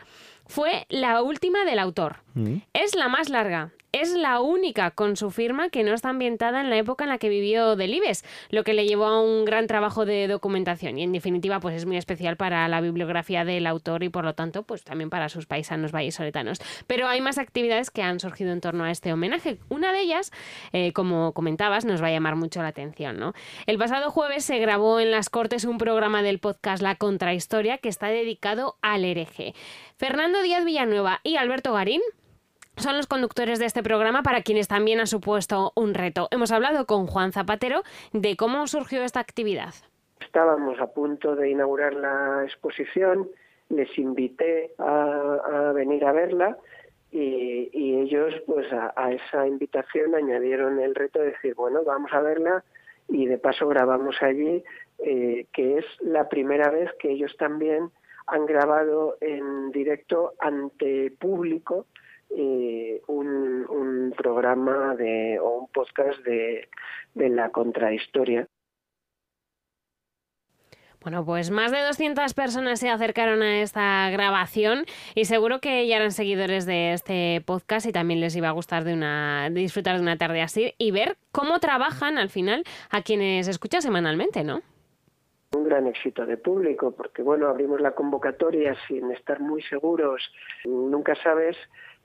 fue 0.46 0.86
la 0.90 1.22
última 1.22 1.64
del 1.64 1.78
autor. 1.78 2.16
Mm. 2.34 2.56
Es 2.74 2.94
la 2.94 3.08
más 3.08 3.30
larga, 3.30 3.72
es 3.92 4.12
la 4.14 4.40
única 4.40 4.90
con 4.90 5.16
su 5.16 5.30
firma 5.30 5.68
que 5.68 5.84
no 5.84 5.92
está 5.92 6.08
ambientada 6.08 6.60
en 6.62 6.70
la 6.70 6.78
época 6.78 7.04
en 7.04 7.10
la 7.10 7.18
que 7.18 7.28
vivió 7.28 7.76
Delibes, 7.76 8.24
lo 8.50 8.64
que 8.64 8.72
le 8.72 8.86
llevó 8.86 9.04
a 9.04 9.22
un 9.22 9.44
gran 9.44 9.66
trabajo 9.66 10.06
de 10.06 10.26
documentación 10.28 10.98
y 10.98 11.02
en 11.02 11.12
definitiva 11.12 11.60
pues 11.60 11.76
es 11.76 11.86
muy 11.86 11.98
especial 11.98 12.36
para 12.36 12.66
la 12.68 12.80
bibliografía 12.80 13.44
del 13.44 13.66
autor 13.66 14.02
y 14.02 14.08
por 14.08 14.24
lo 14.24 14.34
tanto 14.34 14.62
pues 14.62 14.82
también 14.82 15.10
para 15.10 15.28
sus 15.28 15.46
paisanos 15.46 15.92
vallesoletanos. 15.92 16.58
Pero 16.86 17.06
hay 17.06 17.20
más 17.20 17.36
actividades 17.36 17.90
que 17.90 18.02
han 18.02 18.18
surgido 18.18 18.52
en 18.52 18.60
torno 18.60 18.84
a 18.84 18.90
este 18.90 19.12
homenaje. 19.12 19.58
Una 19.68 19.92
de 19.92 20.00
ellas, 20.00 20.32
eh, 20.72 20.92
como 20.92 21.32
comentabas, 21.32 21.84
nos 21.84 22.02
va 22.02 22.06
a 22.06 22.12
llamar 22.12 22.36
mucho 22.36 22.62
la 22.62 22.68
atención. 22.68 23.18
¿no? 23.18 23.34
El 23.66 23.78
pasado 23.78 24.10
jueves 24.10 24.44
se 24.44 24.58
grabó 24.58 25.00
en 25.00 25.10
las 25.10 25.28
Cortes 25.28 25.64
un 25.64 25.78
programa 25.78 26.22
del 26.22 26.38
podcast 26.38 26.82
La 26.82 26.94
Contrahistoria 26.94 27.78
que 27.78 27.88
está 27.88 28.06
dedicado 28.08 28.76
al 28.80 29.04
hereje. 29.04 29.54
Fernando 29.96 30.42
Díaz 30.42 30.64
Villanueva 30.64 31.20
y 31.22 31.36
Alberto 31.36 31.74
Garín 31.74 32.00
son 32.76 32.96
los 32.96 33.06
conductores 33.06 33.58
de 33.58 33.66
este 33.66 33.82
programa 33.82 34.22
para 34.22 34.42
quienes 34.42 34.68
también 34.68 35.00
ha 35.00 35.06
supuesto 35.06 35.72
un 35.74 35.94
reto. 35.94 36.28
Hemos 36.30 36.52
hablado 36.52 36.86
con 36.86 37.06
Juan 37.06 37.32
Zapatero 37.32 37.82
de 38.12 38.36
cómo 38.36 38.66
surgió 38.66 39.02
esta 39.02 39.20
actividad. 39.20 39.74
Estábamos 40.20 40.80
a 40.80 40.86
punto 40.86 41.36
de 41.36 41.50
inaugurar 41.50 41.94
la 41.94 42.44
exposición, 42.44 43.28
les 43.68 43.96
invité 43.98 44.72
a, 44.78 45.72
venir 45.74 46.04
a 46.04 46.12
verla 46.12 46.56
y, 47.10 47.70
ellos 48.02 48.34
pues 48.46 48.72
a, 48.72 48.92
a, 48.96 49.12
esa 49.12 49.46
invitación 49.46 50.14
añadieron 50.14 50.80
el 50.80 50.94
reto 50.94 51.18
de 51.18 51.32
decir, 51.32 51.54
bueno, 51.54 51.82
vamos 51.84 52.12
a 52.12 52.20
verla 52.20 52.64
y 53.08 53.26
de 53.26 53.38
paso 53.38 53.68
grabamos 53.68 54.16
allí 54.22 54.64
eh, 55.04 55.46
que 55.52 55.78
es 55.78 55.84
la 56.00 56.28
primera 56.28 56.70
vez 56.70 56.90
que 57.00 57.10
ellos 57.10 57.34
también 57.36 57.90
han 58.32 58.46
grabado 58.46 59.18
en 59.20 59.70
directo 59.72 60.32
ante 60.40 61.10
público 61.10 61.86
eh, 62.30 63.02
un, 63.08 63.66
un, 63.68 64.14
programa 64.16 64.94
de, 64.96 65.38
o 65.38 65.58
un 65.58 65.68
podcast 65.68 66.18
de, 66.20 66.68
de 67.14 67.28
la 67.28 67.50
contrahistoria. 67.50 68.48
Bueno, 71.02 71.26
pues 71.26 71.50
más 71.50 71.72
de 71.72 71.82
200 71.82 72.32
personas 72.32 72.80
se 72.80 72.88
acercaron 72.88 73.42
a 73.42 73.60
esta 73.60 74.08
grabación 74.10 74.86
y 75.14 75.26
seguro 75.26 75.60
que 75.60 75.86
ya 75.86 75.96
eran 75.96 76.12
seguidores 76.12 76.64
de 76.64 76.94
este 76.94 77.42
podcast 77.44 77.84
y 77.86 77.92
también 77.92 78.20
les 78.20 78.34
iba 78.36 78.48
a 78.48 78.52
gustar 78.52 78.84
de 78.84 78.94
una 78.94 79.50
disfrutar 79.50 79.96
de 79.96 80.02
una 80.02 80.16
tarde 80.16 80.40
así 80.40 80.74
y 80.78 80.90
ver 80.90 81.18
cómo 81.32 81.58
trabajan 81.58 82.16
al 82.18 82.30
final 82.30 82.64
a 82.88 83.02
quienes 83.02 83.48
escuchan 83.48 83.82
semanalmente, 83.82 84.42
¿no? 84.42 84.62
Un 85.54 85.64
gran 85.64 85.86
éxito 85.86 86.24
de 86.24 86.36
público, 86.36 86.92
porque 86.92 87.22
bueno, 87.22 87.48
abrimos 87.48 87.80
la 87.80 87.92
convocatoria 87.92 88.74
sin 88.88 89.10
estar 89.12 89.40
muy 89.40 89.62
seguros. 89.62 90.22
Nunca 90.64 91.14
sabes, 91.16 91.56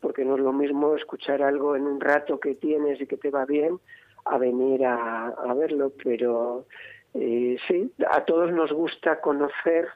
porque 0.01 0.25
no 0.25 0.35
es 0.35 0.41
lo 0.41 0.53
mismo 0.53 0.95
escuchar 0.95 1.41
algo 1.41 1.75
en 1.75 1.83
un 1.83 1.99
rato 1.99 2.39
que 2.39 2.55
tienes 2.55 2.99
y 2.99 3.07
que 3.07 3.17
te 3.17 3.29
va 3.29 3.45
bien, 3.45 3.79
a 4.25 4.37
venir 4.37 4.85
a, 4.85 5.53
verlo, 5.55 5.93
pero 6.03 6.65
eh, 7.13 7.57
sí, 7.67 7.91
a 8.11 8.25
todos 8.25 8.51
nos 8.51 8.71
gusta 8.71 9.21
conocer 9.21 9.87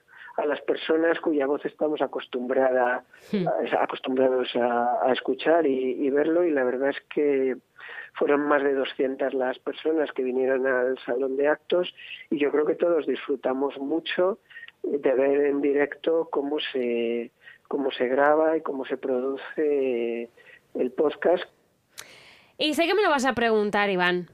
a 0.41 0.45
las 0.45 0.61
personas 0.61 1.19
cuya 1.19 1.45
voz 1.47 1.63
estamos 1.65 2.01
acostumbrada, 2.01 3.03
Hmm. 3.31 3.47
a- 3.47 3.83
acostumbrados 3.83 4.49
a, 4.55 5.07
a 5.07 5.13
escuchar 5.13 5.65
y, 5.67 6.05
y 6.05 6.09
verlo 6.09 6.43
y 6.43 6.51
la 6.51 6.63
verdad 6.63 6.89
es 6.89 7.01
que 7.13 7.55
fueron 8.13 8.41
más 8.47 8.61
de 8.63 8.73
200 8.73 9.33
las 9.33 9.57
personas 9.59 10.11
que 10.11 10.23
vinieron 10.23 10.67
al 10.67 10.97
salón 11.05 11.37
de 11.37 11.47
actos 11.47 11.93
y 12.29 12.37
yo 12.39 12.51
creo 12.51 12.65
que 12.65 12.75
todos 12.75 13.05
disfrutamos 13.07 13.77
mucho 13.77 14.39
de 14.83 15.13
ver 15.13 15.45
en 15.45 15.61
directo 15.61 16.27
cómo 16.31 16.57
se 16.71 17.31
cómo 17.67 17.89
se 17.91 18.07
graba 18.07 18.57
y 18.57 18.61
cómo 18.61 18.83
se 18.85 18.97
produce 18.97 20.29
el 20.75 20.91
podcast 20.91 21.45
Y 22.57 22.73
sé 22.73 22.85
que 22.85 22.93
me 22.95 23.01
lo 23.03 23.09
vas 23.09 23.25
a 23.25 23.33
preguntar, 23.33 23.89
Iván. 23.89 24.27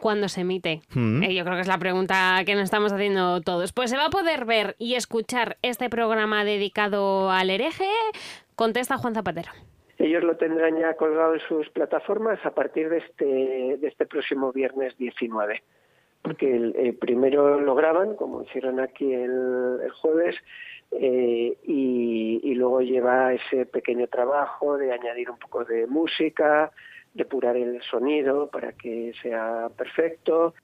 ¿Cuándo 0.00 0.28
se 0.28 0.42
emite? 0.42 0.82
Mm. 0.94 1.22
Eh, 1.22 1.34
yo 1.34 1.44
creo 1.44 1.56
que 1.56 1.62
es 1.62 1.68
la 1.68 1.78
pregunta 1.78 2.42
que 2.44 2.54
nos 2.54 2.64
estamos 2.64 2.92
haciendo 2.92 3.40
todos. 3.40 3.72
Pues 3.72 3.90
se 3.90 3.96
va 3.96 4.06
a 4.06 4.10
poder 4.10 4.44
ver 4.44 4.76
y 4.78 4.94
escuchar 4.94 5.56
este 5.62 5.88
programa 5.88 6.44
dedicado 6.44 7.30
al 7.30 7.50
hereje. 7.50 7.88
Contesta 8.54 8.98
Juan 8.98 9.14
Zapatero. 9.14 9.50
Ellos 9.98 10.22
lo 10.22 10.36
tendrán 10.36 10.78
ya 10.78 10.94
colgado 10.94 11.34
en 11.34 11.40
sus 11.40 11.70
plataformas 11.70 12.38
a 12.44 12.50
partir 12.50 12.90
de 12.90 12.98
este, 12.98 13.24
de 13.24 13.88
este 13.88 14.04
próximo 14.04 14.52
viernes 14.52 14.96
19. 14.98 15.62
Porque 16.20 16.54
el, 16.54 16.74
eh, 16.76 16.92
primero 16.92 17.60
lo 17.60 17.74
graban, 17.74 18.16
como 18.16 18.42
hicieron 18.42 18.80
aquí 18.80 19.10
el, 19.12 19.78
el 19.82 19.90
jueves, 19.92 20.36
eh, 20.90 21.56
y, 21.64 22.40
y 22.42 22.54
luego 22.54 22.82
lleva 22.82 23.32
ese 23.32 23.64
pequeño 23.64 24.06
trabajo 24.08 24.76
de 24.76 24.92
añadir 24.92 25.30
un 25.30 25.38
poco 25.38 25.64
de 25.64 25.86
música, 25.86 26.70
depurar 27.16 27.56
el 27.56 27.82
sonido 27.82 28.48
para 28.48 28.72
que 28.72 29.12
sea 29.22 29.68
perfecto. 29.76 30.54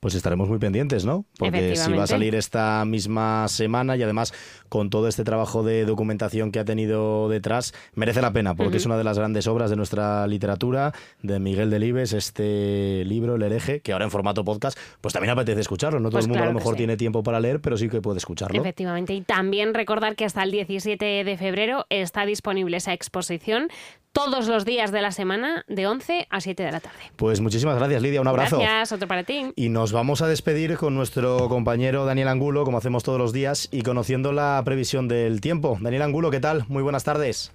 Pues 0.00 0.14
estaremos 0.14 0.48
muy 0.48 0.58
pendientes, 0.58 1.04
¿no? 1.04 1.26
Porque 1.38 1.76
si 1.76 1.92
va 1.92 2.04
a 2.04 2.06
salir 2.06 2.34
esta 2.34 2.82
misma 2.86 3.46
semana 3.48 3.98
y 3.98 4.02
además 4.02 4.32
con 4.70 4.88
todo 4.88 5.08
este 5.08 5.24
trabajo 5.24 5.62
de 5.62 5.84
documentación 5.84 6.52
que 6.52 6.58
ha 6.58 6.64
tenido 6.64 7.28
detrás, 7.28 7.74
merece 7.94 8.22
la 8.22 8.32
pena, 8.32 8.54
porque 8.54 8.78
es 8.78 8.86
una 8.86 8.96
de 8.96 9.04
las 9.04 9.18
grandes 9.18 9.46
obras 9.46 9.68
de 9.68 9.76
nuestra 9.76 10.26
literatura, 10.26 10.94
de 11.22 11.38
Miguel 11.38 11.68
Delibes, 11.68 12.14
este 12.14 13.04
libro, 13.04 13.34
El 13.34 13.42
hereje, 13.42 13.80
que 13.80 13.92
ahora 13.92 14.06
en 14.06 14.10
formato 14.10 14.42
podcast, 14.42 14.78
pues 15.02 15.12
también 15.12 15.32
apetece 15.32 15.60
escucharlo. 15.60 16.00
No 16.00 16.08
todo 16.08 16.16
Pues 16.18 16.24
el 16.24 16.30
mundo 16.30 16.44
a 16.44 16.46
lo 16.46 16.54
mejor 16.54 16.74
sí. 16.74 16.78
tiene 16.78 16.96
tiempo 16.96 17.22
para 17.22 17.38
leer, 17.38 17.60
pero 17.60 17.76
sí 17.76 17.90
que 17.90 18.00
puede 18.00 18.16
escucharlo. 18.18 18.58
Efectivamente. 18.58 19.12
Y 19.12 19.20
también 19.20 19.74
recordar 19.74 20.16
que 20.16 20.24
hasta 20.24 20.42
el 20.44 20.50
17 20.50 21.24
de 21.24 21.36
febrero 21.36 21.84
está 21.90 22.24
disponible 22.24 22.78
esa 22.78 22.94
exposición 22.94 23.68
todos 24.12 24.48
los 24.48 24.64
días 24.64 24.90
de 24.90 25.02
la 25.02 25.12
semana 25.12 25.64
de 25.68 25.86
11 25.86 26.26
a 26.30 26.40
7 26.40 26.62
de 26.64 26.72
la 26.72 26.80
tarde. 26.80 26.98
Pues 27.14 27.40
muchísimas 27.40 27.76
gracias, 27.76 28.02
Lidia. 28.02 28.20
Un 28.20 28.26
abrazo. 28.26 28.58
Gracias, 28.58 28.90
otro 28.92 29.06
para 29.06 29.22
ti. 29.22 29.52
Y 29.54 29.68
nos 29.68 29.89
vamos 29.92 30.22
a 30.22 30.28
despedir 30.28 30.76
con 30.76 30.94
nuestro 30.94 31.48
compañero 31.48 32.04
Daniel 32.04 32.28
Angulo, 32.28 32.64
como 32.64 32.78
hacemos 32.78 33.02
todos 33.02 33.18
los 33.18 33.32
días, 33.32 33.68
y 33.70 33.82
conociendo 33.82 34.32
la 34.32 34.60
previsión 34.64 35.08
del 35.08 35.40
tiempo. 35.40 35.78
Daniel 35.80 36.02
Angulo, 36.02 36.30
¿qué 36.30 36.40
tal? 36.40 36.64
Muy 36.68 36.82
buenas 36.82 37.04
tardes. 37.04 37.52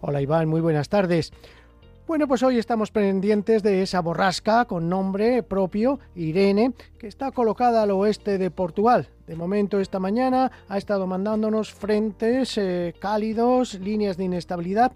Hola 0.00 0.20
Iván, 0.20 0.48
muy 0.48 0.60
buenas 0.60 0.88
tardes. 0.88 1.32
Bueno, 2.06 2.28
pues 2.28 2.44
hoy 2.44 2.56
estamos 2.56 2.92
pendientes 2.92 3.64
de 3.64 3.82
esa 3.82 4.00
borrasca 4.00 4.64
con 4.66 4.88
nombre 4.88 5.42
propio, 5.42 5.98
Irene, 6.14 6.72
que 6.98 7.08
está 7.08 7.32
colocada 7.32 7.82
al 7.82 7.90
oeste 7.90 8.38
de 8.38 8.52
Portugal. 8.52 9.08
De 9.26 9.34
momento, 9.34 9.80
esta 9.80 9.98
mañana 9.98 10.52
ha 10.68 10.78
estado 10.78 11.08
mandándonos 11.08 11.74
frentes 11.74 12.56
eh, 12.58 12.94
cálidos, 13.00 13.74
líneas 13.80 14.16
de 14.16 14.24
inestabilidad 14.24 14.92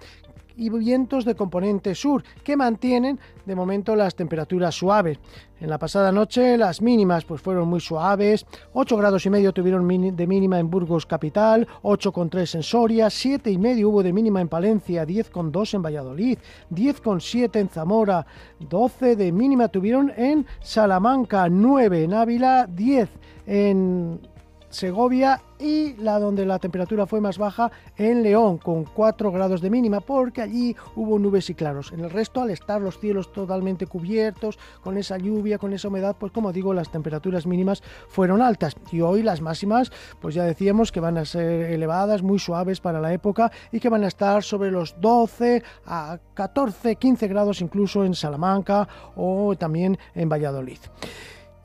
y 0.60 0.68
vientos 0.68 1.24
de 1.24 1.34
componente 1.34 1.94
sur 1.94 2.22
que 2.44 2.54
mantienen 2.54 3.18
de 3.46 3.54
momento 3.54 3.96
las 3.96 4.14
temperaturas 4.14 4.74
suaves. 4.74 5.18
En 5.58 5.70
la 5.70 5.78
pasada 5.78 6.12
noche 6.12 6.58
las 6.58 6.82
mínimas 6.82 7.24
pues 7.24 7.40
fueron 7.40 7.66
muy 7.66 7.80
suaves, 7.80 8.44
8 8.74 8.96
grados 8.98 9.24
y 9.24 9.30
medio 9.30 9.52
tuvieron 9.52 9.88
de 10.14 10.26
mínima 10.26 10.58
en 10.58 10.70
Burgos 10.70 11.06
capital, 11.06 11.66
8,3 11.82 12.56
en 12.56 12.62
Soria, 12.62 13.08
7 13.08 13.50
y 13.50 13.56
medio 13.56 13.88
hubo 13.88 14.02
de 14.02 14.12
mínima 14.12 14.42
en 14.42 14.48
Palencia, 14.48 15.06
10,2 15.06 15.74
en 15.74 15.82
Valladolid, 15.82 16.38
10,7 16.70 17.56
en 17.58 17.68
Zamora, 17.70 18.26
12 18.58 19.16
de 19.16 19.32
mínima 19.32 19.68
tuvieron 19.68 20.12
en 20.14 20.46
Salamanca, 20.60 21.48
9 21.48 22.04
en 22.04 22.12
Ávila, 22.12 22.66
10 22.68 23.08
en 23.46 24.20
Segovia 24.68 25.40
y 25.60 25.94
la 25.96 26.18
donde 26.18 26.46
la 26.46 26.58
temperatura 26.58 27.06
fue 27.06 27.20
más 27.20 27.38
baja 27.38 27.70
en 27.96 28.22
León 28.22 28.58
con 28.58 28.84
4 28.84 29.30
grados 29.30 29.60
de 29.60 29.70
mínima 29.70 30.00
porque 30.00 30.42
allí 30.42 30.74
hubo 30.96 31.18
nubes 31.18 31.50
y 31.50 31.54
claros. 31.54 31.92
En 31.92 32.00
el 32.00 32.10
resto 32.10 32.40
al 32.40 32.50
estar 32.50 32.80
los 32.80 32.98
cielos 32.98 33.32
totalmente 33.32 33.86
cubiertos 33.86 34.58
con 34.82 34.96
esa 34.96 35.18
lluvia, 35.18 35.58
con 35.58 35.72
esa 35.72 35.88
humedad, 35.88 36.16
pues 36.18 36.32
como 36.32 36.52
digo 36.52 36.72
las 36.72 36.90
temperaturas 36.90 37.46
mínimas 37.46 37.82
fueron 38.08 38.42
altas 38.42 38.74
y 38.90 39.00
hoy 39.00 39.22
las 39.22 39.40
máximas 39.40 39.92
pues 40.20 40.34
ya 40.34 40.44
decíamos 40.44 40.92
que 40.92 41.00
van 41.00 41.18
a 41.18 41.24
ser 41.24 41.70
elevadas, 41.70 42.22
muy 42.22 42.38
suaves 42.38 42.80
para 42.80 43.00
la 43.00 43.12
época 43.12 43.52
y 43.70 43.80
que 43.80 43.88
van 43.88 44.04
a 44.04 44.08
estar 44.08 44.42
sobre 44.42 44.70
los 44.70 45.00
12 45.00 45.62
a 45.86 46.18
14, 46.34 46.96
15 46.96 47.28
grados 47.28 47.60
incluso 47.60 48.04
en 48.04 48.14
Salamanca 48.14 48.88
o 49.16 49.54
también 49.56 49.98
en 50.14 50.28
Valladolid. 50.28 50.78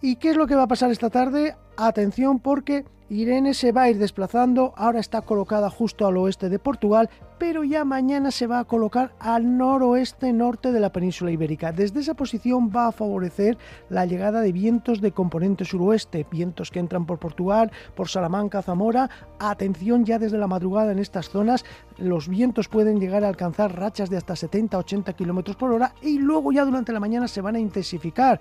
¿Y 0.01 0.17
qué 0.17 0.31
es 0.31 0.37
lo 0.37 0.45
que 0.45 0.55
va 0.55 0.63
a 0.63 0.67
pasar 0.67 0.91
esta 0.91 1.09
tarde? 1.09 1.55
Atención 1.77 2.39
porque 2.39 2.85
Irene 3.09 3.53
se 3.53 3.71
va 3.71 3.83
a 3.83 3.89
ir 3.89 3.99
desplazando, 3.99 4.73
ahora 4.75 4.99
está 4.99 5.21
colocada 5.21 5.69
justo 5.69 6.07
al 6.07 6.17
oeste 6.17 6.49
de 6.49 6.57
Portugal, 6.57 7.09
pero 7.37 7.63
ya 7.63 7.85
mañana 7.85 8.31
se 8.31 8.47
va 8.47 8.57
a 8.57 8.63
colocar 8.63 9.13
al 9.19 9.57
noroeste 9.57 10.33
norte 10.33 10.71
de 10.71 10.79
la 10.79 10.91
península 10.91 11.29
ibérica. 11.29 11.71
Desde 11.71 11.99
esa 11.99 12.15
posición 12.15 12.71
va 12.75 12.87
a 12.87 12.91
favorecer 12.91 13.59
la 13.89 14.07
llegada 14.07 14.41
de 14.41 14.51
vientos 14.51 15.01
de 15.01 15.11
componente 15.11 15.65
suroeste, 15.65 16.25
vientos 16.31 16.71
que 16.71 16.79
entran 16.79 17.05
por 17.05 17.19
Portugal, 17.19 17.71
por 17.95 18.09
Salamanca, 18.09 18.63
Zamora. 18.63 19.09
Atención 19.37 20.03
ya 20.03 20.17
desde 20.17 20.39
la 20.39 20.47
madrugada 20.47 20.91
en 20.91 20.97
estas 20.99 21.29
zonas, 21.29 21.63
los 21.97 22.27
vientos 22.27 22.69
pueden 22.69 22.99
llegar 22.99 23.23
a 23.23 23.27
alcanzar 23.27 23.77
rachas 23.77 24.09
de 24.09 24.17
hasta 24.17 24.33
70-80 24.33 25.13
kilómetros 25.13 25.57
por 25.57 25.71
hora 25.71 25.93
y 26.01 26.17
luego 26.17 26.51
ya 26.51 26.65
durante 26.65 26.91
la 26.91 26.99
mañana 26.99 27.27
se 27.27 27.41
van 27.41 27.55
a 27.55 27.59
intensificar 27.59 28.39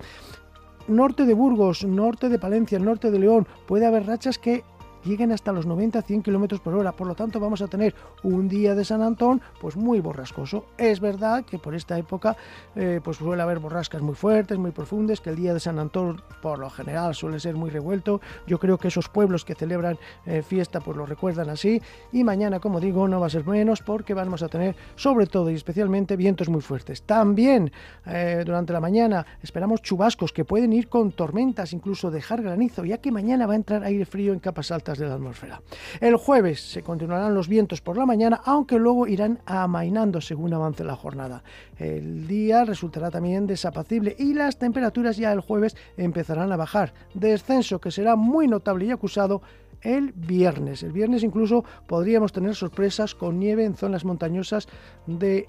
norte 0.88 1.24
de 1.24 1.34
Burgos, 1.34 1.84
norte 1.84 2.28
de 2.28 2.38
Palencia, 2.38 2.78
norte 2.78 3.10
de 3.10 3.18
León, 3.18 3.46
puede 3.66 3.86
haber 3.86 4.06
rachas 4.06 4.38
que 4.38 4.62
lleguen 5.04 5.32
hasta 5.32 5.52
los 5.52 5.66
90-100 5.66 6.22
kilómetros 6.22 6.60
por 6.60 6.74
hora. 6.74 6.92
Por 6.92 7.06
lo 7.06 7.14
tanto, 7.14 7.40
vamos 7.40 7.62
a 7.62 7.68
tener 7.68 7.94
un 8.22 8.48
día 8.48 8.74
de 8.74 8.84
San 8.84 9.02
Antón, 9.02 9.40
pues 9.60 9.76
muy 9.76 10.00
borrascoso. 10.00 10.66
Es 10.78 11.00
verdad 11.00 11.44
que 11.44 11.58
por 11.58 11.74
esta 11.74 11.98
época, 11.98 12.36
eh, 12.74 13.00
pues 13.02 13.18
suele 13.18 13.42
haber 13.42 13.58
borrascas 13.58 14.02
muy 14.02 14.14
fuertes, 14.14 14.58
muy 14.58 14.70
profundas, 14.70 15.20
que 15.20 15.30
el 15.30 15.36
día 15.36 15.54
de 15.54 15.60
San 15.60 15.78
Antón, 15.78 16.22
por 16.42 16.58
lo 16.58 16.70
general, 16.70 17.14
suele 17.14 17.40
ser 17.40 17.54
muy 17.54 17.70
revuelto. 17.70 18.20
Yo 18.46 18.58
creo 18.58 18.78
que 18.78 18.88
esos 18.88 19.08
pueblos 19.08 19.44
que 19.44 19.54
celebran 19.54 19.98
eh, 20.26 20.42
fiesta, 20.42 20.80
pues 20.80 20.96
lo 20.96 21.06
recuerdan 21.06 21.50
así. 21.50 21.80
Y 22.12 22.24
mañana, 22.24 22.60
como 22.60 22.80
digo, 22.80 23.06
no 23.08 23.20
va 23.20 23.26
a 23.26 23.30
ser 23.30 23.46
menos, 23.46 23.82
porque 23.82 24.14
vamos 24.14 24.42
a 24.42 24.48
tener, 24.48 24.76
sobre 24.96 25.26
todo 25.26 25.50
y 25.50 25.54
especialmente, 25.54 26.16
vientos 26.16 26.48
muy 26.48 26.60
fuertes. 26.60 27.02
También, 27.02 27.72
eh, 28.06 28.42
durante 28.44 28.72
la 28.72 28.80
mañana, 28.80 29.26
esperamos 29.42 29.82
chubascos 29.82 30.32
que 30.32 30.44
pueden 30.44 30.72
ir 30.72 30.88
con 30.88 31.12
tormentas, 31.12 31.72
incluso 31.72 32.10
dejar 32.10 32.42
granizo, 32.42 32.84
ya 32.84 32.98
que 32.98 33.10
mañana 33.10 33.46
va 33.46 33.54
a 33.54 33.56
entrar 33.56 33.84
aire 33.84 34.04
frío 34.04 34.32
en 34.32 34.40
capas 34.40 34.70
de 34.98 35.08
la 35.08 35.14
atmósfera. 35.14 35.60
El 36.00 36.16
jueves 36.16 36.60
se 36.60 36.82
continuarán 36.82 37.34
los 37.34 37.48
vientos 37.48 37.80
por 37.80 37.96
la 37.96 38.06
mañana, 38.06 38.40
aunque 38.44 38.78
luego 38.78 39.06
irán 39.06 39.40
amainando 39.46 40.20
según 40.20 40.54
avance 40.54 40.84
la 40.84 40.96
jornada. 40.96 41.42
El 41.78 42.26
día 42.26 42.64
resultará 42.64 43.10
también 43.10 43.46
desapacible 43.46 44.14
y 44.18 44.34
las 44.34 44.58
temperaturas 44.58 45.16
ya 45.16 45.32
el 45.32 45.40
jueves 45.40 45.76
empezarán 45.96 46.52
a 46.52 46.56
bajar. 46.56 46.94
Descenso 47.14 47.80
que 47.80 47.90
será 47.90 48.16
muy 48.16 48.48
notable 48.48 48.86
y 48.86 48.90
acusado 48.90 49.42
el 49.84 50.12
viernes. 50.12 50.82
El 50.82 50.92
viernes 50.92 51.22
incluso 51.22 51.64
podríamos 51.86 52.32
tener 52.32 52.54
sorpresas 52.54 53.14
con 53.14 53.38
nieve 53.38 53.64
en 53.64 53.76
zonas 53.76 54.04
montañosas 54.04 54.66
de 55.06 55.46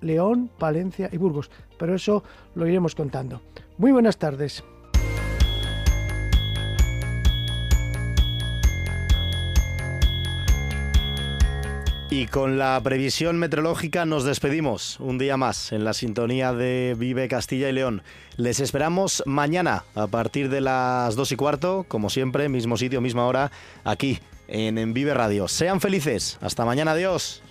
León, 0.00 0.50
Palencia 0.58 1.08
y 1.12 1.16
Burgos, 1.16 1.50
pero 1.78 1.94
eso 1.94 2.22
lo 2.54 2.66
iremos 2.66 2.94
contando. 2.94 3.40
Muy 3.78 3.92
buenas 3.92 4.18
tardes. 4.18 4.64
Y 12.12 12.26
con 12.26 12.58
la 12.58 12.80
previsión 12.82 13.38
meteorológica 13.38 14.04
nos 14.04 14.24
despedimos 14.24 14.98
un 14.98 15.16
día 15.16 15.36
más 15.36 15.70
en 15.70 15.84
la 15.84 15.94
sintonía 15.94 16.52
de 16.52 16.96
Vive 16.98 17.28
Castilla 17.28 17.68
y 17.68 17.72
León. 17.72 18.02
Les 18.36 18.58
esperamos 18.58 19.22
mañana 19.26 19.84
a 19.94 20.08
partir 20.08 20.48
de 20.48 20.60
las 20.60 21.14
dos 21.14 21.30
y 21.30 21.36
cuarto, 21.36 21.84
como 21.86 22.10
siempre, 22.10 22.48
mismo 22.48 22.76
sitio, 22.76 23.00
misma 23.00 23.26
hora, 23.26 23.52
aquí 23.84 24.18
en, 24.48 24.76
en 24.76 24.92
Vive 24.92 25.14
Radio. 25.14 25.46
Sean 25.46 25.80
felices. 25.80 26.36
Hasta 26.40 26.64
mañana, 26.64 26.92
adiós. 26.92 27.42